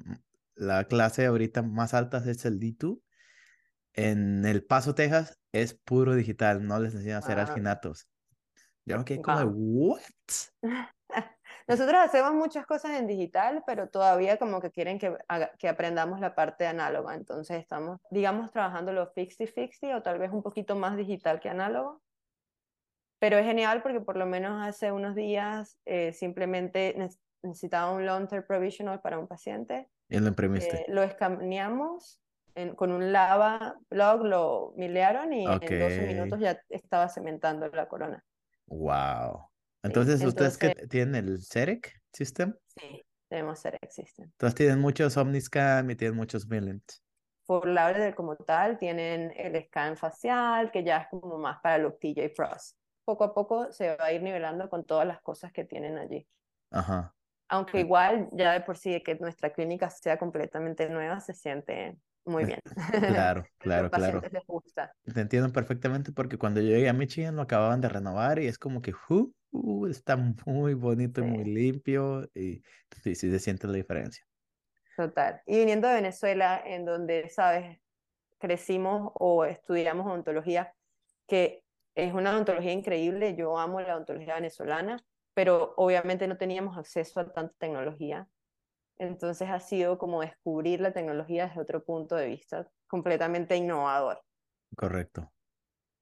la 0.56 0.86
clase 0.86 1.26
ahorita 1.28 1.62
más 1.62 1.94
alta 1.94 2.18
es 2.18 2.46
el 2.46 2.60
D2, 2.60 3.00
en 3.94 4.46
El 4.46 4.66
Paso, 4.66 4.96
Texas, 4.96 5.40
es 5.52 5.74
puro 5.74 6.16
digital, 6.16 6.66
no 6.66 6.80
les 6.80 6.94
enseñan 6.94 7.18
a 7.18 7.20
hacer 7.20 7.40
alginatos. 7.40 8.08
Yo 8.86 8.98
me 8.98 9.06
quedé 9.06 9.22
como 9.22 9.40
de, 9.40 9.46
¿what? 9.46 10.02
Nosotros 11.68 11.96
hacemos 11.96 12.34
muchas 12.34 12.66
cosas 12.66 13.00
en 13.00 13.08
digital, 13.08 13.64
pero 13.66 13.88
todavía 13.88 14.38
como 14.38 14.60
que 14.60 14.72
quieren 14.72 15.00
que, 15.00 15.16
que 15.58 15.70
aprendamos 15.70 16.20
la 16.20 16.36
parte 16.36 16.68
análoga. 16.68 17.16
Entonces 17.16 17.58
estamos, 17.58 18.00
digamos, 18.10 18.52
trabajando 18.52 18.92
lo 18.92 19.14
50-50 19.14 19.96
o 19.96 20.02
tal 20.02 20.20
vez 20.20 20.32
un 20.32 20.44
poquito 20.44 20.76
más 20.76 20.98
digital 20.98 21.40
que 21.40 21.50
análogo. 21.50 22.02
Pero 23.20 23.38
es 23.38 23.46
genial 23.46 23.82
porque 23.82 24.02
por 24.02 24.18
lo 24.18 24.26
menos 24.26 24.62
hace 24.68 24.92
unos 24.92 25.16
días 25.16 25.78
eh, 25.86 26.12
simplemente 26.12 26.94
necesitaba 27.42 27.94
un 27.94 28.06
long-term 28.06 28.46
provisional 28.46 29.00
para 29.00 29.18
un 29.18 29.28
paciente. 29.28 29.88
Y 30.10 30.20
lo 30.20 30.28
imprimiste. 30.28 30.82
Eh, 30.82 30.86
lo 30.90 31.04
escaneamos 31.04 32.20
con 32.76 32.92
un 32.92 33.12
lava 33.12 33.78
blog 33.90 34.24
lo 34.24 34.74
milearon 34.78 35.34
y 35.34 35.46
en 35.46 35.60
12 35.60 36.06
minutos 36.08 36.40
ya 36.40 36.60
estaba 36.70 37.10
cementando 37.10 37.68
la 37.70 37.88
corona. 37.88 38.24
Wow. 38.68 39.50
Entonces, 39.84 40.24
¿ustedes 40.24 40.58
que 40.58 40.74
tienen 40.88 41.16
el 41.16 41.44
CEREC 41.44 42.02
System? 42.14 42.56
Sí, 42.68 43.04
tenemos 43.28 43.62
CEREC 43.62 43.90
System. 43.90 44.26
Entonces 44.26 44.56
tienen 44.56 44.80
muchos 44.80 45.18
Omniscan 45.18 45.90
y 45.92 45.96
tienen 45.96 46.16
muchos 46.16 46.48
Millent. 46.48 46.84
Fort 47.46 47.66
Lauderdale 47.66 48.16
como 48.16 48.38
tal 48.38 48.78
tienen 48.78 49.34
el 49.36 49.62
scan 49.66 49.98
facial, 49.98 50.72
que 50.72 50.84
ya 50.84 51.00
es 51.00 51.08
como 51.10 51.38
más 51.38 51.60
para 51.62 51.78
los 51.78 52.00
TJ 52.00 52.30
Frost. 52.36 52.78
Poco 53.04 53.26
a 53.26 53.34
poco 53.34 53.72
se 53.72 53.98
va 53.98 54.06
a 54.06 54.14
ir 54.14 54.22
nivelando 54.24 54.70
con 54.70 54.86
todas 54.86 55.06
las 55.06 55.22
cosas 55.22 55.52
que 55.52 55.66
tienen 55.66 55.98
allí. 55.98 56.26
Ajá. 56.72 57.14
Aunque 57.50 57.82
igual, 57.82 58.30
ya 58.32 58.54
de 58.54 58.62
por 58.62 58.78
sí, 58.78 58.94
de 58.94 59.04
que 59.04 59.16
nuestra 59.16 59.52
clínica 59.52 59.90
sea 59.90 60.18
completamente 60.18 60.90
nueva, 60.90 61.20
se 61.20 61.34
siente 61.34 61.98
muy 62.26 62.46
bien. 62.46 62.60
Claro, 63.16 63.46
claro, 63.58 63.90
claro. 63.90 64.22
les 64.32 64.46
gusta. 64.46 64.94
Te 65.14 65.22
entiendo 65.22 65.52
perfectamente 65.52 66.12
porque 66.12 66.38
cuando 66.38 66.62
yo 66.62 66.70
llegué 66.70 66.90
a 66.90 66.94
Michigan 66.94 67.36
lo 67.36 67.42
acababan 67.42 67.82
de 67.82 67.90
renovar 67.90 68.40
y 68.40 68.48
es 68.48 68.58
como 68.58 68.82
que 68.82 68.94
uh, 69.10 69.34
uh, 69.52 69.88
está 69.88 70.16
muy 70.18 70.74
bonito 70.74 71.22
y 71.22 71.26
muy 71.26 71.44
limpio 71.46 72.30
y 72.34 72.62
sí, 73.04 73.16
sí 73.16 73.30
se 73.30 73.40
siente 73.40 73.68
la 73.68 73.74
diferencia. 73.74 74.26
Total. 74.96 75.42
Y 75.46 75.58
viniendo 75.58 75.88
de 75.88 75.96
Venezuela, 75.96 76.62
en 76.64 76.86
donde, 76.86 77.30
sabes, 77.30 77.80
crecimos 78.38 79.12
o 79.16 79.46
estudiamos 79.46 80.06
odontología, 80.06 80.74
que 81.28 81.64
es 81.96 82.14
una 82.14 82.32
odontología 82.32 82.72
increíble, 82.72 83.36
yo 83.36 83.58
amo 83.58 83.82
la 83.82 83.96
odontología 83.96 84.36
venezolana, 84.36 85.04
pero 85.34 85.74
obviamente 85.78 86.28
no 86.28 86.38
teníamos 86.38 86.78
acceso 86.78 87.20
a 87.20 87.32
tanta 87.32 87.54
tecnología. 87.58 88.28
Entonces 89.08 89.50
ha 89.50 89.60
sido 89.60 89.98
como 89.98 90.22
descubrir 90.22 90.82
la 90.82 90.92
tecnología 90.92 91.48
desde 91.48 91.62
otro 91.62 91.84
punto 91.84 92.16
de 92.16 92.28
vista 92.28 92.68
completamente 92.88 93.56
innovador. 93.56 94.22
Correcto. 94.76 95.32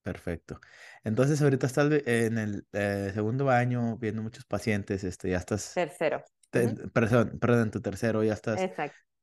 Perfecto. 0.03 0.59
Entonces 1.03 1.41
ahorita 1.41 1.67
estás 1.67 1.91
en 2.05 2.37
el 2.37 2.65
eh, 2.73 3.11
segundo 3.13 3.49
año 3.49 3.97
viendo 3.97 4.23
muchos 4.23 4.45
pacientes, 4.45 5.03
este, 5.03 5.29
ya 5.29 5.37
estás... 5.37 5.73
Tercero. 5.73 6.23
Perdón, 6.93 7.39
perdón, 7.39 7.71
tu 7.71 7.81
tercero 7.81 8.23
ya 8.23 8.33
estás 8.33 8.59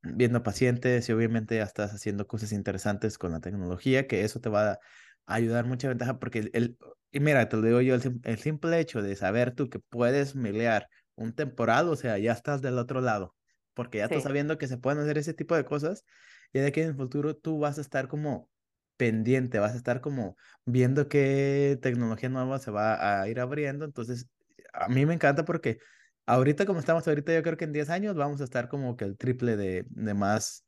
viendo 0.03 0.43
pacientes 0.43 1.09
y 1.09 1.13
obviamente 1.13 1.57
ya 1.57 1.65
estás 1.65 1.93
haciendo 1.93 2.27
cosas 2.27 2.53
interesantes 2.53 3.19
con 3.19 3.33
la 3.33 3.41
tecnología, 3.41 4.07
que 4.07 4.25
eso 4.25 4.41
te 4.41 4.49
va 4.49 4.73
a 4.73 4.79
ayudar 5.27 5.67
mucha 5.67 5.89
ventaja 5.89 6.19
porque 6.19 6.51
el, 6.55 6.79
y 7.11 7.21
mira, 7.21 7.49
te 7.49 7.57
lo 7.57 7.63
digo 7.63 7.81
yo, 7.81 7.95
el, 7.95 8.39
simple 8.39 8.81
hecho 8.81 9.03
de 9.03 9.17
saber 9.17 9.55
tú 9.55 9.69
que 9.69 9.79
puedes 9.79 10.35
milear 10.35 10.89
un 11.17 11.35
temporal, 11.35 11.89
o 11.89 11.97
sea, 11.97 12.17
ya 12.19 12.33
estás 12.33 12.63
del 12.63 12.79
otro 12.79 13.01
lado, 13.01 13.35
porque 13.79 13.99
ya 13.99 14.07
estás 14.07 14.25
sabiendo 14.25 14.59
que 14.59 14.67
se 14.67 14.79
pueden 14.79 14.99
hacer 15.01 15.19
ese 15.19 15.35
tipo 15.35 15.55
de 15.57 15.65
cosas 15.65 16.05
y 16.53 16.59
de 16.59 16.73
que 16.73 16.83
en 16.83 16.89
el 16.91 16.97
futuro 16.97 17.37
tú 17.37 17.61
vas 17.61 17.79
a 17.79 17.81
estar 17.81 18.09
como 18.09 18.51
pendiente, 18.97 19.61
vas 19.61 19.75
a 19.75 19.77
estar 19.77 20.01
como 20.01 20.37
viendo 20.65 21.09
qué 21.09 21.79
tecnología 21.81 22.29
nueva 22.29 22.59
se 22.59 22.73
va 22.73 23.23
a 23.23 23.29
ir 23.29 23.39
abriendo, 23.41 23.85
entonces 23.85 24.29
a 24.73 24.89
mí 24.89 25.07
me 25.07 25.15
encanta 25.15 25.45
porque 25.45 25.79
ahorita 26.27 26.67
como 26.67 26.81
estamos 26.81 27.07
ahorita, 27.07 27.33
yo 27.33 27.43
creo 27.43 27.57
que 27.57 27.65
en 27.67 27.73
10 27.73 27.91
años 27.91 28.17
vamos 28.17 28.41
a 28.41 28.45
estar 28.45 28.69
como 28.69 28.97
que 28.97 29.05
el 29.05 29.17
triple 29.17 29.57
de, 29.57 29.87
de 29.89 30.15
más 30.15 30.67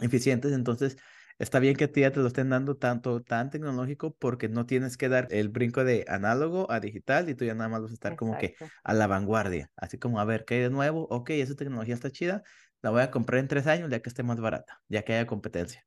eficientes. 0.00 0.52
Entonces, 0.52 0.96
está 1.38 1.58
bien 1.58 1.76
que 1.76 1.84
a 1.84 1.92
ti 1.92 2.00
ya 2.00 2.10
te 2.10 2.20
lo 2.20 2.26
estén 2.26 2.50
dando 2.50 2.76
tanto, 2.76 3.22
tan 3.22 3.50
tecnológico 3.50 4.14
porque 4.14 4.48
no 4.48 4.66
tienes 4.66 4.96
que 4.96 5.08
dar 5.08 5.28
el 5.30 5.48
brinco 5.48 5.84
de 5.84 6.04
análogo 6.08 6.70
a 6.70 6.80
digital 6.80 7.28
y 7.28 7.34
tú 7.34 7.44
ya 7.44 7.54
nada 7.54 7.68
más 7.68 7.82
vas 7.82 7.90
a 7.90 7.94
estar 7.94 8.16
como 8.16 8.38
que 8.38 8.54
a 8.82 8.94
la 8.94 9.06
vanguardia. 9.06 9.70
Así 9.76 9.98
como, 9.98 10.20
a 10.20 10.24
ver, 10.24 10.44
¿qué 10.44 10.54
hay 10.56 10.60
de 10.62 10.70
nuevo? 10.70 11.06
Ok, 11.10 11.30
esa 11.30 11.54
tecnología 11.54 11.94
está 11.94 12.10
chida, 12.10 12.42
la 12.82 12.90
voy 12.90 13.02
a 13.02 13.10
comprar 13.10 13.40
en 13.40 13.48
tres 13.48 13.66
años 13.66 13.90
ya 13.90 14.00
que 14.00 14.08
esté 14.08 14.22
más 14.22 14.40
barata, 14.40 14.80
ya 14.88 15.02
que 15.02 15.14
haya 15.14 15.26
competencia. 15.26 15.86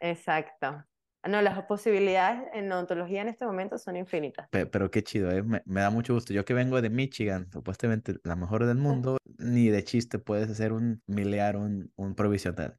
Exacto. 0.00 0.84
No, 1.24 1.40
las 1.40 1.62
posibilidades 1.66 2.42
en 2.52 2.70
odontología 2.72 3.22
en 3.22 3.28
este 3.28 3.46
momento 3.46 3.78
son 3.78 3.96
infinitas. 3.96 4.48
Pero, 4.50 4.90
qué 4.90 5.04
chido, 5.04 5.30
¿eh? 5.30 5.44
me, 5.44 5.62
da 5.64 5.90
mucho 5.90 6.14
gusto. 6.14 6.32
Yo 6.32 6.44
que 6.44 6.52
vengo 6.52 6.82
de 6.82 6.90
Michigan, 6.90 7.48
supuestamente 7.52 8.16
la 8.24 8.34
mejor 8.34 8.66
del 8.66 8.76
mundo, 9.06 9.18
ni 9.38 9.68
de 9.68 9.84
chiste 9.84 10.18
puedes 10.18 10.50
hacer 10.50 10.72
un 10.72 11.00
miliar, 11.06 11.56
un, 11.56 11.92
un 11.94 12.16
provisional. 12.16 12.76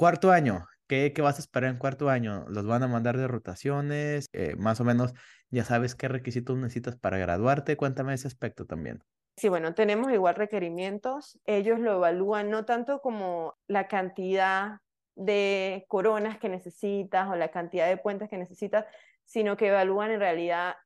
Cuarto 0.00 0.32
año, 0.32 0.66
¿qué, 0.88 1.12
¿qué, 1.12 1.20
vas 1.20 1.36
a 1.36 1.40
esperar 1.40 1.68
en 1.68 1.76
cuarto 1.76 2.08
año? 2.08 2.46
¿Los 2.48 2.64
van 2.64 2.82
a 2.82 2.88
mandar 2.88 3.18
de 3.18 3.28
rotaciones? 3.28 4.30
Eh, 4.32 4.56
más 4.56 4.80
o 4.80 4.84
menos, 4.84 5.12
ya 5.50 5.62
sabes 5.62 5.94
qué 5.94 6.08
requisitos 6.08 6.56
necesitas 6.56 6.96
para 6.96 7.18
graduarte. 7.18 7.76
Cuéntame 7.76 8.14
ese 8.14 8.26
aspecto 8.26 8.64
también. 8.64 9.04
Sí, 9.36 9.50
bueno, 9.50 9.74
tenemos 9.74 10.10
igual 10.10 10.36
requerimientos. 10.36 11.38
Ellos 11.44 11.80
lo 11.80 11.96
evalúan 11.96 12.48
no 12.48 12.64
tanto 12.64 13.02
como 13.02 13.58
la 13.66 13.88
cantidad 13.88 14.78
de 15.16 15.84
coronas 15.86 16.38
que 16.38 16.48
necesitas 16.48 17.28
o 17.28 17.36
la 17.36 17.50
cantidad 17.50 17.86
de 17.86 17.98
puentes 17.98 18.30
que 18.30 18.38
necesitas, 18.38 18.86
sino 19.26 19.58
que 19.58 19.68
evalúan 19.68 20.12
en 20.12 20.20
realidad 20.20 20.76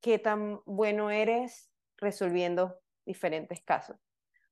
qué 0.00 0.20
tan 0.20 0.60
bueno 0.64 1.10
eres 1.10 1.72
resolviendo 1.96 2.78
diferentes 3.04 3.60
casos. 3.62 3.96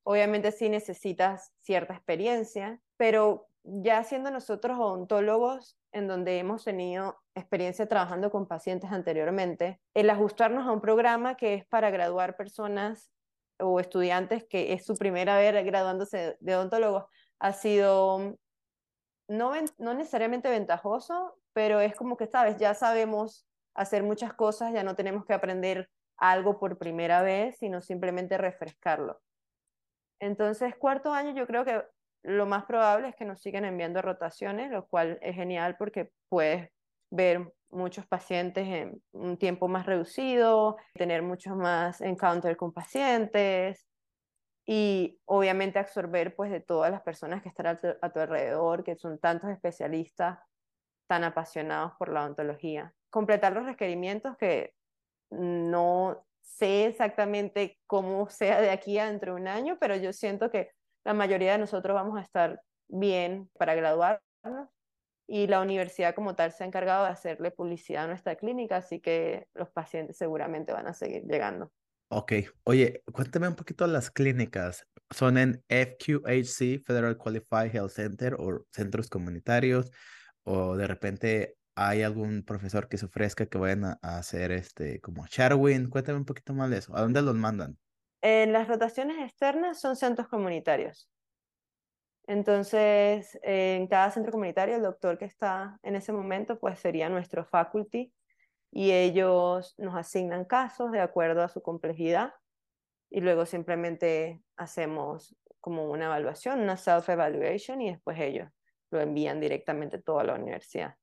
Obviamente 0.02 0.50
sí 0.50 0.68
necesitas 0.68 1.52
cierta 1.60 1.94
experiencia, 1.94 2.80
pero 2.96 3.47
ya 3.64 4.02
siendo 4.04 4.30
nosotros 4.30 4.78
odontólogos, 4.78 5.78
en 5.92 6.08
donde 6.08 6.38
hemos 6.38 6.64
tenido 6.64 7.18
experiencia 7.34 7.86
trabajando 7.86 8.30
con 8.30 8.46
pacientes 8.46 8.90
anteriormente, 8.92 9.80
el 9.94 10.10
ajustarnos 10.10 10.66
a 10.66 10.72
un 10.72 10.80
programa 10.80 11.36
que 11.36 11.54
es 11.54 11.66
para 11.66 11.90
graduar 11.90 12.36
personas 12.36 13.10
o 13.60 13.80
estudiantes 13.80 14.44
que 14.44 14.72
es 14.72 14.84
su 14.84 14.94
primera 14.94 15.36
vez 15.36 15.64
graduándose 15.64 16.36
de 16.40 16.56
odontólogos 16.56 17.04
ha 17.40 17.52
sido 17.52 18.38
no, 19.28 19.52
no 19.78 19.94
necesariamente 19.94 20.48
ventajoso, 20.48 21.38
pero 21.52 21.80
es 21.80 21.94
como 21.94 22.16
que, 22.16 22.26
sabes, 22.26 22.56
ya 22.56 22.74
sabemos 22.74 23.46
hacer 23.74 24.02
muchas 24.02 24.32
cosas, 24.32 24.72
ya 24.72 24.82
no 24.82 24.96
tenemos 24.96 25.24
que 25.24 25.34
aprender 25.34 25.90
algo 26.16 26.58
por 26.58 26.78
primera 26.78 27.22
vez, 27.22 27.58
sino 27.58 27.80
simplemente 27.80 28.38
refrescarlo. 28.38 29.20
Entonces, 30.20 30.74
cuarto 30.76 31.12
año 31.12 31.32
yo 31.34 31.46
creo 31.46 31.64
que 31.64 31.84
lo 32.22 32.46
más 32.46 32.64
probable 32.64 33.08
es 33.08 33.16
que 33.16 33.24
nos 33.24 33.40
sigan 33.40 33.64
enviando 33.64 34.02
rotaciones, 34.02 34.70
lo 34.70 34.86
cual 34.86 35.18
es 35.22 35.34
genial 35.34 35.76
porque 35.76 36.10
puedes 36.28 36.70
ver 37.10 37.52
muchos 37.70 38.06
pacientes 38.06 38.66
en 38.66 39.02
un 39.12 39.36
tiempo 39.36 39.68
más 39.68 39.86
reducido, 39.86 40.76
tener 40.94 41.22
muchos 41.22 41.56
más 41.56 42.00
encounter 42.00 42.56
con 42.56 42.72
pacientes, 42.72 43.88
y 44.70 45.18
obviamente 45.24 45.78
absorber 45.78 46.36
pues 46.36 46.50
de 46.50 46.60
todas 46.60 46.90
las 46.90 47.00
personas 47.00 47.42
que 47.42 47.48
están 47.48 47.66
a 47.68 47.80
tu, 48.12 48.20
alrededor, 48.20 48.84
que 48.84 48.96
son 48.96 49.18
tantos 49.18 49.48
especialistas 49.48 50.38
tan 51.06 51.24
apasionados 51.24 51.92
por 51.98 52.12
la 52.12 52.20
odontología. 52.20 52.92
Completar 53.08 53.54
los 53.54 53.64
requerimientos 53.64 54.36
que 54.36 54.74
no 55.30 56.22
sé 56.42 56.84
exactamente 56.84 57.78
cómo 57.86 58.28
sea 58.28 58.60
de 58.60 58.68
aquí 58.68 58.98
a 58.98 59.06
dentro 59.06 59.34
de 59.34 59.40
un 59.40 59.48
año, 59.48 59.78
pero 59.80 59.96
yo 59.96 60.12
siento 60.12 60.50
que 60.50 60.70
la 61.04 61.14
mayoría 61.14 61.52
de 61.52 61.58
nosotros 61.58 61.94
vamos 61.94 62.18
a 62.18 62.22
estar 62.22 62.60
bien 62.88 63.50
para 63.58 63.74
graduarnos 63.74 64.20
y 65.26 65.46
la 65.46 65.60
universidad 65.60 66.14
como 66.14 66.34
tal 66.34 66.52
se 66.52 66.64
ha 66.64 66.66
encargado 66.66 67.04
de 67.04 67.10
hacerle 67.10 67.50
publicidad 67.50 68.04
a 68.04 68.08
nuestra 68.08 68.36
clínica, 68.36 68.76
así 68.76 68.98
que 68.98 69.46
los 69.54 69.68
pacientes 69.70 70.16
seguramente 70.16 70.72
van 70.72 70.86
a 70.86 70.94
seguir 70.94 71.24
llegando. 71.24 71.70
Ok, 72.10 72.32
oye, 72.64 73.02
cuéntame 73.12 73.48
un 73.48 73.54
poquito 73.54 73.86
las 73.86 74.10
clínicas. 74.10 74.86
¿Son 75.10 75.36
en 75.36 75.62
FQHC, 75.68 76.82
Federal 76.84 77.18
Qualified 77.18 77.74
Health 77.74 77.90
Center, 77.90 78.34
o 78.38 78.64
centros 78.72 79.10
comunitarios? 79.10 79.90
¿O 80.44 80.74
de 80.76 80.86
repente 80.86 81.56
hay 81.74 82.02
algún 82.02 82.42
profesor 82.42 82.88
que 82.88 82.96
se 82.96 83.04
ofrezca 83.04 83.44
que 83.44 83.58
vayan 83.58 83.84
a, 83.84 83.98
hacer 84.00 84.52
este, 84.52 85.00
como 85.02 85.26
Sharwin? 85.26 85.90
Cuéntame 85.90 86.18
un 86.18 86.24
poquito 86.24 86.54
más 86.54 86.70
de 86.70 86.78
eso. 86.78 86.96
¿A 86.96 87.02
dónde 87.02 87.20
los 87.20 87.34
mandan? 87.34 87.76
En 88.20 88.52
las 88.52 88.68
rotaciones 88.68 89.18
externas 89.18 89.80
son 89.80 89.96
centros 89.96 90.28
comunitarios. 90.28 91.10
Entonces, 92.26 93.38
en 93.42 93.86
cada 93.86 94.10
centro 94.10 94.32
comunitario, 94.32 94.76
el 94.76 94.82
doctor 94.82 95.16
que 95.16 95.24
está 95.24 95.78
en 95.82 95.96
ese 95.96 96.12
momento, 96.12 96.58
pues 96.58 96.78
sería 96.78 97.08
nuestro 97.08 97.44
faculty 97.44 98.12
y 98.70 98.92
ellos 98.92 99.74
nos 99.78 99.96
asignan 99.96 100.44
casos 100.44 100.92
de 100.92 101.00
acuerdo 101.00 101.42
a 101.42 101.48
su 101.48 101.62
complejidad 101.62 102.34
y 103.10 103.20
luego 103.20 103.46
simplemente 103.46 104.42
hacemos 104.56 105.34
como 105.60 105.90
una 105.90 106.06
evaluación, 106.06 106.60
una 106.60 106.76
self-evaluation 106.76 107.80
y 107.80 107.90
después 107.92 108.18
ellos 108.20 108.50
lo 108.90 109.00
envían 109.00 109.40
directamente 109.40 109.98
todo 109.98 110.18
a 110.18 110.24
la 110.24 110.34
universidad. 110.34 110.96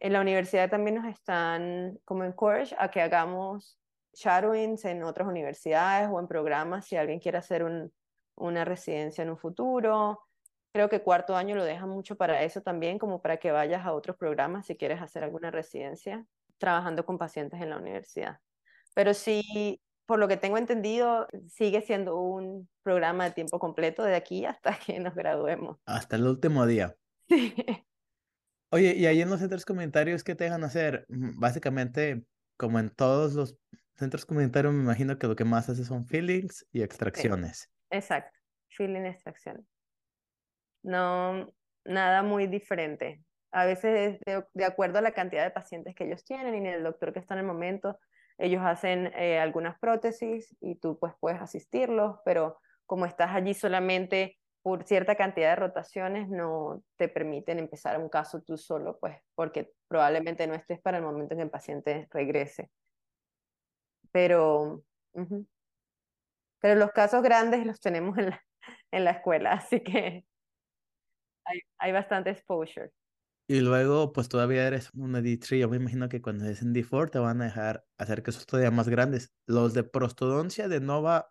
En 0.00 0.12
la 0.12 0.20
universidad 0.20 0.70
también 0.70 0.96
nos 0.96 1.06
están 1.06 1.98
como 2.04 2.24
encourage 2.24 2.74
a 2.78 2.90
que 2.90 3.00
hagamos 3.00 3.78
shadowings 4.14 4.84
en 4.84 5.02
otras 5.02 5.28
universidades 5.28 6.08
o 6.10 6.20
en 6.20 6.26
programas 6.26 6.86
si 6.86 6.96
alguien 6.96 7.20
quiere 7.20 7.38
hacer 7.38 7.64
un, 7.64 7.92
una 8.36 8.64
residencia 8.64 9.22
en 9.22 9.30
un 9.30 9.38
futuro. 9.38 10.20
Creo 10.72 10.88
que 10.88 11.02
cuarto 11.02 11.36
año 11.36 11.54
lo 11.54 11.64
dejan 11.64 11.88
mucho 11.88 12.16
para 12.16 12.42
eso 12.42 12.60
también, 12.62 12.98
como 12.98 13.22
para 13.22 13.36
que 13.36 13.52
vayas 13.52 13.84
a 13.86 13.92
otros 13.92 14.16
programas 14.16 14.66
si 14.66 14.76
quieres 14.76 15.00
hacer 15.00 15.22
alguna 15.22 15.50
residencia 15.50 16.26
trabajando 16.58 17.04
con 17.04 17.18
pacientes 17.18 17.60
en 17.60 17.70
la 17.70 17.78
universidad. 17.78 18.38
Pero 18.94 19.14
sí, 19.14 19.80
por 20.06 20.18
lo 20.18 20.28
que 20.28 20.36
tengo 20.36 20.58
entendido, 20.58 21.28
sigue 21.48 21.80
siendo 21.80 22.16
un 22.18 22.68
programa 22.82 23.24
de 23.24 23.30
tiempo 23.32 23.58
completo 23.58 24.02
de 24.02 24.16
aquí 24.16 24.44
hasta 24.44 24.78
que 24.86 24.98
nos 25.00 25.14
graduemos. 25.14 25.78
Hasta 25.86 26.16
el 26.16 26.26
último 26.26 26.66
día. 26.66 26.94
Sí. 27.26 27.54
Oye, 28.70 28.96
y 28.96 29.06
ahí 29.06 29.22
en 29.22 29.30
los 29.30 29.38
centros 29.38 29.64
comunitarios, 29.64 30.24
¿qué 30.24 30.34
te 30.34 30.44
dejan 30.44 30.64
hacer? 30.64 31.06
Mm, 31.08 31.38
básicamente, 31.38 32.24
como 32.56 32.80
en 32.80 32.90
todos 32.90 33.34
los 33.34 33.56
centros 33.94 34.26
comunitarios, 34.26 34.72
me 34.72 34.82
imagino 34.82 35.18
que 35.18 35.26
lo 35.26 35.36
que 35.36 35.44
más 35.44 35.68
hace 35.68 35.84
son 35.84 36.06
fillings 36.06 36.66
y 36.72 36.82
extracciones. 36.82 37.70
exacto, 37.90 38.38
filling 38.68 39.06
y 39.06 39.08
extracción. 39.08 39.66
No, 40.82 41.52
nada 41.84 42.22
muy 42.22 42.46
diferente. 42.46 43.22
A 43.52 43.64
veces 43.64 44.20
de, 44.26 44.44
de, 44.52 44.64
acuerdo 44.64 44.98
a 44.98 45.02
la 45.02 45.12
cantidad 45.12 45.44
de 45.44 45.50
pacientes 45.50 45.94
que 45.94 46.04
ellos 46.04 46.24
tienen 46.24 46.66
y 46.66 46.68
el 46.68 46.82
doctor 46.82 47.12
que 47.12 47.20
está 47.20 47.34
en 47.34 47.40
el 47.40 47.46
momento, 47.46 47.98
ellos 48.36 48.62
hacen 48.64 49.12
eh, 49.16 49.38
algunas 49.38 49.78
prótesis 49.78 50.56
y 50.60 50.74
tú 50.76 50.98
pues 50.98 51.14
puedes 51.20 51.40
asistirlos, 51.40 52.18
pero 52.24 52.58
como 52.86 53.06
estás 53.06 53.30
allí 53.30 53.54
solamente 53.54 54.38
por 54.62 54.84
cierta 54.84 55.14
cantidad 55.14 55.50
de 55.50 55.56
rotaciones, 55.56 56.28
no 56.28 56.82
te 56.96 57.08
permiten 57.08 57.58
empezar 57.58 58.00
un 58.00 58.08
caso 58.08 58.42
tú 58.42 58.56
solo, 58.56 58.98
pues 58.98 59.18
porque 59.34 59.72
probablemente 59.88 60.46
no 60.46 60.54
estés 60.54 60.80
para 60.80 60.96
el 60.96 61.04
momento 61.04 61.34
en 61.34 61.38
que 61.38 61.44
el 61.44 61.50
paciente 61.50 62.08
regrese. 62.10 62.70
Pero, 64.14 64.84
pero 66.60 66.78
los 66.78 66.92
casos 66.92 67.20
grandes 67.20 67.66
los 67.66 67.80
tenemos 67.80 68.16
en 68.16 68.30
la, 68.30 68.44
en 68.92 69.04
la 69.04 69.10
escuela, 69.10 69.54
así 69.54 69.80
que 69.82 70.24
hay, 71.44 71.60
hay 71.78 71.92
bastante 71.92 72.30
exposure. 72.30 72.92
Y 73.48 73.58
luego, 73.58 74.12
pues 74.12 74.28
todavía 74.28 74.68
eres 74.68 74.88
una 74.94 75.20
D3. 75.20 75.58
Yo 75.58 75.68
me 75.68 75.76
imagino 75.78 76.08
que 76.08 76.22
cuando 76.22 76.46
es 76.46 76.62
en 76.62 76.72
D4 76.72 77.10
te 77.10 77.18
van 77.18 77.42
a 77.42 77.46
dejar 77.46 77.84
hacer 77.98 78.22
que 78.22 78.30
esos 78.30 78.46
todavía 78.46 78.70
más 78.70 78.88
grandes. 78.88 79.34
¿Los 79.46 79.74
de 79.74 79.82
prostodoncia 79.82 80.68
de 80.68 80.80
Nova 80.80 81.30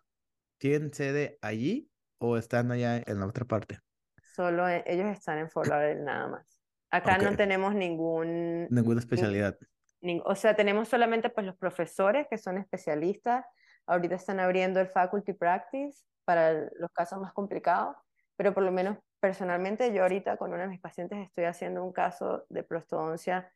tienen 0.58 0.92
sede 0.92 1.38
allí 1.40 1.90
o 2.18 2.36
están 2.36 2.70
allá 2.70 2.98
en 2.98 3.18
la 3.18 3.26
otra 3.26 3.46
parte? 3.46 3.80
Solo 4.22 4.68
e, 4.68 4.84
ellos 4.86 5.06
están 5.06 5.38
en 5.38 5.50
Fort 5.50 5.68
Lauderdale 5.68 6.04
nada 6.04 6.28
más. 6.28 6.60
Acá 6.90 7.16
no 7.16 7.34
tenemos 7.34 7.74
ningún... 7.74 8.68
Ninguna 8.70 9.00
especialidad. 9.00 9.58
O 10.24 10.34
sea, 10.34 10.54
tenemos 10.56 10.88
solamente 10.88 11.30
pues 11.30 11.46
los 11.46 11.56
profesores 11.56 12.26
que 12.28 12.38
son 12.38 12.58
especialistas. 12.58 13.44
Ahorita 13.86 14.14
están 14.14 14.40
abriendo 14.40 14.80
el 14.80 14.88
faculty 14.88 15.32
practice 15.32 16.04
para 16.24 16.52
los 16.52 16.90
casos 16.92 17.20
más 17.20 17.32
complicados, 17.32 17.96
pero 18.36 18.54
por 18.54 18.62
lo 18.62 18.72
menos 18.72 18.98
personalmente 19.20 19.92
yo 19.92 20.02
ahorita 20.02 20.36
con 20.36 20.52
una 20.52 20.62
de 20.62 20.68
mis 20.68 20.80
pacientes 20.80 21.18
estoy 21.18 21.44
haciendo 21.44 21.84
un 21.84 21.92
caso 21.92 22.44
de 22.48 22.62
prostodoncia 22.62 23.52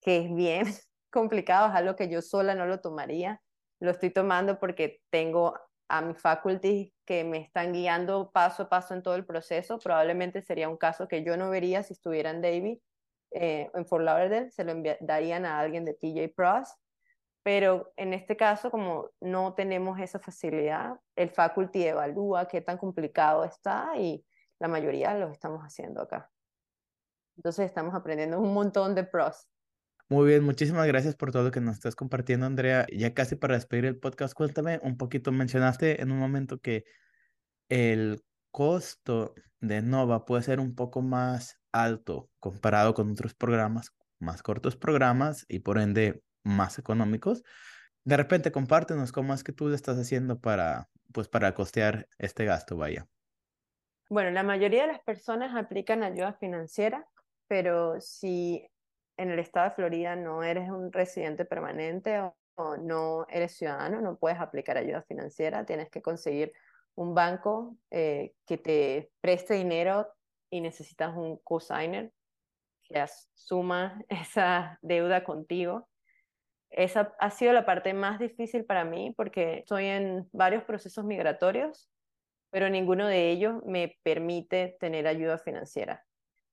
que 0.00 0.18
es 0.24 0.34
bien 0.34 0.66
complicado, 1.10 1.68
es 1.68 1.74
algo 1.74 1.96
que 1.96 2.08
yo 2.08 2.22
sola 2.22 2.54
no 2.54 2.66
lo 2.66 2.80
tomaría. 2.80 3.42
Lo 3.80 3.90
estoy 3.90 4.10
tomando 4.10 4.58
porque 4.58 5.00
tengo 5.10 5.58
a 5.88 6.02
mi 6.02 6.14
faculty 6.14 6.94
que 7.04 7.24
me 7.24 7.38
están 7.38 7.72
guiando 7.72 8.30
paso 8.30 8.64
a 8.64 8.68
paso 8.68 8.94
en 8.94 9.02
todo 9.02 9.16
el 9.16 9.26
proceso. 9.26 9.78
Probablemente 9.78 10.42
sería 10.42 10.68
un 10.68 10.76
caso 10.76 11.08
que 11.08 11.24
yo 11.24 11.36
no 11.36 11.50
vería 11.50 11.82
si 11.82 11.94
estuviera 11.94 12.30
en 12.30 12.42
David, 12.42 12.78
eh, 13.30 13.70
en 13.74 13.86
Fort 13.86 14.04
Lauderdale, 14.04 14.50
se 14.50 14.64
lo 14.64 14.74
darían 15.00 15.44
a 15.44 15.58
alguien 15.58 15.84
de 15.84 15.94
TJ 15.94 16.34
Pros. 16.34 16.68
Pero 17.42 17.92
en 17.96 18.12
este 18.12 18.36
caso, 18.36 18.70
como 18.70 19.10
no 19.20 19.54
tenemos 19.54 19.98
esa 19.98 20.18
facilidad, 20.18 21.00
el 21.16 21.30
faculty 21.30 21.84
evalúa 21.84 22.46
qué 22.46 22.60
tan 22.60 22.76
complicado 22.76 23.44
está 23.44 23.92
y 23.96 24.24
la 24.58 24.68
mayoría 24.68 25.14
lo 25.14 25.30
estamos 25.30 25.62
haciendo 25.62 26.02
acá. 26.02 26.30
Entonces 27.36 27.64
estamos 27.64 27.94
aprendiendo 27.94 28.38
un 28.38 28.52
montón 28.52 28.94
de 28.94 29.04
pros. 29.04 29.48
Muy 30.10 30.28
bien, 30.28 30.42
muchísimas 30.42 30.86
gracias 30.86 31.14
por 31.14 31.32
todo 31.32 31.44
lo 31.44 31.50
que 31.50 31.60
nos 31.60 31.76
estás 31.76 31.94
compartiendo, 31.94 32.44
Andrea. 32.44 32.86
Ya 32.92 33.14
casi 33.14 33.36
para 33.36 33.54
despedir 33.54 33.86
el 33.86 33.96
podcast, 33.96 34.34
cuéntame 34.34 34.78
un 34.82 34.98
poquito, 34.98 35.32
mencionaste 35.32 36.02
en 36.02 36.10
un 36.10 36.18
momento 36.18 36.58
que 36.58 36.84
el 37.70 38.22
costo 38.50 39.34
de 39.60 39.82
Nova 39.82 40.24
puede 40.24 40.42
ser 40.42 40.60
un 40.60 40.74
poco 40.74 41.02
más 41.02 41.60
alto 41.72 42.28
comparado 42.38 42.94
con 42.94 43.10
otros 43.12 43.34
programas, 43.34 43.94
más 44.18 44.42
cortos 44.42 44.76
programas 44.76 45.44
y 45.48 45.60
por 45.60 45.78
ende 45.78 46.22
más 46.42 46.78
económicos. 46.78 47.42
De 48.04 48.16
repente, 48.16 48.50
compártenos 48.50 49.12
cómo 49.12 49.34
es 49.34 49.44
que 49.44 49.52
tú 49.52 49.68
le 49.68 49.76
estás 49.76 49.98
haciendo 49.98 50.40
para, 50.40 50.88
pues, 51.12 51.28
para 51.28 51.54
costear 51.54 52.08
este 52.18 52.44
gasto, 52.44 52.76
vaya. 52.76 53.06
Bueno, 54.08 54.30
la 54.30 54.42
mayoría 54.42 54.82
de 54.82 54.92
las 54.92 55.02
personas 55.02 55.54
aplican 55.54 56.02
ayuda 56.02 56.32
financiera, 56.32 57.06
pero 57.46 58.00
si 58.00 58.66
en 59.16 59.30
el 59.30 59.38
estado 59.38 59.68
de 59.68 59.74
Florida 59.74 60.16
no 60.16 60.42
eres 60.42 60.70
un 60.70 60.92
residente 60.92 61.44
permanente 61.44 62.20
o, 62.20 62.34
no 62.78 63.26
eres 63.30 63.52
ciudadano, 63.52 64.00
no 64.00 64.18
puedes 64.18 64.38
aplicar 64.38 64.76
ayuda 64.76 65.02
financiera, 65.02 65.64
tienes 65.64 65.88
que 65.88 66.02
conseguir 66.02 66.52
un 67.00 67.14
banco 67.14 67.76
eh, 67.90 68.34
que 68.46 68.58
te 68.58 69.10
preste 69.20 69.54
dinero 69.54 70.06
y 70.50 70.60
necesitas 70.60 71.16
un 71.16 71.38
cosigner 71.38 72.12
que 72.84 72.98
asuma 72.98 74.02
esa 74.08 74.78
deuda 74.82 75.24
contigo. 75.24 75.88
Esa 76.70 77.14
ha 77.18 77.30
sido 77.30 77.52
la 77.52 77.66
parte 77.66 77.94
más 77.94 78.18
difícil 78.18 78.64
para 78.64 78.84
mí 78.84 79.12
porque 79.16 79.58
estoy 79.58 79.86
en 79.86 80.28
varios 80.32 80.64
procesos 80.64 81.04
migratorios 81.04 81.90
pero 82.50 82.68
ninguno 82.68 83.06
de 83.06 83.30
ellos 83.30 83.62
me 83.64 83.96
permite 84.02 84.76
tener 84.80 85.06
ayuda 85.06 85.38
financiera. 85.38 86.04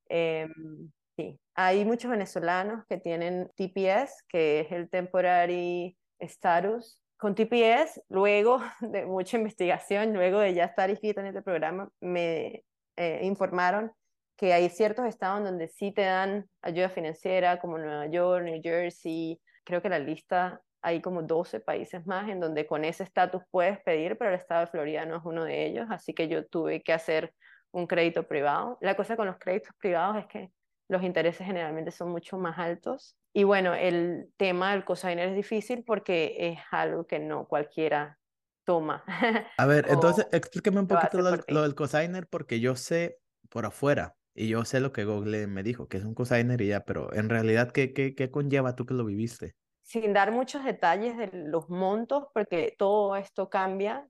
Em, 0.08 0.92
sí, 1.16 1.40
hay 1.56 1.84
muchos 1.86 2.12
venezolanos 2.12 2.86
que 2.88 2.98
tienen 2.98 3.52
TPS, 3.56 4.24
que 4.30 4.62
es 4.62 4.72
el 4.72 4.90
Temporary 4.90 5.98
Status. 6.20 7.02
Con 7.18 7.36
TPS, 7.36 8.02
luego 8.10 8.60
de 8.82 9.06
mucha 9.06 9.38
investigación, 9.38 10.14
luego 10.14 10.40
de 10.40 10.54
ya 10.54 10.66
estar 10.66 10.90
inscrita 10.90 11.22
en 11.22 11.28
este 11.28 11.42
programa, 11.42 11.90
me 12.00 12.64
eh, 12.96 13.22
informaron 13.24 13.92
que 14.38 14.54
hay 14.54 14.70
ciertos 14.70 15.06
estados 15.06 15.44
donde 15.44 15.68
sí 15.68 15.92
te 15.92 16.04
dan 16.04 16.48
ayuda 16.62 16.90
financiera, 16.90 17.60
como 17.60 17.80
Nueva 17.80 18.06
York, 18.06 18.46
New 18.46 18.62
Jersey. 18.62 19.42
Creo 19.64 19.82
que 19.82 19.90
la 19.90 19.98
lista 19.98 20.62
hay 20.82 21.02
como 21.02 21.24
12 21.24 21.60
países 21.60 22.06
más 22.06 22.30
en 22.30 22.40
donde 22.40 22.68
con 22.68 22.86
ese 22.86 23.04
estatus 23.04 23.42
puedes 23.50 23.80
pedir, 23.82 24.18
pero 24.18 24.30
el 24.30 24.40
estado 24.40 24.62
de 24.62 24.68
Florida 24.68 25.06
no 25.06 25.18
es 25.18 25.24
uno 25.26 25.44
de 25.44 25.66
ellos, 25.66 25.88
así 25.90 26.14
que 26.14 26.28
yo 26.28 26.46
tuve 26.46 26.84
que 26.84 26.94
hacer 26.94 27.34
un 27.72 27.88
crédito 27.88 28.28
privado. 28.28 28.78
La 28.80 28.96
cosa 28.96 29.18
con 29.18 29.28
los 29.28 29.38
créditos 29.38 29.74
privados 29.80 30.18
es 30.18 30.28
que 30.28 30.52
los 30.88 31.04
intereses 31.04 31.46
generalmente 31.46 31.92
son 31.92 32.12
mucho 32.12 32.38
más 32.38 32.58
altos. 32.58 33.18
Y 33.38 33.44
bueno, 33.44 33.76
el 33.76 34.34
tema 34.36 34.72
del 34.72 34.84
cosigner 34.84 35.30
es 35.30 35.36
difícil 35.36 35.84
porque 35.84 36.36
es 36.40 36.60
algo 36.72 37.06
que 37.06 37.20
no 37.20 37.48
cualquiera 37.48 38.18
toma. 38.66 39.04
A 39.60 39.66
ver, 39.68 39.86
entonces 39.90 40.28
explícame 40.32 40.80
un 40.80 40.88
poquito 40.88 41.22
lo, 41.22 41.38
lo, 41.48 41.62
del 41.62 41.76
cosigner 41.76 42.26
porque 42.28 42.60
yo 42.60 42.76
sé 42.76 43.20
por 43.50 43.68
afuera 43.68 44.16
y 44.34 44.48
yo 44.48 44.66
sé 44.66 44.80
lo 44.80 44.92
que 44.92 45.06
Google 45.06 45.46
me 45.46 45.62
dijo, 45.62 45.88
que 45.88 45.98
es 45.98 46.04
un 46.04 46.16
cosigner 46.16 46.60
y 46.62 46.70
ya, 46.70 46.84
pero 46.84 47.14
en 47.14 47.30
realidad, 47.30 47.70
¿qué, 47.72 47.94
qué, 47.94 48.16
qué 48.16 48.32
conlleva 48.32 48.76
tú 48.76 48.88
que 48.88 48.96
lo 48.96 49.06
viviste? 49.06 49.54
sin 49.84 50.14
dar 50.14 50.32
muchos 50.32 50.66
detalles 50.66 51.16
de 51.16 51.30
los 51.32 51.70
montos, 51.70 52.26
porque 52.34 52.76
todo 52.76 53.16
esto 53.18 53.50
cambia 53.50 54.10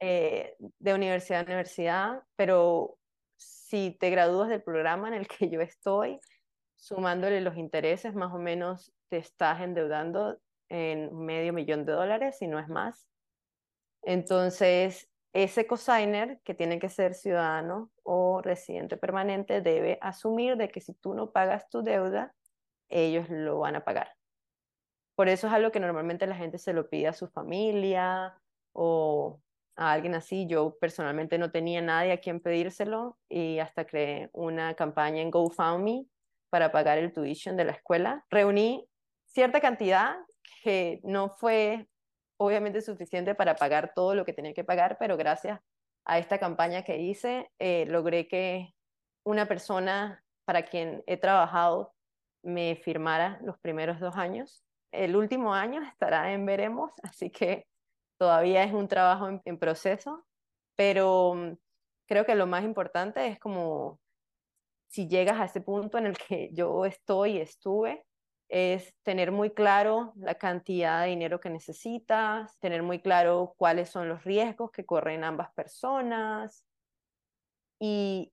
eh, 0.00 0.56
de 0.58 0.94
universidad 0.94 1.40
a 1.40 1.44
universidad, 1.44 2.22
pero 2.36 2.96
si 3.36 3.90
te 4.00 4.08
gradúas 4.08 4.48
del 4.48 4.62
programa 4.62 5.08
en 5.08 5.14
el 5.14 5.28
que 5.28 5.50
yo 5.50 5.60
estoy, 5.60 6.18
sumándole 6.80 7.40
los 7.40 7.56
intereses, 7.56 8.14
más 8.14 8.32
o 8.34 8.38
menos 8.38 8.92
te 9.08 9.18
estás 9.18 9.60
endeudando 9.60 10.38
en 10.68 11.14
medio 11.16 11.52
millón 11.52 11.84
de 11.84 11.92
dólares, 11.92 12.38
si 12.38 12.48
no 12.48 12.58
es 12.58 12.68
más. 12.68 13.06
Entonces, 14.02 15.08
ese 15.32 15.66
cosigner, 15.66 16.40
que 16.42 16.54
tiene 16.54 16.78
que 16.78 16.88
ser 16.88 17.14
ciudadano 17.14 17.90
o 18.02 18.40
residente 18.42 18.96
permanente, 18.96 19.60
debe 19.60 19.98
asumir 20.00 20.56
de 20.56 20.70
que 20.70 20.80
si 20.80 20.94
tú 20.94 21.14
no 21.14 21.30
pagas 21.30 21.68
tu 21.68 21.82
deuda, 21.82 22.34
ellos 22.88 23.28
lo 23.28 23.60
van 23.60 23.76
a 23.76 23.84
pagar. 23.84 24.16
Por 25.14 25.28
eso 25.28 25.46
es 25.46 25.52
algo 25.52 25.70
que 25.70 25.80
normalmente 25.80 26.26
la 26.26 26.34
gente 26.34 26.58
se 26.58 26.72
lo 26.72 26.88
pide 26.88 27.08
a 27.08 27.12
su 27.12 27.28
familia 27.28 28.40
o 28.72 29.40
a 29.76 29.92
alguien 29.92 30.14
así. 30.14 30.46
Yo 30.46 30.78
personalmente 30.80 31.36
no 31.36 31.50
tenía 31.50 31.82
nadie 31.82 32.12
a 32.12 32.20
quien 32.20 32.40
pedírselo 32.40 33.18
y 33.28 33.58
hasta 33.58 33.86
creé 33.86 34.30
una 34.32 34.74
campaña 34.74 35.20
en 35.20 35.30
GoFundMe 35.30 36.06
para 36.50 36.72
pagar 36.72 36.98
el 36.98 37.12
tuition 37.12 37.56
de 37.56 37.64
la 37.64 37.72
escuela. 37.72 38.24
Reuní 38.30 38.86
cierta 39.24 39.60
cantidad 39.60 40.16
que 40.62 41.00
no 41.02 41.30
fue 41.30 41.88
obviamente 42.38 42.82
suficiente 42.82 43.34
para 43.34 43.56
pagar 43.56 43.92
todo 43.94 44.14
lo 44.14 44.24
que 44.24 44.32
tenía 44.32 44.54
que 44.54 44.64
pagar, 44.64 44.96
pero 44.98 45.16
gracias 45.16 45.60
a 46.04 46.18
esta 46.18 46.38
campaña 46.38 46.82
que 46.82 46.98
hice, 46.98 47.50
eh, 47.58 47.86
logré 47.86 48.26
que 48.26 48.74
una 49.24 49.46
persona 49.46 50.24
para 50.44 50.62
quien 50.64 51.02
he 51.06 51.16
trabajado 51.16 51.94
me 52.42 52.76
firmara 52.76 53.38
los 53.42 53.58
primeros 53.58 54.00
dos 54.00 54.16
años 54.16 54.64
el 54.92 55.16
último 55.16 55.54
año 55.54 55.82
estará 55.82 56.32
en 56.32 56.46
veremos, 56.46 56.92
así 57.02 57.30
que 57.30 57.66
todavía 58.18 58.64
es 58.64 58.72
un 58.72 58.88
trabajo 58.88 59.28
en, 59.44 59.58
proceso, 59.58 60.24
pero 60.76 61.34
mm, 61.34 61.56
creo 62.06 62.24
que 62.26 62.34
lo 62.34 62.46
más 62.46 62.64
importante 62.64 63.26
es 63.28 63.38
como 63.38 63.99
si 64.90 65.06
llegas 65.06 65.40
a 65.40 65.44
ese 65.44 65.60
punto 65.60 65.98
en 65.98 66.06
el 66.06 66.18
que 66.18 66.50
yo 66.52 66.84
estoy 66.84 67.36
y 67.36 67.40
estuve, 67.40 68.04
es 68.48 68.92
tener 69.04 69.30
muy 69.30 69.50
claro 69.50 70.12
la 70.16 70.34
cantidad 70.34 71.02
de 71.02 71.10
dinero 71.10 71.38
que 71.38 71.50
necesitas, 71.50 72.58
tener 72.58 72.82
muy 72.82 73.00
claro 73.00 73.54
cuáles 73.56 73.88
son 73.88 74.08
los 74.08 74.24
riesgos 74.24 74.72
que 74.72 74.84
corren 74.84 75.22
ambas 75.22 75.52
personas 75.54 76.66
y 77.78 78.32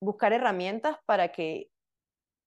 buscar 0.00 0.32
herramientas 0.32 0.98
para 1.06 1.28
que 1.30 1.70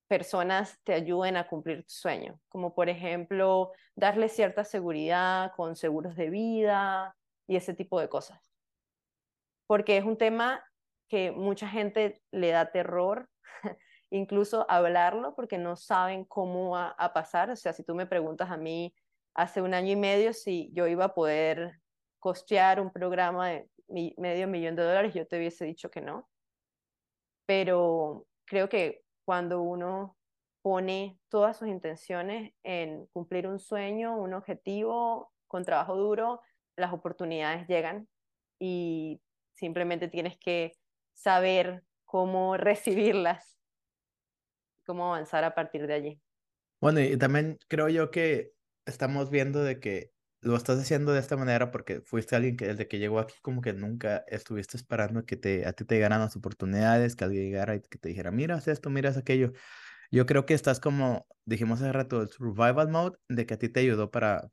personas 0.09 0.77
te 0.83 0.93
ayuden 0.93 1.37
a 1.37 1.47
cumplir 1.47 1.83
tu 1.83 1.93
sueño, 1.93 2.41
como 2.49 2.75
por 2.75 2.89
ejemplo 2.89 3.71
darle 3.95 4.27
cierta 4.27 4.65
seguridad 4.65 5.53
con 5.55 5.77
seguros 5.77 6.15
de 6.17 6.29
vida 6.29 7.15
y 7.47 7.55
ese 7.55 7.73
tipo 7.73 8.01
de 8.01 8.09
cosas. 8.09 8.53
Porque 9.65 9.97
es 9.97 10.03
un 10.03 10.17
tema 10.17 10.61
que 11.07 11.31
mucha 11.31 11.69
gente 11.69 12.21
le 12.31 12.51
da 12.51 12.71
terror 12.71 13.29
incluso 14.09 14.65
hablarlo 14.69 15.35
porque 15.35 15.57
no 15.57 15.75
saben 15.75 16.25
cómo 16.25 16.71
va 16.71 16.89
a 16.97 17.13
pasar. 17.13 17.49
O 17.49 17.55
sea, 17.55 17.73
si 17.73 17.83
tú 17.83 17.95
me 17.95 18.05
preguntas 18.05 18.49
a 18.51 18.57
mí 18.57 18.93
hace 19.33 19.61
un 19.61 19.73
año 19.73 19.91
y 19.91 19.95
medio 19.95 20.33
si 20.33 20.71
yo 20.73 20.87
iba 20.87 21.05
a 21.05 21.13
poder 21.13 21.79
costear 22.19 22.79
un 22.79 22.91
programa 22.91 23.49
de 23.49 23.69
medio 24.17 24.47
millón 24.47 24.75
de 24.75 24.83
dólares, 24.83 25.13
yo 25.13 25.27
te 25.27 25.37
hubiese 25.37 25.65
dicho 25.65 25.89
que 25.89 26.01
no. 26.01 26.27
Pero 27.45 28.25
creo 28.45 28.67
que 28.69 29.03
cuando 29.25 29.61
uno 29.61 30.17
pone 30.61 31.19
todas 31.29 31.57
sus 31.57 31.67
intenciones 31.67 32.53
en 32.63 33.05
cumplir 33.07 33.47
un 33.47 33.59
sueño, 33.59 34.17
un 34.17 34.33
objetivo, 34.33 35.31
con 35.47 35.63
trabajo 35.63 35.95
duro, 35.95 36.41
las 36.75 36.93
oportunidades 36.93 37.67
llegan 37.67 38.07
y 38.59 39.21
simplemente 39.53 40.07
tienes 40.07 40.37
que 40.37 40.73
saber 41.13 41.83
cómo 42.07 42.57
recibirlas, 42.57 43.59
cómo 44.85 45.13
avanzar 45.13 45.43
a 45.43 45.53
partir 45.53 45.85
de 45.85 45.93
allí. 45.93 46.21
Bueno, 46.81 47.01
y 47.01 47.17
también 47.17 47.59
creo 47.67 47.89
yo 47.89 48.09
que 48.09 48.53
estamos 48.85 49.29
viendo 49.29 49.63
de 49.63 49.79
que 49.79 50.11
lo 50.41 50.55
estás 50.55 50.79
haciendo 50.79 51.11
de 51.11 51.19
esta 51.19 51.35
manera 51.35 51.69
porque 51.69 52.01
fuiste 52.01 52.35
alguien 52.35 52.55
que 52.55 52.67
desde 52.67 52.87
que 52.87 52.99
llegó 52.99 53.19
aquí 53.19 53.35
como 53.41 53.61
que 53.61 53.73
nunca 53.73 54.23
estuviste 54.27 54.77
esperando 54.77 55.25
que 55.25 55.35
te, 55.35 55.65
a 55.67 55.73
ti 55.73 55.83
te 55.83 55.95
llegaran 55.95 56.21
las 56.21 56.35
oportunidades, 56.35 57.15
que 57.15 57.25
alguien 57.25 57.43
llegara 57.43 57.75
y 57.75 57.81
que 57.81 57.97
te 57.97 58.09
dijera, 58.09 58.31
mira 58.31 58.61
esto, 58.65 58.89
miras 58.89 59.17
aquello. 59.17 59.51
Yo 60.11 60.25
creo 60.25 60.45
que 60.45 60.53
estás 60.53 60.79
como, 60.79 61.27
dijimos 61.45 61.81
hace 61.81 61.91
rato, 61.91 62.21
el 62.21 62.29
survival 62.29 62.89
mode, 62.89 63.17
de 63.27 63.45
que 63.45 63.55
a 63.55 63.57
ti 63.57 63.67
te 63.69 63.81
ayudó 63.81 64.11
para 64.11 64.49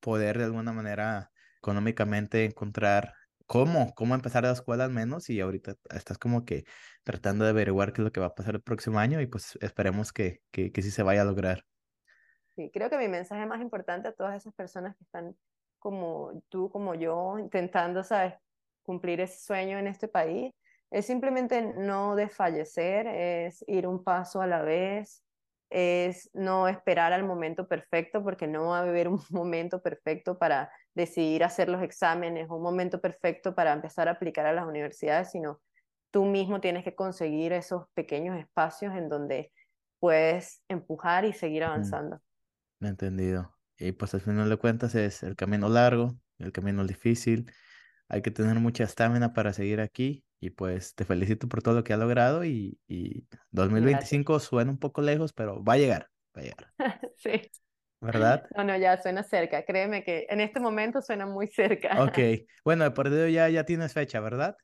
poder 0.00 0.38
de 0.38 0.44
alguna 0.44 0.72
manera 0.72 1.30
económicamente 1.58 2.44
encontrar 2.44 3.14
cómo, 3.48 3.94
cómo 3.96 4.14
empezar 4.14 4.44
la 4.44 4.52
escuela 4.52 4.84
al 4.84 4.92
menos 4.92 5.28
y 5.30 5.40
ahorita 5.40 5.74
estás 5.92 6.18
como 6.18 6.44
que 6.44 6.64
tratando 7.02 7.44
de 7.44 7.50
averiguar 7.50 7.92
qué 7.92 8.02
es 8.02 8.04
lo 8.04 8.12
que 8.12 8.20
va 8.20 8.26
a 8.26 8.34
pasar 8.36 8.54
el 8.54 8.62
próximo 8.62 9.00
año 9.00 9.20
y 9.20 9.26
pues 9.26 9.58
esperemos 9.60 10.12
que, 10.12 10.42
que, 10.52 10.70
que 10.70 10.82
sí 10.82 10.92
se 10.92 11.02
vaya 11.02 11.22
a 11.22 11.24
lograr. 11.24 11.64
Sí, 12.54 12.70
creo 12.72 12.90
que 12.90 12.98
mi 12.98 13.08
mensaje 13.08 13.46
más 13.46 13.60
importante 13.60 14.08
a 14.08 14.12
todas 14.12 14.36
esas 14.36 14.54
personas 14.54 14.96
que 14.96 15.04
están 15.04 15.36
como 15.78 16.42
tú, 16.48 16.70
como 16.70 16.94
yo, 16.94 17.38
intentando, 17.38 18.04
¿sabes?, 18.04 18.34
cumplir 18.82 19.20
ese 19.20 19.38
sueño 19.44 19.78
en 19.78 19.86
este 19.86 20.08
país, 20.08 20.52
es 20.90 21.06
simplemente 21.06 21.62
no 21.62 22.16
desfallecer, 22.16 23.06
es 23.06 23.64
ir 23.68 23.86
un 23.86 24.02
paso 24.02 24.40
a 24.40 24.46
la 24.46 24.62
vez, 24.62 25.22
es 25.70 26.30
no 26.32 26.68
esperar 26.68 27.12
al 27.12 27.24
momento 27.24 27.68
perfecto, 27.68 28.22
porque 28.22 28.46
no 28.46 28.68
va 28.68 28.78
a 28.78 28.82
haber 28.82 29.08
un 29.08 29.20
momento 29.30 29.82
perfecto 29.82 30.38
para 30.38 30.70
decidir 30.94 31.44
hacer 31.44 31.68
los 31.68 31.82
exámenes, 31.82 32.48
un 32.50 32.62
momento 32.62 33.00
perfecto 33.00 33.54
para 33.54 33.72
empezar 33.72 34.08
a 34.08 34.12
aplicar 34.12 34.46
a 34.46 34.52
las 34.52 34.66
universidades, 34.66 35.30
sino 35.30 35.60
tú 36.10 36.24
mismo 36.24 36.60
tienes 36.60 36.84
que 36.84 36.94
conseguir 36.94 37.52
esos 37.52 37.86
pequeños 37.94 38.38
espacios 38.38 38.94
en 38.94 39.08
donde 39.08 39.52
puedes 40.00 40.62
empujar 40.68 41.24
y 41.24 41.32
seguir 41.32 41.64
avanzando. 41.64 42.20
Entendido. 42.80 43.54
Y 43.78 43.92
pues 43.92 44.14
al 44.14 44.20
final 44.20 44.48
de 44.48 44.56
cuentas 44.56 44.94
es 44.94 45.22
el 45.22 45.36
camino 45.36 45.68
largo, 45.68 46.16
el 46.38 46.52
camino 46.52 46.84
difícil. 46.86 47.50
Hay 48.08 48.22
que 48.22 48.30
tener 48.30 48.56
mucha 48.56 48.84
estamina 48.84 49.32
para 49.32 49.52
seguir 49.52 49.80
aquí. 49.80 50.24
Y 50.40 50.50
pues 50.50 50.94
te 50.94 51.04
felicito 51.04 51.48
por 51.48 51.62
todo 51.62 51.74
lo 51.74 51.84
que 51.84 51.92
has 51.92 51.98
logrado. 51.98 52.44
Y, 52.44 52.78
y 52.86 53.26
2025 53.50 54.38
suena 54.40 54.70
un 54.70 54.78
poco 54.78 55.02
lejos, 55.02 55.32
pero 55.32 55.62
va 55.62 55.74
a 55.74 55.78
llegar. 55.78 56.10
Va 56.36 56.42
a 56.42 56.44
llegar. 56.44 56.72
sí. 57.16 57.50
¿Verdad? 58.00 58.46
No, 58.56 58.62
no, 58.62 58.76
ya 58.76 59.00
suena 59.02 59.24
cerca. 59.24 59.64
Créeme 59.64 60.04
que 60.04 60.26
en 60.30 60.40
este 60.40 60.60
momento 60.60 61.02
suena 61.02 61.26
muy 61.26 61.48
cerca. 61.48 62.02
Ok. 62.02 62.18
Bueno, 62.64 62.84
de 62.84 62.90
por 62.90 63.08
ya, 63.30 63.48
ya 63.48 63.64
tienes 63.64 63.94
fecha, 63.94 64.20
¿verdad? 64.20 64.54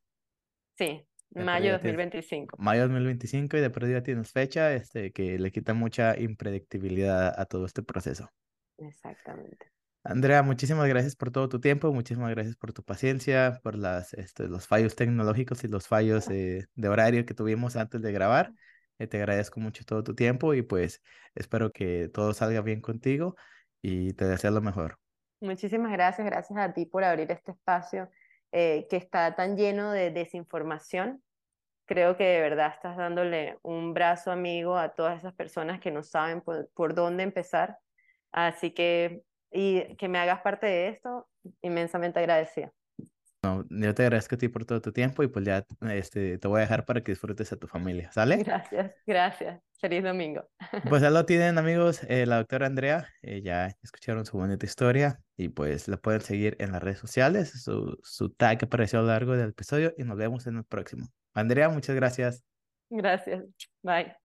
Sí, 0.76 1.06
mayo 1.30 1.72
2025. 1.72 2.56
Mayo 2.58 2.82
2025 2.82 3.56
y 3.56 3.60
de 3.60 3.70
perdida 3.70 4.02
tienes 4.02 4.30
fecha 4.30 4.74
este, 4.74 5.10
que 5.10 5.38
le 5.38 5.50
quita 5.50 5.72
mucha 5.72 6.20
impredictibilidad 6.20 7.32
a 7.40 7.46
todo 7.46 7.64
este 7.64 7.82
proceso. 7.82 8.28
Exactamente. 8.76 9.70
Andrea, 10.04 10.42
muchísimas 10.42 10.86
gracias 10.86 11.16
por 11.16 11.30
todo 11.30 11.48
tu 11.48 11.60
tiempo, 11.60 11.92
muchísimas 11.92 12.30
gracias 12.30 12.56
por 12.56 12.72
tu 12.72 12.82
paciencia, 12.84 13.58
por 13.62 13.74
las, 13.74 14.12
este, 14.14 14.48
los 14.48 14.66
fallos 14.66 14.94
tecnológicos 14.94 15.64
y 15.64 15.68
los 15.68 15.88
fallos 15.88 16.28
de 16.28 16.88
horario 16.88 17.24
que 17.24 17.34
tuvimos 17.34 17.74
antes 17.76 18.02
de 18.02 18.12
grabar. 18.12 18.52
Eh, 18.98 19.06
te 19.06 19.18
agradezco 19.18 19.60
mucho 19.60 19.84
todo 19.84 20.04
tu 20.04 20.14
tiempo 20.14 20.54
y 20.54 20.62
pues 20.62 21.02
espero 21.34 21.72
que 21.72 22.08
todo 22.12 22.32
salga 22.32 22.60
bien 22.60 22.80
contigo 22.80 23.34
y 23.82 24.12
te 24.12 24.24
deseo 24.26 24.50
lo 24.52 24.60
mejor. 24.60 24.98
Muchísimas 25.40 25.92
gracias, 25.92 26.26
gracias 26.26 26.58
a 26.58 26.72
ti 26.72 26.86
por 26.86 27.02
abrir 27.02 27.30
este 27.30 27.52
espacio 27.52 28.08
eh, 28.52 28.86
que 28.88 28.96
está 28.96 29.34
tan 29.34 29.56
lleno 29.56 29.90
de 29.90 30.10
desinformación. 30.10 31.22
Creo 31.86 32.16
que 32.16 32.24
de 32.24 32.40
verdad 32.40 32.72
estás 32.72 32.96
dándole 32.96 33.58
un 33.62 33.92
brazo 33.92 34.30
amigo 34.30 34.76
a 34.76 34.94
todas 34.94 35.18
esas 35.18 35.34
personas 35.34 35.80
que 35.80 35.90
no 35.90 36.02
saben 36.02 36.40
por, 36.40 36.94
dónde 36.94 37.24
empezar. 37.24 37.78
Así 38.32 38.70
que, 38.70 39.22
y 39.54 39.94
que 39.96 40.08
me 40.08 40.18
hagas 40.18 40.40
parte 40.42 40.66
de 40.66 40.88
esto, 40.88 41.28
inmensamente 41.62 42.18
agradecida. 42.18 42.72
No, 43.44 43.64
yo 43.68 43.94
te 43.94 44.02
agradezco 44.02 44.34
a 44.34 44.38
ti 44.38 44.48
por 44.48 44.64
todo 44.64 44.80
tu 44.80 44.90
tiempo 44.90 45.22
y 45.22 45.28
pues 45.28 45.44
ya 45.44 45.64
este, 45.92 46.38
te 46.38 46.48
voy 46.48 46.58
a 46.58 46.60
dejar 46.62 46.86
para 46.86 47.02
que 47.02 47.12
disfrutes 47.12 47.52
a 47.52 47.56
tu 47.56 47.68
familia, 47.68 48.10
¿sale? 48.10 48.38
Gracias, 48.38 48.92
gracias. 49.06 49.60
Feliz 49.78 50.02
domingo. 50.02 50.48
Pues 50.88 51.02
ya 51.02 51.10
lo 51.10 51.26
tienen 51.26 51.58
amigos, 51.58 52.02
eh, 52.08 52.24
la 52.24 52.38
doctora 52.38 52.66
Andrea, 52.66 53.06
eh, 53.22 53.42
ya 53.42 53.66
escucharon 53.82 54.24
su 54.24 54.38
bonita 54.38 54.64
historia 54.64 55.20
y 55.36 55.50
pues 55.50 55.88
la 55.88 55.98
pueden 55.98 56.22
seguir 56.22 56.56
en 56.58 56.72
las 56.72 56.82
redes 56.82 56.98
sociales, 56.98 57.50
su, 57.62 57.98
su 58.02 58.30
tag 58.30 58.64
apareció 58.64 59.00
a 59.00 59.02
lo 59.02 59.08
largo 59.08 59.36
del 59.36 59.50
episodio 59.50 59.92
y 59.98 60.04
nos 60.04 60.16
vemos 60.16 60.46
en 60.46 60.56
el 60.56 60.64
próximo. 60.64 61.06
Andrea, 61.34 61.68
muchas 61.68 61.94
gracias. 61.94 62.44
Gracias, 62.88 63.44
bye. 63.82 64.16